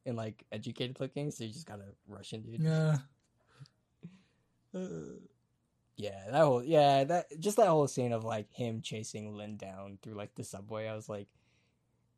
and 0.06 0.16
like 0.16 0.44
educated 0.52 0.98
looking, 1.00 1.30
so 1.30 1.44
you 1.44 1.52
just 1.52 1.66
gotta 1.66 1.84
Russian 2.08 2.42
dude. 2.42 2.60
Yeah. 2.62 2.98
Uh, 4.74 4.78
Yeah, 5.98 6.30
that 6.30 6.44
whole 6.44 6.62
yeah, 6.62 7.02
that 7.04 7.26
just 7.40 7.56
that 7.56 7.66
whole 7.66 7.88
scene 7.88 8.12
of 8.12 8.24
like 8.24 8.50
him 8.52 8.80
chasing 8.82 9.34
Lynn 9.34 9.56
down 9.56 9.98
through 10.00 10.14
like 10.14 10.34
the 10.36 10.44
subway. 10.44 10.86
I 10.86 10.94
was 10.94 11.08
like, 11.08 11.26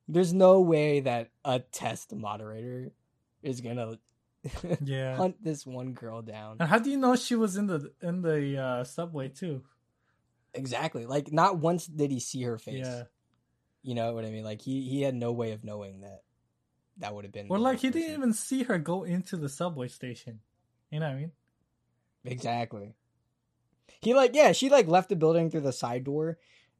there's 0.07 0.35
no 0.35 0.61
way 0.61 1.01
that 1.01 1.31
a 1.47 1.61
test 1.61 2.15
moderator 2.15 2.93
is 3.43 3.63
gonna 3.63 3.99
Yeah. 4.85 5.17
hunt 5.17 5.43
this 5.43 5.67
one 5.67 5.95
girl 5.95 6.21
down. 6.21 6.59
And 6.61 6.69
how 6.69 6.79
do 6.79 6.91
you 6.91 6.99
know 6.99 7.17
she 7.17 7.35
was 7.37 7.57
in 7.57 7.67
the 7.69 7.91
in 8.03 8.21
the 8.21 8.59
uh, 8.63 8.85
subway 8.85 9.29
too? 9.29 9.63
Exactly. 10.53 11.07
Like 11.07 11.33
not 11.33 11.57
once 11.59 11.87
did 11.87 12.11
he 12.11 12.21
see 12.21 12.43
her 12.43 12.59
face. 12.59 12.85
Yeah. 12.87 13.05
You 13.83 13.95
know 13.95 14.13
what 14.13 14.27
I 14.27 14.31
mean? 14.31 14.45
Like 14.45 14.61
he 14.61 14.83
he 14.91 15.01
had 15.01 15.15
no 15.15 15.33
way 15.33 15.53
of 15.53 15.65
knowing 15.65 16.03
that 16.03 16.23
that 16.99 17.15
would 17.15 17.25
have 17.25 17.33
been 17.33 17.47
Or 17.49 17.57
the 17.57 17.63
like 17.65 17.79
he 17.81 17.89
person. 17.89 18.03
didn't 18.03 18.17
even 18.19 18.33
see 18.35 18.65
her 18.65 18.77
go 18.77 19.05
into 19.05 19.39
the 19.39 19.49
subway 19.49 19.89
station. 19.89 20.41
You 20.91 21.01
know 21.01 21.07
what 21.07 21.15
I 21.15 21.19
mean? 21.19 21.33
Exactly. 22.27 22.95
He 24.01 24.15
like 24.15 24.35
yeah, 24.35 24.53
she 24.53 24.69
like 24.71 24.87
left 24.89 25.09
the 25.09 25.17
building 25.17 25.51
through 25.51 25.63
the 25.63 25.73
side 25.73 26.05
door 26.05 26.39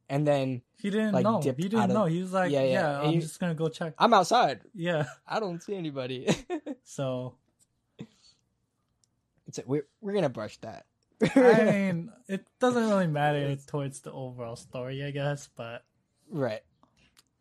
and 0.09 0.25
then 0.27 0.61
He 0.77 0.89
didn't 0.89 1.13
Like, 1.13 1.23
know. 1.23 1.39
He 1.41 1.51
didn't 1.51 1.79
out 1.79 1.89
of- 1.89 1.95
know. 1.95 2.05
He 2.05 2.21
was 2.21 2.33
like, 2.33 2.51
Yeah, 2.51 2.63
"Yeah, 2.63 2.71
yeah. 2.71 3.01
I'm 3.01 3.11
you- 3.13 3.21
just 3.21 3.39
gonna 3.39 3.55
go 3.55 3.69
check." 3.69 3.93
I'm 3.97 4.13
outside. 4.13 4.61
Yeah. 4.73 5.05
I 5.27 5.39
don't 5.39 5.61
see 5.61 5.75
anybody. 5.75 6.27
So 6.83 7.35
it's 9.47 9.59
a, 9.59 9.63
we're 9.65 9.85
we're 10.01 10.13
gonna 10.13 10.29
brush 10.29 10.57
that. 10.61 10.85
I 11.35 11.63
mean, 11.93 12.11
it 12.27 12.45
doesn't 12.59 12.89
really 12.89 13.07
matter 13.07 13.55
towards 13.67 14.01
the 14.01 14.11
overall 14.11 14.55
story, 14.55 15.03
I 15.03 15.11
guess. 15.11 15.47
But 15.55 15.83
right. 16.29 16.61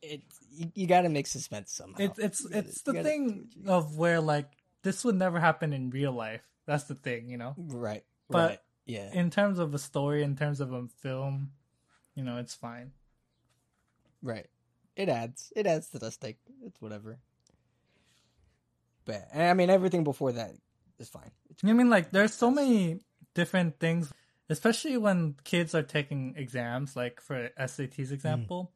It 0.03 0.23
you, 0.51 0.71
you 0.75 0.87
got 0.87 1.03
to 1.03 1.09
make 1.09 1.27
suspense 1.27 1.73
somehow. 1.73 1.97
it's 2.05 2.19
it's 2.19 2.41
gotta- 2.45 2.59
it's 2.59 2.83
the 2.83 2.93
gotta 2.93 3.05
thing 3.05 3.27
do 3.29 3.61
what 3.63 3.67
you- 3.67 3.73
of 3.73 3.97
where 3.97 4.21
like 4.21 4.51
this 4.83 5.05
would 5.05 5.17
never 5.17 5.39
happen 5.41 5.73
in 5.73 5.91
real 5.91 6.13
life. 6.13 6.43
That's 6.67 6.85
the 6.85 6.95
thing, 6.95 7.29
you 7.29 7.37
know. 7.39 7.55
right. 7.57 8.05
but 8.29 8.51
right. 8.51 8.59
Yeah. 8.91 9.13
In 9.13 9.31
terms 9.31 9.59
of 9.59 9.75
a 9.75 9.79
story, 9.79 10.23
in 10.23 10.37
terms 10.37 10.61
of 10.61 10.73
a 10.73 10.87
film, 11.01 11.53
you 12.15 12.25
know, 12.25 12.39
it's 12.39 12.55
fine. 12.55 12.93
Right. 14.23 14.47
It 14.97 15.09
adds. 15.09 15.53
It 15.55 15.67
adds 15.67 15.89
to 15.91 15.99
the 15.99 16.11
stake. 16.11 16.39
It's 16.65 16.81
whatever. 16.81 17.19
But 19.05 19.29
I 19.35 19.55
mean, 19.55 19.71
everything 19.71 20.05
before 20.05 20.33
that 20.33 20.53
is 20.99 21.09
fine. 21.09 21.31
It's, 21.49 21.65
I 21.65 21.73
mean, 21.73 21.89
like, 21.89 22.11
there's 22.11 22.35
so 22.35 22.51
many 22.51 23.01
different 23.35 23.79
things, 23.79 24.13
especially 24.49 24.97
when 24.97 25.37
kids 25.45 25.75
are 25.75 25.83
taking 25.83 26.35
exams, 26.37 26.97
like 26.97 27.21
for 27.21 27.51
SATs 27.59 28.09
mm. 28.09 28.13
example. 28.13 28.73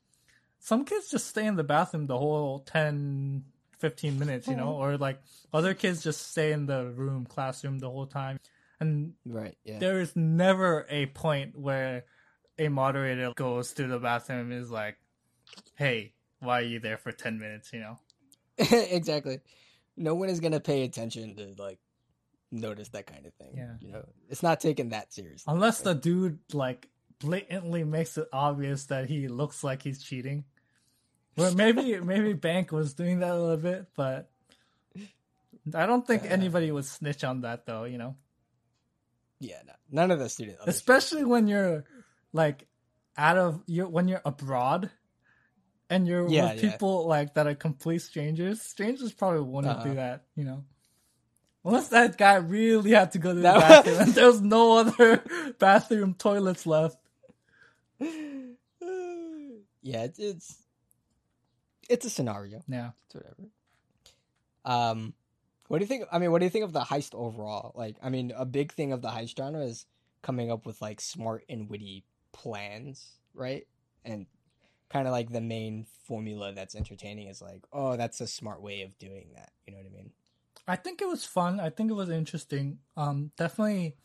Some 0.61 0.85
kids 0.85 1.11
just 1.11 1.27
stay 1.27 1.47
in 1.47 1.57
the 1.57 1.65
bathroom 1.65 2.07
the 2.07 2.17
whole 2.17 2.61
10, 2.61 3.45
15 3.79 4.19
minutes, 4.19 4.49
you 4.49 4.57
know, 4.57 4.75
or 4.81 4.97
like 4.97 5.21
other 5.53 5.75
kids 5.75 6.03
just 6.03 6.31
stay 6.31 6.53
in 6.53 6.67
the 6.67 6.87
room, 6.87 7.27
classroom 7.27 7.81
the 7.81 7.91
whole 7.91 8.07
time. 8.07 8.39
And 8.81 9.15
right. 9.25 9.57
Yeah. 9.65 9.79
there 9.79 10.01
is 10.01 10.15
never 10.17 10.87
a 10.91 11.07
point 11.07 11.59
where 11.59 12.05
a 12.59 12.69
moderator 12.69 13.33
goes 13.35 13.73
to 13.75 13.87
the 13.87 13.99
bathroom 13.99 14.51
and 14.53 14.61
is 14.63 14.71
like, 14.71 14.97
hey, 15.77 16.13
why 16.41 16.61
are 16.61 16.65
you 16.65 16.81
there 16.81 16.99
for 16.99 17.13
10 17.13 17.39
minutes, 17.39 17.73
you 17.73 17.81
know? 17.81 17.99
exactly. 18.59 19.41
No 19.97 20.15
one 20.15 20.29
is 20.29 20.41
gonna 20.41 20.61
pay 20.61 20.83
attention 20.85 21.37
to 21.37 21.55
like 21.63 21.79
notice 22.53 22.89
that 22.91 23.07
kind 23.07 23.27
of 23.27 23.35
thing. 23.35 23.53
Yeah. 23.57 23.75
You 23.81 23.93
know, 23.93 24.05
it's 24.29 24.43
not 24.43 24.61
taken 24.61 24.91
that 24.91 25.13
seriously. 25.13 25.53
Unless 25.53 25.81
the 25.83 25.95
dude 25.95 26.39
like 26.53 26.89
blatantly 27.21 27.85
makes 27.85 28.19
it 28.19 28.29
obvious 28.33 28.87
that 28.87 29.07
he 29.09 29.29
looks 29.29 29.63
like 29.65 29.83
he's 29.83 30.03
cheating. 30.03 30.45
Well, 31.37 31.55
maybe 31.57 31.99
maybe 32.01 32.33
Bank 32.33 32.71
was 32.73 32.95
doing 32.95 33.21
that 33.21 33.33
a 33.33 33.41
little 33.41 33.57
bit, 33.57 33.87
but 33.97 34.31
I 35.75 35.87
don't 35.87 36.07
think 36.07 36.25
Uh. 36.25 36.29
anybody 36.29 36.71
would 36.71 36.85
snitch 36.85 37.25
on 37.25 37.41
that 37.43 37.67
though, 37.67 37.85
you 37.85 37.99
know. 37.99 38.17
Yeah. 39.45 39.61
No, 39.67 39.73
none 39.91 40.11
of 40.11 40.19
the 40.19 40.29
students. 40.29 40.61
other 40.63 40.71
Especially 40.71 41.25
when 41.25 41.47
you're 41.49 41.85
like 42.33 42.67
out 43.17 43.37
of 43.39 43.63
you 43.67 43.87
when 43.87 44.09
you're 44.09 44.23
abroad 44.25 44.91
and 45.91 46.07
you're 46.09 46.29
Yeah, 46.29 46.55
with 46.55 46.65
yeah. 46.65 46.71
people 46.71 47.07
like 47.07 47.35
that 47.35 47.47
are 47.47 47.55
complete 47.55 48.01
strangers. 48.03 48.63
Strangers 48.63 49.13
probably 49.13 49.41
wouldn't 49.43 49.75
Uh-huh. 49.77 49.85
do 49.85 49.95
that, 49.97 50.25
you 50.35 50.45
know. 50.45 50.65
Unless 51.65 51.89
that 51.89 52.17
guy 52.19 52.35
really 52.37 52.91
had 52.93 53.13
to 53.13 53.19
go 53.19 53.31
to 53.31 53.35
the 53.37 53.43
That- 53.43 53.85
bathroom 53.85 54.01
and 54.01 54.15
there's 54.15 54.41
no 54.41 54.79
other 54.79 55.23
bathroom 55.59 56.15
toilets 56.15 56.67
left. 56.67 56.97
yeah. 58.01 60.03
It's, 60.05 60.19
it's 60.19 60.57
it's 61.89 62.07
a 62.07 62.11
scenario. 62.11 62.63
Yeah. 62.69 62.91
It's 63.07 63.15
whatever. 63.15 63.49
Um, 64.65 65.15
what 65.69 65.79
do 65.79 65.85
you 65.85 65.89
think? 65.89 66.05
I 66.13 66.19
mean, 66.19 66.31
what 66.31 66.39
do 66.41 66.45
you 66.45 66.51
think 66.51 66.65
of 66.65 66.73
the 66.73 66.81
heist 66.81 67.15
overall? 67.15 67.73
Like, 67.75 67.97
I 68.03 68.11
mean, 68.11 68.33
a 68.37 68.45
big 68.45 68.73
thing 68.73 68.93
of 68.93 69.03
the 69.03 69.09
heist 69.09 69.37
genre 69.37 69.63
is 69.63 69.87
coming 70.23 70.51
up 70.51 70.67
with 70.67 70.81
like 70.83 71.01
smart 71.01 71.45
and 71.49 71.69
witty 71.69 72.05
plans, 72.33 73.19
right? 73.35 73.67
And 74.05 74.27
kind 74.91 75.07
of 75.07 75.13
like 75.13 75.33
the 75.33 75.41
main 75.41 75.87
formula 76.07 76.53
that's 76.53 76.75
entertaining 76.75 77.29
is 77.29 77.43
like, 77.43 77.65
oh, 77.73 77.97
that's 77.97 78.21
a 78.21 78.27
smart 78.27 78.63
way 78.63 78.83
of 78.83 78.99
doing 78.99 79.29
that. 79.35 79.53
You 79.67 79.73
know 79.73 79.79
what 79.79 79.87
I 79.87 79.97
mean? 79.97 80.11
I 80.67 80.77
think 80.77 81.03
it 81.03 81.09
was 81.09 81.25
fun. 81.25 81.61
I 81.61 81.71
think 81.71 81.91
it 81.91 81.95
was 81.95 82.11
interesting. 82.11 82.79
Um, 82.97 83.33
definitely, 83.37 83.97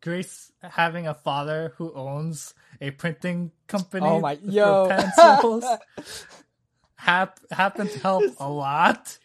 Grace 0.00 0.52
having 0.62 1.06
a 1.06 1.14
father 1.14 1.74
who 1.76 1.92
owns 1.92 2.54
a 2.80 2.92
printing 2.92 3.52
company 3.66 4.06
Oh 4.06 4.20
my, 4.20 4.36
for 4.36 4.42
yo, 4.42 4.88
pencils 4.88 5.64
hap- 6.96 7.40
happened 7.50 7.90
to 7.90 7.98
help 7.98 8.24
a 8.38 8.48
lot. 8.48 9.18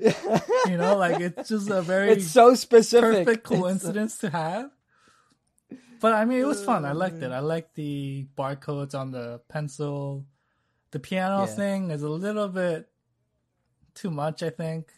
You 0.68 0.76
know, 0.76 0.96
like 0.96 1.20
it's 1.20 1.48
just 1.48 1.70
a 1.70 1.82
very 1.82 2.10
it's 2.12 2.30
so 2.30 2.54
specific. 2.54 3.24
perfect 3.26 3.44
coincidence 3.44 4.18
to 4.18 4.30
have. 4.30 4.70
But 6.00 6.14
I 6.14 6.24
mean, 6.24 6.40
it 6.40 6.46
was 6.46 6.64
fun. 6.64 6.84
I 6.84 6.92
liked 6.92 7.22
it. 7.22 7.30
I 7.30 7.40
liked 7.40 7.74
the 7.74 8.26
barcodes 8.36 8.94
on 8.94 9.10
the 9.10 9.40
pencil. 9.48 10.24
The 10.92 10.98
piano 10.98 11.40
Yeah. 11.40 11.46
thing 11.46 11.90
is 11.90 12.02
a 12.02 12.08
little 12.08 12.48
bit 12.48 12.88
too 13.94 14.10
much. 14.10 14.42
I 14.42 14.50
think. 14.50 14.88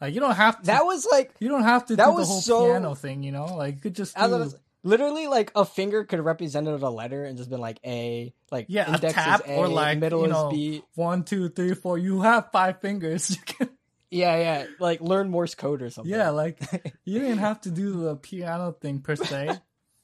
Like 0.00 0.14
you 0.14 0.20
don't 0.20 0.34
have 0.34 0.60
to. 0.60 0.66
that 0.66 0.84
was 0.84 1.06
like 1.10 1.32
You 1.38 1.48
don't 1.48 1.62
have 1.62 1.86
to 1.86 1.96
That 1.96 2.06
do 2.06 2.10
the 2.12 2.16
was 2.18 2.28
whole 2.28 2.40
so- 2.40 2.66
piano 2.66 2.94
thing, 2.94 3.22
you 3.22 3.32
know? 3.32 3.46
Like 3.46 3.76
you 3.76 3.80
could 3.80 3.94
just 3.94 4.16
do 4.16 4.28
was- 4.28 4.56
literally 4.82 5.28
like 5.28 5.52
a 5.54 5.64
finger 5.64 6.04
could 6.04 6.18
have 6.18 6.26
represented 6.26 6.82
a 6.82 6.90
letter 6.90 7.24
and 7.24 7.38
just 7.38 7.48
been 7.48 7.60
like 7.60 7.78
A, 7.86 8.34
like 8.50 8.66
yeah, 8.68 8.90
a 8.90 8.94
index 8.94 9.14
tap 9.14 9.40
is 9.44 9.50
A, 9.50 9.54
or 9.56 9.68
like 9.68 9.98
middle 10.00 10.22
you 10.22 10.28
know, 10.28 10.48
is 10.50 10.54
B. 10.56 10.82
one, 10.96 11.22
two, 11.22 11.48
three, 11.50 11.74
four. 11.74 11.98
You 11.98 12.20
have 12.22 12.50
five 12.52 12.80
fingers. 12.80 13.30
You 13.38 13.42
can, 13.46 13.70
Yeah, 14.12 14.36
yeah, 14.36 14.66
like 14.78 15.00
learn 15.00 15.30
Morse 15.30 15.54
code 15.54 15.80
or 15.80 15.88
something. 15.88 16.12
yeah, 16.12 16.30
like 16.30 16.60
you 17.04 17.18
didn't 17.18 17.38
have 17.38 17.62
to 17.62 17.70
do 17.70 18.02
the 18.02 18.16
piano 18.16 18.72
thing 18.72 19.00
per 19.00 19.16
se. 19.16 19.58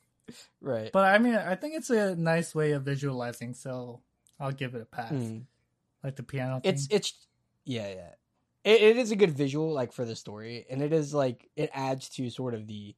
right. 0.63 0.91
but 0.93 1.05
I 1.05 1.19
mean, 1.19 1.35
I 1.35 1.55
think 1.57 1.75
it's 1.75 1.91
a 1.91 2.17
nice 2.17 2.55
way 2.55 2.73
of 2.73 2.85
visualizing, 2.85 3.53
so 3.53 4.01
I'll 4.41 4.53
give 4.53 4.75
it 4.75 4.81
a 4.81 4.87
pass. 4.87 5.11
Hmm. 5.11 5.41
Like 6.03 6.17
the 6.17 6.23
piano 6.23 6.61
thing. 6.61 6.73
It's 6.73 6.89
it's 6.91 7.27
yeah 7.67 7.89
yeah. 7.89 8.11
It, 8.65 8.81
it 8.81 8.97
is 8.97 9.11
a 9.11 9.17
good 9.17 9.31
visual 9.31 9.73
like 9.73 9.93
for 9.93 10.07
the 10.07 10.17
story, 10.17 10.65
and 10.71 10.81
it 10.81 10.95
is 10.95 11.13
like 11.13 11.51
it 11.55 11.69
adds 11.75 12.09
to 12.11 12.31
sort 12.31 12.55
of 12.55 12.67
the, 12.67 12.95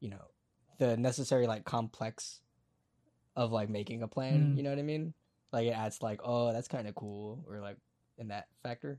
you 0.00 0.08
know, 0.08 0.24
the 0.78 0.96
necessary 0.96 1.46
like 1.46 1.64
complex 1.64 2.40
of 3.36 3.52
like 3.52 3.68
making 3.68 4.02
a 4.02 4.08
plan. 4.08 4.54
Mm. 4.54 4.56
You 4.56 4.62
know 4.62 4.70
what 4.70 4.78
I 4.78 4.82
mean? 4.82 5.12
Like 5.52 5.66
it 5.66 5.76
adds 5.76 6.00
like 6.00 6.20
oh 6.24 6.54
that's 6.54 6.68
kind 6.68 6.88
of 6.88 6.94
cool 6.94 7.44
or 7.46 7.60
like 7.60 7.76
in 8.16 8.28
that 8.28 8.46
factor. 8.62 8.98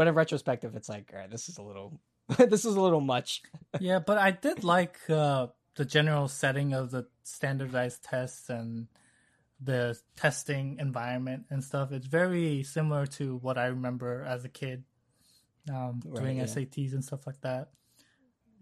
But 0.00 0.08
in 0.08 0.14
retrospective, 0.14 0.76
it's 0.76 0.88
like 0.88 1.10
all 1.12 1.18
right, 1.20 1.30
this 1.30 1.50
is 1.50 1.58
a 1.58 1.62
little 1.62 2.00
this 2.38 2.64
is 2.64 2.74
a 2.74 2.80
little 2.80 3.02
much. 3.02 3.42
yeah, 3.80 3.98
but 3.98 4.16
I 4.16 4.30
did 4.30 4.64
like 4.74 4.98
uh, 5.10 5.48
the 5.76 5.84
general 5.84 6.26
setting 6.26 6.72
of 6.72 6.90
the 6.90 7.06
standardized 7.22 8.02
tests 8.02 8.48
and 8.48 8.86
the 9.60 10.00
testing 10.16 10.78
environment 10.80 11.44
and 11.50 11.62
stuff. 11.62 11.92
It's 11.92 12.06
very 12.06 12.62
similar 12.62 13.04
to 13.20 13.36
what 13.42 13.58
I 13.58 13.66
remember 13.66 14.24
as 14.26 14.42
a 14.42 14.48
kid 14.48 14.84
um, 15.68 16.00
Right, 16.06 16.22
doing 16.22 16.36
yeah. 16.38 16.44
SATs 16.44 16.94
and 16.94 17.04
stuff 17.04 17.26
like 17.26 17.42
that. 17.42 17.68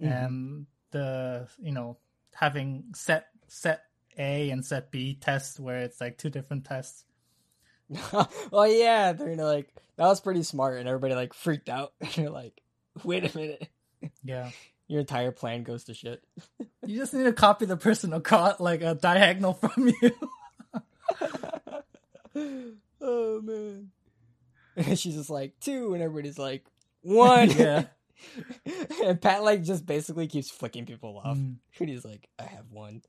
Mhm. 0.03 0.25
And 0.25 0.67
the 0.91 1.47
you 1.61 1.71
know 1.71 1.99
having 2.35 2.83
set 2.97 3.29
set 3.47 3.85
A 4.19 4.51
and 4.51 4.67
set 4.67 4.91
B 4.91 5.15
tests 5.15 5.61
where 5.61 5.79
it's 5.79 6.01
like 6.01 6.19
two 6.19 6.31
different 6.31 6.65
tests. 6.65 7.05
oh 8.53 8.65
yeah, 8.65 9.13
they're 9.13 9.29
gonna 9.29 9.45
like 9.45 9.69
that 9.97 10.07
was 10.07 10.21
pretty 10.21 10.43
smart, 10.43 10.79
and 10.79 10.89
everybody 10.89 11.15
like 11.15 11.35
freaked 11.35 11.69
out. 11.69 11.93
You're 12.15 12.31
like, 12.31 12.61
wait 13.05 13.35
a 13.35 13.37
minute, 13.39 13.69
Yeah, 14.23 14.51
your 14.89 15.01
entire 15.01 15.33
plan 15.33 15.63
goes 15.63 15.85
to 15.85 15.95
shit. 15.95 16.23
you 16.87 16.99
just 16.99 17.15
need 17.15 17.25
to 17.25 17.33
copy 17.33 17.67
the 17.67 17.77
person 17.77 18.13
across 18.13 18.61
like 18.61 18.83
a 18.83 18.95
diagonal 18.95 19.55
from 19.55 19.93
you. 20.03 20.11
oh 23.01 23.41
man. 23.41 23.91
And 24.77 24.99
she's 24.99 25.17
just 25.17 25.31
like 25.31 25.59
two, 25.61 25.95
and 25.95 26.03
everybody's 26.03 26.39
like 26.39 26.65
one. 27.03 27.51
yeah. 27.51 27.85
and 29.05 29.21
Pat 29.21 29.43
like 29.43 29.63
just 29.63 29.87
basically 29.87 30.27
keeps 30.27 30.51
flicking 30.51 30.87
people 30.87 31.21
off. 31.25 31.37
Mm. 31.37 31.57
And 31.81 31.89
he's 31.89 32.05
like, 32.05 32.29
I 32.39 32.45
have 32.45 32.71
one. 32.71 33.03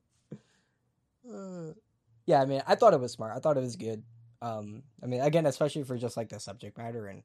Uh, 1.31 1.73
yeah, 2.25 2.41
I 2.41 2.45
mean, 2.45 2.61
I 2.67 2.75
thought 2.75 2.93
it 2.93 2.99
was 2.99 3.11
smart. 3.11 3.35
I 3.35 3.39
thought 3.39 3.57
it 3.57 3.61
was 3.61 3.75
good. 3.75 4.03
Um, 4.41 4.83
I 5.03 5.05
mean, 5.07 5.21
again, 5.21 5.45
especially 5.45 5.83
for 5.83 5.97
just 5.97 6.15
like 6.17 6.29
the 6.29 6.39
subject 6.39 6.77
matter 6.77 7.07
and 7.07 7.23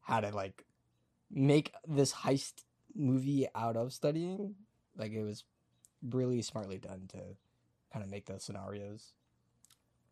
how 0.00 0.20
to 0.20 0.30
like 0.30 0.64
make 1.30 1.72
this 1.86 2.12
heist 2.12 2.64
movie 2.94 3.46
out 3.54 3.76
of 3.76 3.92
studying. 3.92 4.54
Like 4.96 5.12
it 5.12 5.22
was 5.22 5.44
really 6.02 6.42
smartly 6.42 6.78
done 6.78 7.08
to 7.08 7.18
kind 7.92 8.04
of 8.04 8.10
make 8.10 8.26
those 8.26 8.44
scenarios, 8.44 9.12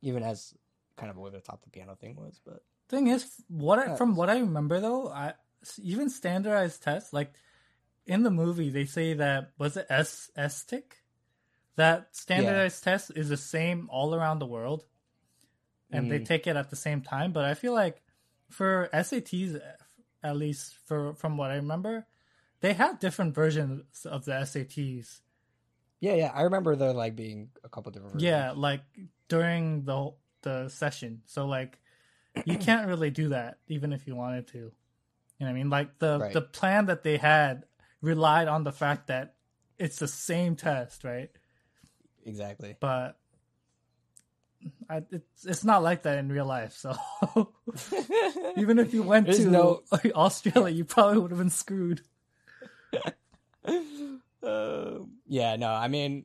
even 0.00 0.22
as 0.22 0.54
kind 0.96 1.10
of 1.10 1.18
over 1.18 1.30
the 1.30 1.40
top 1.40 1.62
the 1.62 1.70
piano 1.70 1.94
thing 1.94 2.16
was. 2.16 2.40
But 2.44 2.62
Thing 2.88 3.06
is, 3.06 3.26
what 3.48 3.78
I, 3.78 3.86
Yeah. 3.86 3.96
from 3.96 4.16
what 4.16 4.28
I 4.28 4.38
remember 4.38 4.80
though, 4.80 5.08
I 5.08 5.34
even 5.80 6.10
standardized 6.10 6.82
tests 6.82 7.12
like 7.12 7.32
in 8.06 8.22
the 8.22 8.30
movie 8.30 8.68
they 8.70 8.84
say 8.84 9.14
that 9.14 9.52
was 9.58 9.76
it 9.76 9.86
S 9.88 10.30
S 10.36 10.64
tick 10.64 10.96
that 11.76 12.14
standardized 12.14 12.82
test 12.84 13.12
is 13.14 13.28
the 13.28 13.36
same 13.36 13.88
all 13.90 14.14
around 14.14 14.40
the 14.40 14.46
world, 14.46 14.84
and 15.92 16.10
they 16.10 16.18
Mm. 16.18 16.24
take 16.24 16.46
it 16.46 16.56
at 16.56 16.70
the 16.70 16.76
same 16.76 17.02
time. 17.02 17.32
But 17.32 17.44
I 17.44 17.54
feel 17.54 17.72
like 17.74 18.02
for 18.50 18.88
SATs, 18.92 19.60
at 20.22 20.36
least 20.36 20.74
for 20.86 21.14
from 21.14 21.36
what 21.36 21.50
I 21.50 21.56
remember, 21.56 22.06
they 22.60 22.72
have 22.74 22.98
different 22.98 23.34
versions 23.34 24.06
of 24.06 24.24
the 24.24 24.32
SATs. 24.32 25.20
yeah, 26.00 26.14
yeah, 26.14 26.32
I 26.34 26.42
remember 26.42 26.74
there 26.76 26.92
like 26.92 27.14
being 27.16 27.50
a 27.64 27.68
couple 27.68 27.92
different. 27.92 28.14
versions. 28.14 28.28
Yeah, 28.28 28.52
like 28.56 28.82
during 29.28 29.84
the 29.84 30.12
the 30.42 30.68
session. 30.68 31.22
So 31.26 31.46
like 31.46 31.78
you 32.44 32.56
can't 32.66 32.88
really 32.88 33.10
do 33.10 33.28
that 33.30 33.58
even 33.68 33.92
if 33.92 34.06
you 34.06 34.16
wanted 34.16 34.48
to. 34.48 34.58
You 34.58 35.46
know 35.46 35.46
what 35.46 35.50
I 35.50 35.52
mean? 35.54 35.70
Like 35.70 35.98
the 35.98 36.18
Right. 36.18 36.32
the 36.32 36.42
plan 36.42 36.86
that 36.86 37.02
they 37.02 37.16
had 37.18 37.64
relied 38.00 38.48
on 38.48 38.64
the 38.64 38.72
fact 38.72 39.06
that 39.08 39.34
it's 39.78 39.98
the 39.98 40.08
same 40.08 40.54
test, 40.56 41.04
right? 41.04 41.30
exactly. 42.24 42.76
But 42.80 43.18
I, 44.88 45.02
it's 45.10 45.44
it's 45.46 45.64
not 45.64 45.82
like 45.82 46.02
that 46.02 46.18
in 46.18 46.28
real 46.30 46.46
life. 46.46 46.74
So 46.74 46.94
even 48.56 48.78
if 48.78 48.92
you 48.94 49.02
went 49.02 49.26
There's 49.26 49.38
to 49.38 49.50
no- 49.50 49.82
Australia, 50.14 50.74
you 50.74 50.84
probably 50.84 51.18
would 51.18 51.30
have 51.30 51.38
been 51.38 51.50
screwed. 51.50 52.02
Um, 54.44 55.12
yeah, 55.28 55.54
no, 55.54 55.68
I 55.70 55.86
mean, 55.86 56.24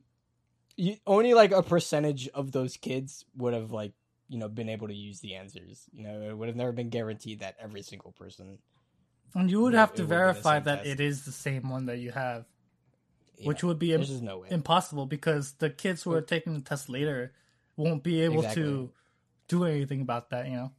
you, 0.76 0.96
only 1.06 1.34
like 1.34 1.52
a 1.52 1.62
percentage 1.62 2.26
of 2.34 2.50
those 2.50 2.76
kids 2.76 3.24
would 3.36 3.54
have 3.54 3.70
like 3.70 3.92
you 4.28 4.38
know 4.38 4.48
been 4.48 4.68
able 4.68 4.88
to 4.88 4.94
use 4.94 5.20
the 5.20 5.36
answers. 5.36 5.84
You 5.92 6.02
know, 6.02 6.20
it 6.22 6.36
would 6.36 6.48
have 6.48 6.56
never 6.56 6.72
been 6.72 6.88
guaranteed 6.88 7.38
that 7.40 7.54
every 7.60 7.82
single 7.82 8.10
person, 8.10 8.58
And 9.36 9.48
you 9.48 9.62
would 9.62 9.72
Yeah, 9.72 9.80
have 9.80 9.94
to 9.94 10.02
would 10.02 10.08
be 10.08 10.14
the 10.14 10.18
verify 10.18 10.58
that 10.58 10.78
test. 10.78 10.88
it 10.90 11.00
is 11.00 11.24
the 11.26 11.32
same 11.32 11.70
one 11.70 11.86
that 11.86 11.98
you 11.98 12.10
have, 12.10 12.46
you 13.38 13.46
which 13.46 13.62
would 13.62 13.78
be 13.78 13.90
there's 13.90 14.08
just 14.08 14.22
no 14.22 14.38
way. 14.38 14.48
impossible 14.50 15.06
because 15.06 15.52
the 15.52 15.70
kids 15.70 16.02
who 16.02 16.12
are 16.12 16.20
taking 16.20 16.54
the 16.54 16.60
test 16.60 16.88
later 16.88 17.32
won't 17.78 18.02
be 18.02 18.20
able 18.22 18.40
Exactly. 18.40 18.62
to 18.64 18.90
do 19.48 19.64
anything 19.64 20.02
about 20.02 20.30
that, 20.30 20.46
you 20.46 20.56
know? 20.56 20.72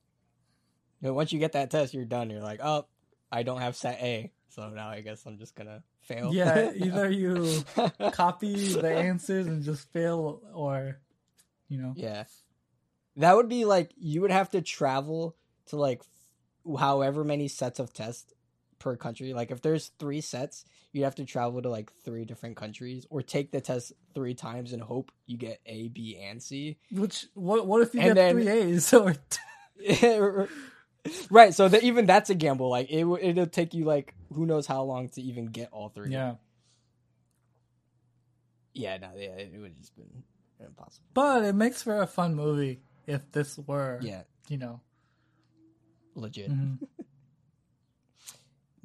You 1.02 1.08
know, 1.08 1.14
once 1.14 1.32
you 1.32 1.40
get 1.40 1.54
that 1.54 1.72
test, 1.72 1.94
you're 1.94 2.06
done. 2.06 2.30
You're 2.30 2.42
like, 2.42 2.60
oh, 2.62 2.86
I 3.32 3.44
don't 3.44 3.62
have 3.62 3.76
set 3.76 4.00
A, 4.02 4.32
so 4.50 4.70
now 4.70 4.90
I 4.90 5.02
guess 5.02 5.26
I'm 5.26 5.38
just 5.38 5.56
gonna 5.56 5.82
fail. 6.02 6.34
Yeah, 6.34 6.72
either 6.76 7.10
you 7.10 7.64
copy 8.12 8.74
the 8.74 8.92
answers 8.94 9.48
and 9.48 9.64
just 9.64 9.92
fail 9.94 10.42
or, 10.54 11.00
you 11.70 11.82
know. 11.82 11.94
Yeah. 11.96 12.26
That 13.16 13.36
would 13.36 13.50
be 13.50 13.66
like 13.66 13.92
you 13.98 14.22
would 14.22 14.32
have 14.32 14.50
to 14.52 14.62
travel 14.62 15.36
to 15.68 15.78
like 15.78 16.04
however 16.78 17.24
many 17.24 17.48
sets 17.48 17.80
of 17.80 17.94
tests 17.94 18.34
per 18.80 18.96
country. 18.96 19.34
Like 19.34 19.52
if 19.52 19.62
there's 19.62 19.92
3 20.00 20.22
sets, 20.22 20.66
you'd 20.92 21.04
have 21.04 21.16
to 21.16 21.26
travel 21.26 21.62
to 21.62 21.70
like 21.70 21.92
3 22.06 22.26
different 22.26 22.56
countries 22.56 23.06
or 23.10 23.22
take 23.22 23.52
the 23.52 23.62
test 23.62 23.94
3 24.16 24.34
times 24.34 24.74
and 24.74 24.82
hope 24.82 25.12
you 25.28 25.38
get 25.38 25.60
A, 25.66 25.90
B, 25.90 26.18
and 26.22 26.42
C. 26.42 26.78
Which, 26.92 27.28
what, 27.34 27.68
what 27.68 27.82
if 27.82 27.94
you 27.94 28.00
And 28.02 28.10
get 28.10 28.16
then- 28.16 28.34
three 28.36 28.48
A's 28.48 28.94
or 28.94 29.16
right, 31.32 31.54
so 31.54 31.68
that 31.70 31.84
even 31.84 32.06
that's 32.06 32.30
a 32.30 32.36
gamble. 32.36 32.70
Like 32.70 32.90
it 32.90 33.06
it'll 33.06 33.46
take 33.48 33.74
you 33.74 33.86
like 33.86 34.14
who 34.34 34.46
knows 34.46 34.68
how 34.68 34.84
long 34.84 35.10
to 35.10 35.22
even 35.22 35.46
get 35.48 35.70
all 35.72 35.90
3. 35.90 36.10
Yeah. 36.12 36.36
Yeah, 38.74 38.98
no, 38.98 39.10
yeah, 39.18 39.30
it 39.36 39.52
would 39.60 39.72
have 39.72 39.80
just 39.80 39.96
been 39.96 40.24
impossible. 40.60 41.06
But 41.14 41.44
it 41.44 41.54
makes 41.56 41.82
for 41.84 42.02
a 42.02 42.08
fun 42.08 42.36
movie 42.36 42.80
if 43.08 43.30
this 43.32 43.58
were, 43.58 44.00
Yeah, 44.02 44.22
you 44.48 44.58
know. 44.58 44.80
legit. 46.16 46.52
mhm. 46.52 46.80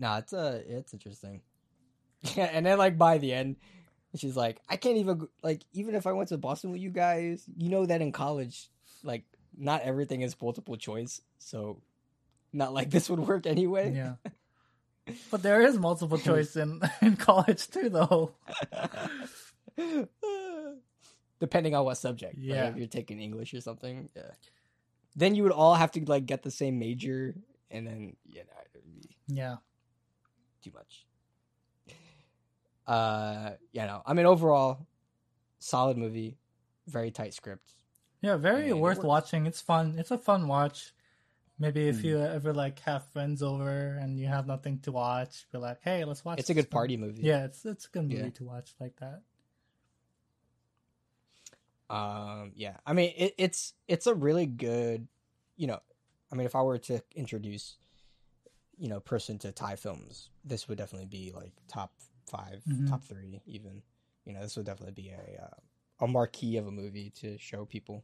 Nah, 0.04 0.18
it's 0.18 0.34
uh, 0.34 0.60
it's 0.68 0.92
interesting. 0.92 1.40
Yeah, 2.36 2.44
and 2.52 2.66
then 2.66 2.76
like 2.76 2.98
by 2.98 3.16
the 3.16 3.32
end, 3.32 3.56
she's 4.16 4.36
like, 4.36 4.60
I 4.68 4.76
can't 4.76 4.98
even 4.98 5.16
go- 5.18 5.30
like 5.42 5.62
even 5.72 5.94
if 5.94 6.06
I 6.06 6.12
went 6.12 6.28
to 6.28 6.36
Boston 6.36 6.72
with 6.72 6.80
you 6.82 6.90
guys, 6.90 7.42
you 7.56 7.70
know 7.70 7.86
that 7.86 8.02
in 8.02 8.12
college, 8.12 8.68
like 9.02 9.24
not 9.56 9.80
everything 9.80 10.20
is 10.20 10.36
multiple 10.40 10.76
choice, 10.76 11.22
so 11.38 11.80
not 12.52 12.74
like 12.74 12.90
this 12.90 13.08
would 13.08 13.20
work 13.20 13.46
anyway. 13.46 13.94
Yeah. 13.94 14.16
But 15.30 15.42
there 15.42 15.60
is 15.60 15.78
multiple 15.78 16.16
choice 16.16 16.56
in, 16.56 16.80
in 17.02 17.16
college 17.16 17.68
too, 17.68 17.90
though. 17.90 18.32
Depending 21.40 21.74
on 21.74 21.84
what 21.84 21.96
subject, 21.98 22.36
Like, 22.36 22.44
Yeah. 22.44 22.68
if 22.68 22.76
you're 22.76 22.86
taking 22.86 23.20
English 23.20 23.52
or 23.52 23.60
something, 23.60 24.08
yeah. 24.16 24.32
Then 25.16 25.34
you 25.34 25.42
would 25.42 25.52
all 25.52 25.74
have 25.74 25.92
to 25.92 26.00
like 26.06 26.24
get 26.26 26.42
the 26.42 26.50
same 26.50 26.78
major, 26.78 27.34
and 27.70 27.86
then 27.86 28.16
it 28.32 28.46
would 28.74 28.84
be 29.02 29.16
Yeah. 29.28 29.56
Too 30.64 30.72
much. 30.74 31.06
Uh, 32.86 33.52
yeah, 33.72 33.86
no. 33.86 34.02
I 34.04 34.12
mean, 34.14 34.26
overall, 34.26 34.86
solid 35.58 35.96
movie, 35.96 36.36
very 36.86 37.10
tight 37.10 37.34
script. 37.34 37.72
Yeah, 38.20 38.36
very 38.36 38.70
And 38.70 38.80
worth 38.80 38.98
works. 38.98 39.06
watching. 39.06 39.46
It's 39.46 39.60
fun. 39.60 39.96
It's 39.98 40.10
a 40.10 40.18
fun 40.18 40.48
watch. 40.48 40.92
Maybe 41.58 41.88
if 41.88 41.98
Mm. 42.00 42.04
you 42.04 42.18
ever 42.20 42.52
like 42.52 42.80
have 42.80 43.06
friends 43.06 43.42
over 43.42 43.96
and 44.00 44.18
you 44.18 44.26
have 44.26 44.46
nothing 44.46 44.80
to 44.80 44.92
watch, 44.92 45.46
be 45.52 45.58
like, 45.58 45.80
"Hey, 45.82 46.04
let's 46.04 46.24
watch." 46.24 46.40
It's 46.40 46.50
a 46.50 46.54
good 46.54 46.64
film." 46.66 46.78
party 46.80 46.96
movie. 46.96 47.22
Yeah, 47.22 47.44
it's 47.44 47.64
it's 47.64 47.86
a 47.86 47.90
good 47.90 48.04
movie 48.08 48.24
Yeah. 48.24 48.30
to 48.30 48.44
watch 48.44 48.74
like 48.80 48.96
that. 48.96 49.22
Um, 51.94 52.52
yeah. 52.56 52.76
I 52.86 52.92
mean, 52.92 53.12
it, 53.16 53.34
it's 53.38 53.74
it's 53.86 54.06
a 54.06 54.14
really 54.14 54.46
good, 54.46 55.06
you 55.56 55.66
know. 55.66 55.80
I 56.32 56.34
mean, 56.36 56.46
if 56.46 56.56
I 56.56 56.62
were 56.62 56.78
to 56.78 57.02
introduce, 57.14 57.76
you 58.78 58.88
know, 58.88 59.00
person 59.00 59.38
to 59.40 59.52
Thai 59.52 59.76
films, 59.76 60.30
this 60.44 60.68
would 60.68 60.78
definitely 60.78 61.06
be 61.06 61.32
like 61.32 61.52
top 61.68 61.92
5 62.26 62.62
Mhm. 62.68 62.88
top 62.88 63.02
three, 63.04 63.40
even. 63.46 63.82
You 64.24 64.32
know, 64.32 64.40
this 64.40 64.56
would 64.56 64.66
definitely 64.66 64.92
be 65.02 65.10
a 65.10 65.42
uh, 65.42 66.04
a 66.04 66.08
marquee 66.08 66.56
of 66.56 66.66
a 66.66 66.70
movie 66.70 67.10
to 67.20 67.38
show 67.38 67.64
people. 67.64 68.02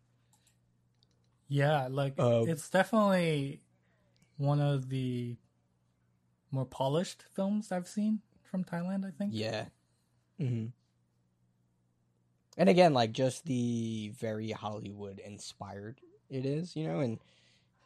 Yeah, 1.49 1.89
like 1.91 2.19
Um, 2.19 2.49
it's 2.49 2.69
definitely 2.71 3.61
one 4.37 4.61
of 4.61 4.89
the 4.89 5.37
more 6.51 6.65
polished 6.65 7.25
films 7.33 7.73
I've 7.73 7.89
seen 7.89 8.21
from 8.43 8.65
Thailand. 8.65 9.05
I 9.05 9.11
think. 9.11 9.33
Yeah. 9.35 9.67
Mm-hmm. 10.39 10.67
And 12.57 12.69
again, 12.69 12.93
like 12.95 13.13
just 13.13 13.47
the 13.47 14.13
very 14.19 14.51
Hollywood 14.51 15.19
inspired 15.21 16.01
it 16.29 16.45
is, 16.45 16.77
you 16.77 16.87
know, 16.87 17.01
and 17.01 17.19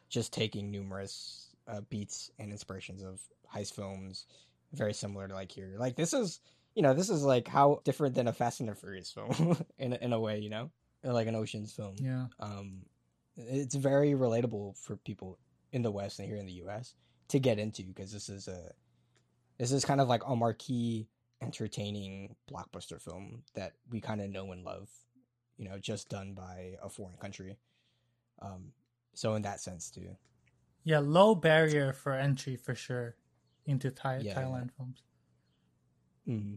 just 0.09 0.33
taking 0.33 0.69
numerous 0.71 1.44
uh, 1.67 1.81
beats 1.89 2.31
and 2.39 2.51
inspirations 2.51 3.03
of 3.03 3.21
heist 3.53 3.73
films, 3.73 4.25
very 4.73 4.93
similar 4.93 5.27
to 5.27 5.33
like 5.33 5.51
here. 5.51 5.75
Like 5.77 5.95
this 5.95 6.13
is, 6.13 6.39
you 6.75 6.81
know, 6.81 6.93
this 6.93 7.09
is 7.09 7.23
like 7.23 7.47
how 7.47 7.81
different 7.83 8.15
than 8.15 8.27
a 8.27 8.33
Fast 8.33 8.59
and 8.59 8.69
the 8.69 8.75
Furious 8.75 9.11
film 9.11 9.57
in 9.79 9.93
a- 9.93 9.97
in 10.03 10.13
a 10.13 10.19
way, 10.19 10.39
you 10.39 10.49
know, 10.49 10.69
Or 11.03 11.13
like 11.13 11.27
an 11.27 11.35
Ocean's 11.35 11.71
film. 11.73 11.95
Yeah. 11.99 12.27
Um, 12.39 12.81
it's 13.37 13.75
very 13.75 14.11
relatable 14.13 14.77
for 14.77 14.95
people 14.97 15.37
in 15.71 15.81
the 15.81 15.91
West 15.91 16.19
and 16.19 16.27
here 16.27 16.37
in 16.37 16.45
the 16.45 16.53
U.S. 16.63 16.93
to 17.29 17.39
get 17.39 17.59
into 17.59 17.83
because 17.83 18.11
this 18.11 18.29
is 18.29 18.47
a 18.47 18.73
this 19.57 19.71
is 19.71 19.85
kind 19.85 20.01
of 20.01 20.07
like 20.07 20.21
a 20.27 20.35
marquee, 20.35 21.07
entertaining 21.41 22.35
blockbuster 22.51 23.01
film 23.01 23.43
that 23.55 23.73
we 23.89 24.01
kind 24.01 24.21
of 24.21 24.29
know 24.29 24.51
and 24.51 24.63
love. 24.63 24.89
You 25.57 25.69
know, 25.69 25.77
just 25.79 26.09
done 26.09 26.33
by 26.33 26.75
a 26.83 26.89
foreign 26.89 27.15
country. 27.17 27.57
Um, 28.41 28.73
so 29.13 29.35
in 29.35 29.43
that 29.43 29.61
sense 29.61 29.89
too. 29.89 30.17
Yeah, 30.85 30.99
low 30.99 31.35
barrier 31.35 31.91
for 31.91 32.13
entry 32.13 32.55
for 32.55 32.75
sure 32.75 33.17
into 33.65 33.91
Thai 33.91 34.19
Yeah, 34.19 34.33
Thailand 34.33 34.71
films. 34.71 35.03
hmm 36.25 36.55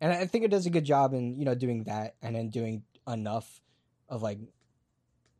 And 0.00 0.12
I 0.12 0.26
think 0.26 0.44
it 0.44 0.50
does 0.52 0.66
a 0.66 0.70
good 0.70 0.84
job 0.84 1.14
in 1.14 1.38
you 1.38 1.44
know 1.46 1.54
doing 1.56 1.84
that, 1.84 2.16
and 2.22 2.36
then 2.36 2.50
doing 2.50 2.84
enough 3.08 3.62
of 4.08 4.22
like, 4.22 4.40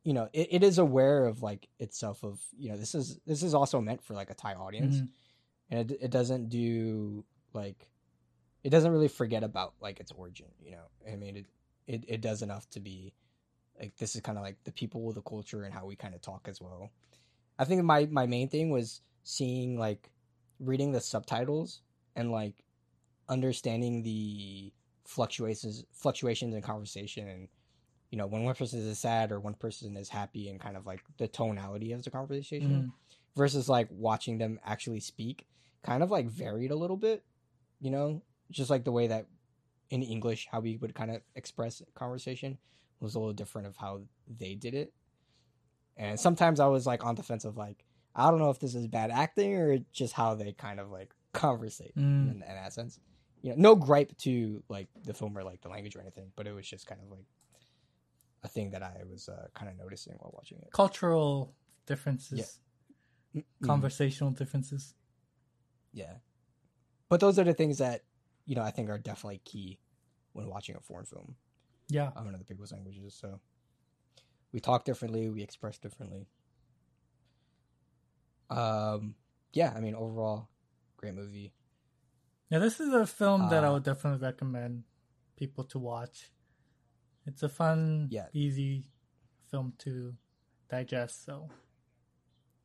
you 0.04 0.12
know, 0.12 0.28
it, 0.32 0.48
it 0.52 0.62
is 0.62 0.78
aware 0.78 1.26
of 1.26 1.42
like 1.42 1.68
itself 1.78 2.22
of 2.24 2.40
you 2.56 2.70
know 2.70 2.76
this 2.76 2.94
is 2.94 3.18
this 3.26 3.42
is 3.42 3.54
also 3.54 3.80
meant 3.80 4.02
for 4.02 4.14
like 4.14 4.30
a 4.30 4.34
Thai 4.34 4.54
audience, 4.54 5.02
Mhm. 5.02 5.08
and 5.70 5.90
it 5.90 5.98
it 6.02 6.10
doesn't 6.10 6.48
do 6.50 7.26
like, 7.54 7.90
it 8.64 8.70
doesn't 8.70 8.92
really 8.92 9.08
forget 9.08 9.44
about 9.44 9.74
like 9.80 10.00
its 10.00 10.12
origin. 10.12 10.48
You 10.60 10.72
know, 10.72 10.86
I 11.10 11.16
mean 11.16 11.36
it 11.38 11.46
it, 11.86 12.04
it 12.08 12.22
does 12.22 12.42
enough 12.42 12.68
to 12.70 12.80
be 12.80 13.14
like 13.80 13.96
this 13.98 14.16
is 14.16 14.22
kind 14.22 14.38
of 14.38 14.44
like 14.44 14.58
the 14.64 14.72
people, 14.72 15.12
the 15.12 15.22
culture, 15.22 15.64
and 15.64 15.74
how 15.74 15.86
we 15.86 15.96
kind 15.96 16.14
of 16.14 16.22
talk 16.22 16.48
as 16.48 16.60
well. 16.60 16.92
I 17.58 17.64
think 17.64 17.82
my 17.84 18.06
my 18.06 18.26
main 18.26 18.48
thing 18.48 18.70
was 18.70 19.00
seeing 19.22 19.78
like 19.78 20.10
reading 20.60 20.92
the 20.92 21.00
subtitles 21.00 21.82
and 22.14 22.30
like 22.30 22.64
understanding 23.28 24.02
the 24.02 24.72
fluctuations 25.04 25.84
fluctuations 25.92 26.54
in 26.54 26.62
conversation 26.62 27.28
and 27.28 27.48
you 28.10 28.18
know 28.18 28.26
when 28.26 28.44
one 28.44 28.54
person 28.54 28.80
is 28.80 28.98
sad 28.98 29.32
or 29.32 29.40
one 29.40 29.54
person 29.54 29.96
is 29.96 30.08
happy 30.08 30.48
and 30.48 30.60
kind 30.60 30.76
of 30.76 30.86
like 30.86 31.02
the 31.18 31.28
tonality 31.28 31.92
of 31.92 32.02
the 32.04 32.10
conversation 32.10 32.84
Mhm. 32.86 32.92
versus 33.36 33.68
like 33.68 33.88
watching 33.90 34.38
them 34.38 34.60
actually 34.64 35.00
speak 35.00 35.46
kind 35.82 36.02
of 36.02 36.10
like 36.10 36.26
varied 36.28 36.70
a 36.70 36.76
little 36.76 36.96
bit 36.96 37.24
you 37.80 37.90
know 37.90 38.22
just 38.50 38.70
like 38.70 38.84
the 38.84 38.92
way 38.92 39.06
that 39.06 39.26
in 39.90 40.02
english 40.02 40.46
how 40.50 40.60
we 40.60 40.76
would 40.76 40.94
kind 40.94 41.10
of 41.10 41.22
express 41.34 41.82
conversation 41.94 42.58
was 43.00 43.14
a 43.14 43.18
little 43.18 43.34
different 43.34 43.66
of 43.66 43.76
how 43.76 44.00
they 44.26 44.54
did 44.54 44.74
it 44.74 44.92
and 45.96 46.18
sometimes 46.18 46.60
i 46.60 46.66
was 46.66 46.86
like 46.86 47.04
on 47.04 47.14
the 47.14 47.22
fence 47.22 47.44
of 47.44 47.56
like 47.56 47.84
i 48.14 48.30
don't 48.30 48.38
know 48.38 48.50
if 48.50 48.58
this 48.60 48.74
is 48.74 48.86
bad 48.86 49.10
acting 49.10 49.54
or 49.54 49.78
just 49.92 50.12
how 50.12 50.34
they 50.34 50.52
kind 50.52 50.80
of 50.80 50.90
like 50.90 51.12
conversate 51.32 51.94
Mm. 51.96 52.30
in, 52.30 52.30
in 52.30 52.40
that 52.40 52.72
sense 52.72 52.98
you 53.42 53.50
know 53.50 53.56
no 53.58 53.74
gripe 53.74 54.16
to 54.18 54.62
like 54.68 54.88
the 55.04 55.12
film 55.14 55.36
or 55.36 55.42
like 55.44 55.60
the 55.60 55.68
language 55.68 55.94
or 55.96 56.00
anything 56.00 56.32
but 56.36 56.46
it 56.46 56.52
was 56.52 56.66
just 56.68 56.86
kind 56.86 57.00
of 57.04 57.10
like 57.10 57.26
a 58.42 58.48
thing 58.48 58.70
that 58.70 58.82
i 58.82 59.02
was 59.10 59.28
uh, 59.28 59.46
kind 59.54 59.70
of 59.70 59.76
noticing 59.76 60.14
while 60.18 60.32
watching 60.34 60.58
it 60.58 60.70
Cultural 60.72 61.54
differences, 61.86 62.58
Mm. 63.34 63.44
conversational 63.62 64.30
differences. 64.30 64.94
Yeah. 65.92 66.14
But 67.10 67.20
those 67.20 67.38
are 67.38 67.44
the 67.44 67.52
things 67.52 67.78
that, 67.78 68.02
you 68.46 68.54
know, 68.54 68.62
I 68.62 68.70
think 68.70 68.88
are 68.88 68.96
definitely 68.98 69.42
key 69.44 69.78
when 70.32 70.48
watching 70.48 70.74
a 70.74 70.80
foreign 70.80 71.04
film. 71.04 71.36
Yeah. 71.88 72.10
I'm 72.16 72.26
another 72.28 72.44
people's 72.44 72.72
languages, 72.72 73.14
so 73.14 73.38
we 74.56 74.60
talk 74.60 74.86
differently, 74.86 75.28
we 75.28 75.42
express 75.42 75.76
differently. 75.76 76.26
Um 78.48 79.14
yeah, 79.52 79.70
I 79.76 79.80
mean 79.80 79.94
overall 79.94 80.48
great 80.96 81.12
movie. 81.14 81.52
Yeah, 82.48 82.60
this 82.60 82.80
is 82.80 82.90
a 82.94 83.04
film 83.06 83.50
that 83.50 83.64
I 83.64 83.66
Uh, 83.68 83.74
would 83.74 83.82
definitely 83.82 84.24
recommend 84.26 84.84
people 85.36 85.62
to 85.64 85.78
watch. 85.78 86.32
It's 87.26 87.42
a 87.42 87.50
fun, 87.50 88.08
Yeah. 88.10 88.28
easy 88.32 88.88
film 89.50 89.74
to 89.84 90.16
digest. 90.70 91.24
So 91.24 91.50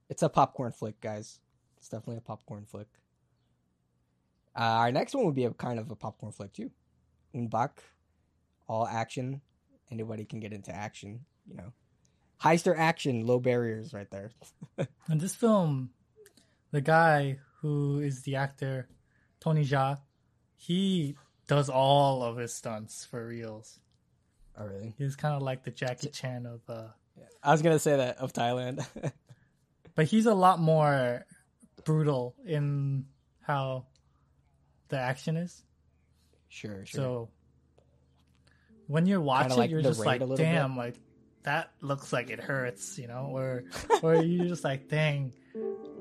It's 0.08 0.24
a 0.24 0.30
popcorn 0.30 0.72
flick, 0.72 1.02
guys. 1.02 1.40
It's 1.78 1.90
definitely 1.90 2.18
a 2.18 2.22
popcorn 2.22 2.66
flick. 2.66 2.88
Uh, 4.56 4.80
our 4.84 4.92
next 4.94 5.14
one 5.16 5.26
would 5.26 5.36
be 5.36 5.46
a 5.46 5.54
kind 5.54 5.78
of 5.80 5.90
a 5.92 5.96
popcorn 5.96 6.32
flick 6.32 6.54
too. 6.54 6.72
Ong-Bak, 7.34 7.84
all 8.68 8.88
action. 8.88 9.42
Anybody 9.90 10.24
can 10.26 10.40
get 10.40 10.54
into 10.54 10.72
action, 10.74 11.26
you 11.46 11.56
know. 11.56 11.74
Heister 12.42 12.76
action, 12.78 13.26
low 13.26 13.40
barriers 13.40 13.94
right 13.94 14.10
there. 14.10 14.32
in 15.10 15.18
this 15.20 15.36
film, 15.36 15.92
the 16.72 16.82
guy 16.82 17.40
who 17.62 18.00
is 18.00 18.24
the 18.24 18.38
actor, 18.38 18.88
Tony 19.40 19.64
Jaa, 19.64 20.00
he 20.56 21.16
does 21.48 21.70
all 21.70 22.24
of 22.24 22.38
his 22.38 22.54
stunts 22.54 23.06
for 23.06 23.26
reals. 23.26 23.80
Oh 24.58 24.66
really? 24.66 24.94
He's 24.98 25.16
kind 25.16 25.36
of 25.36 25.42
like 25.42 25.64
the 25.64 25.72
Jackie 25.72 26.10
Chan 26.10 26.46
of, 26.46 26.62
uh, 26.68 26.88
I 27.44 27.52
was 27.52 27.62
gonna 27.62 27.80
say 27.80 27.98
that 27.98 28.18
of 28.18 28.34
Thailand. 28.34 28.86
but 29.96 30.06
he's 30.06 30.26
a 30.26 30.34
lot 30.34 30.60
more 30.60 31.26
brutal 31.84 32.36
in 32.46 33.06
how 33.42 33.86
the 34.90 34.98
action 34.98 35.38
is. 35.38 35.64
sure, 36.50 36.86
sure. 36.86 37.00
So 37.00 37.30
when 38.88 39.06
you're 39.06 39.22
watching, 39.22 39.58
like 39.58 39.72
you're 39.72 39.82
just 39.82 40.00
like, 40.00 40.22
little 40.22 40.36
bit? 40.36 40.44
damn, 40.44 40.76
like 40.76 40.96
that 41.44 41.72
looks 41.82 42.12
like 42.14 42.30
it 42.30 42.40
hurts, 42.40 42.98
you 42.98 43.08
know, 43.08 43.30
or 43.34 43.64
or 44.02 44.16
you're 44.16 44.48
just 44.54 44.64
like, 44.64 44.88
dang, 44.88 45.34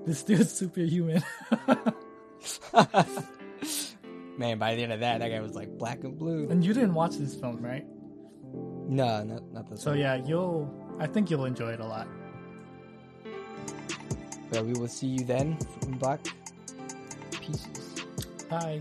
this 0.06 0.22
dude's 0.22 0.52
superhuman. 0.52 1.22
Man, 4.38 4.58
by 4.58 4.74
the 4.74 4.82
end 4.82 4.92
of 4.92 5.00
that, 5.00 5.18
that 5.20 5.28
guy 5.28 5.40
was 5.40 5.54
like 5.54 5.68
black 5.76 6.02
and 6.04 6.18
blue. 6.18 6.48
and 6.48 6.64
you 6.64 6.72
didn't 6.72 6.94
watch 6.94 7.16
this 7.16 7.34
film, 7.34 7.60
right? 7.60 7.84
No, 8.88 9.22
not 9.22 9.42
not 9.52 9.68
this 9.70 9.82
So 9.82 9.90
one. 9.90 9.98
yeah, 10.00 10.14
you'll. 10.16 10.72
I 10.98 11.06
think 11.06 11.30
you'll 11.30 11.44
enjoy 11.44 11.70
it 11.72 11.80
a 11.80 11.86
lot. 11.86 12.08
But 14.50 14.64
we 14.64 14.72
will 14.72 14.88
see 14.88 15.06
you 15.06 15.24
then 15.24 15.56
from 15.80 15.92
Black 15.92 16.20
Pieces. 17.40 18.04
Bye. 18.48 18.80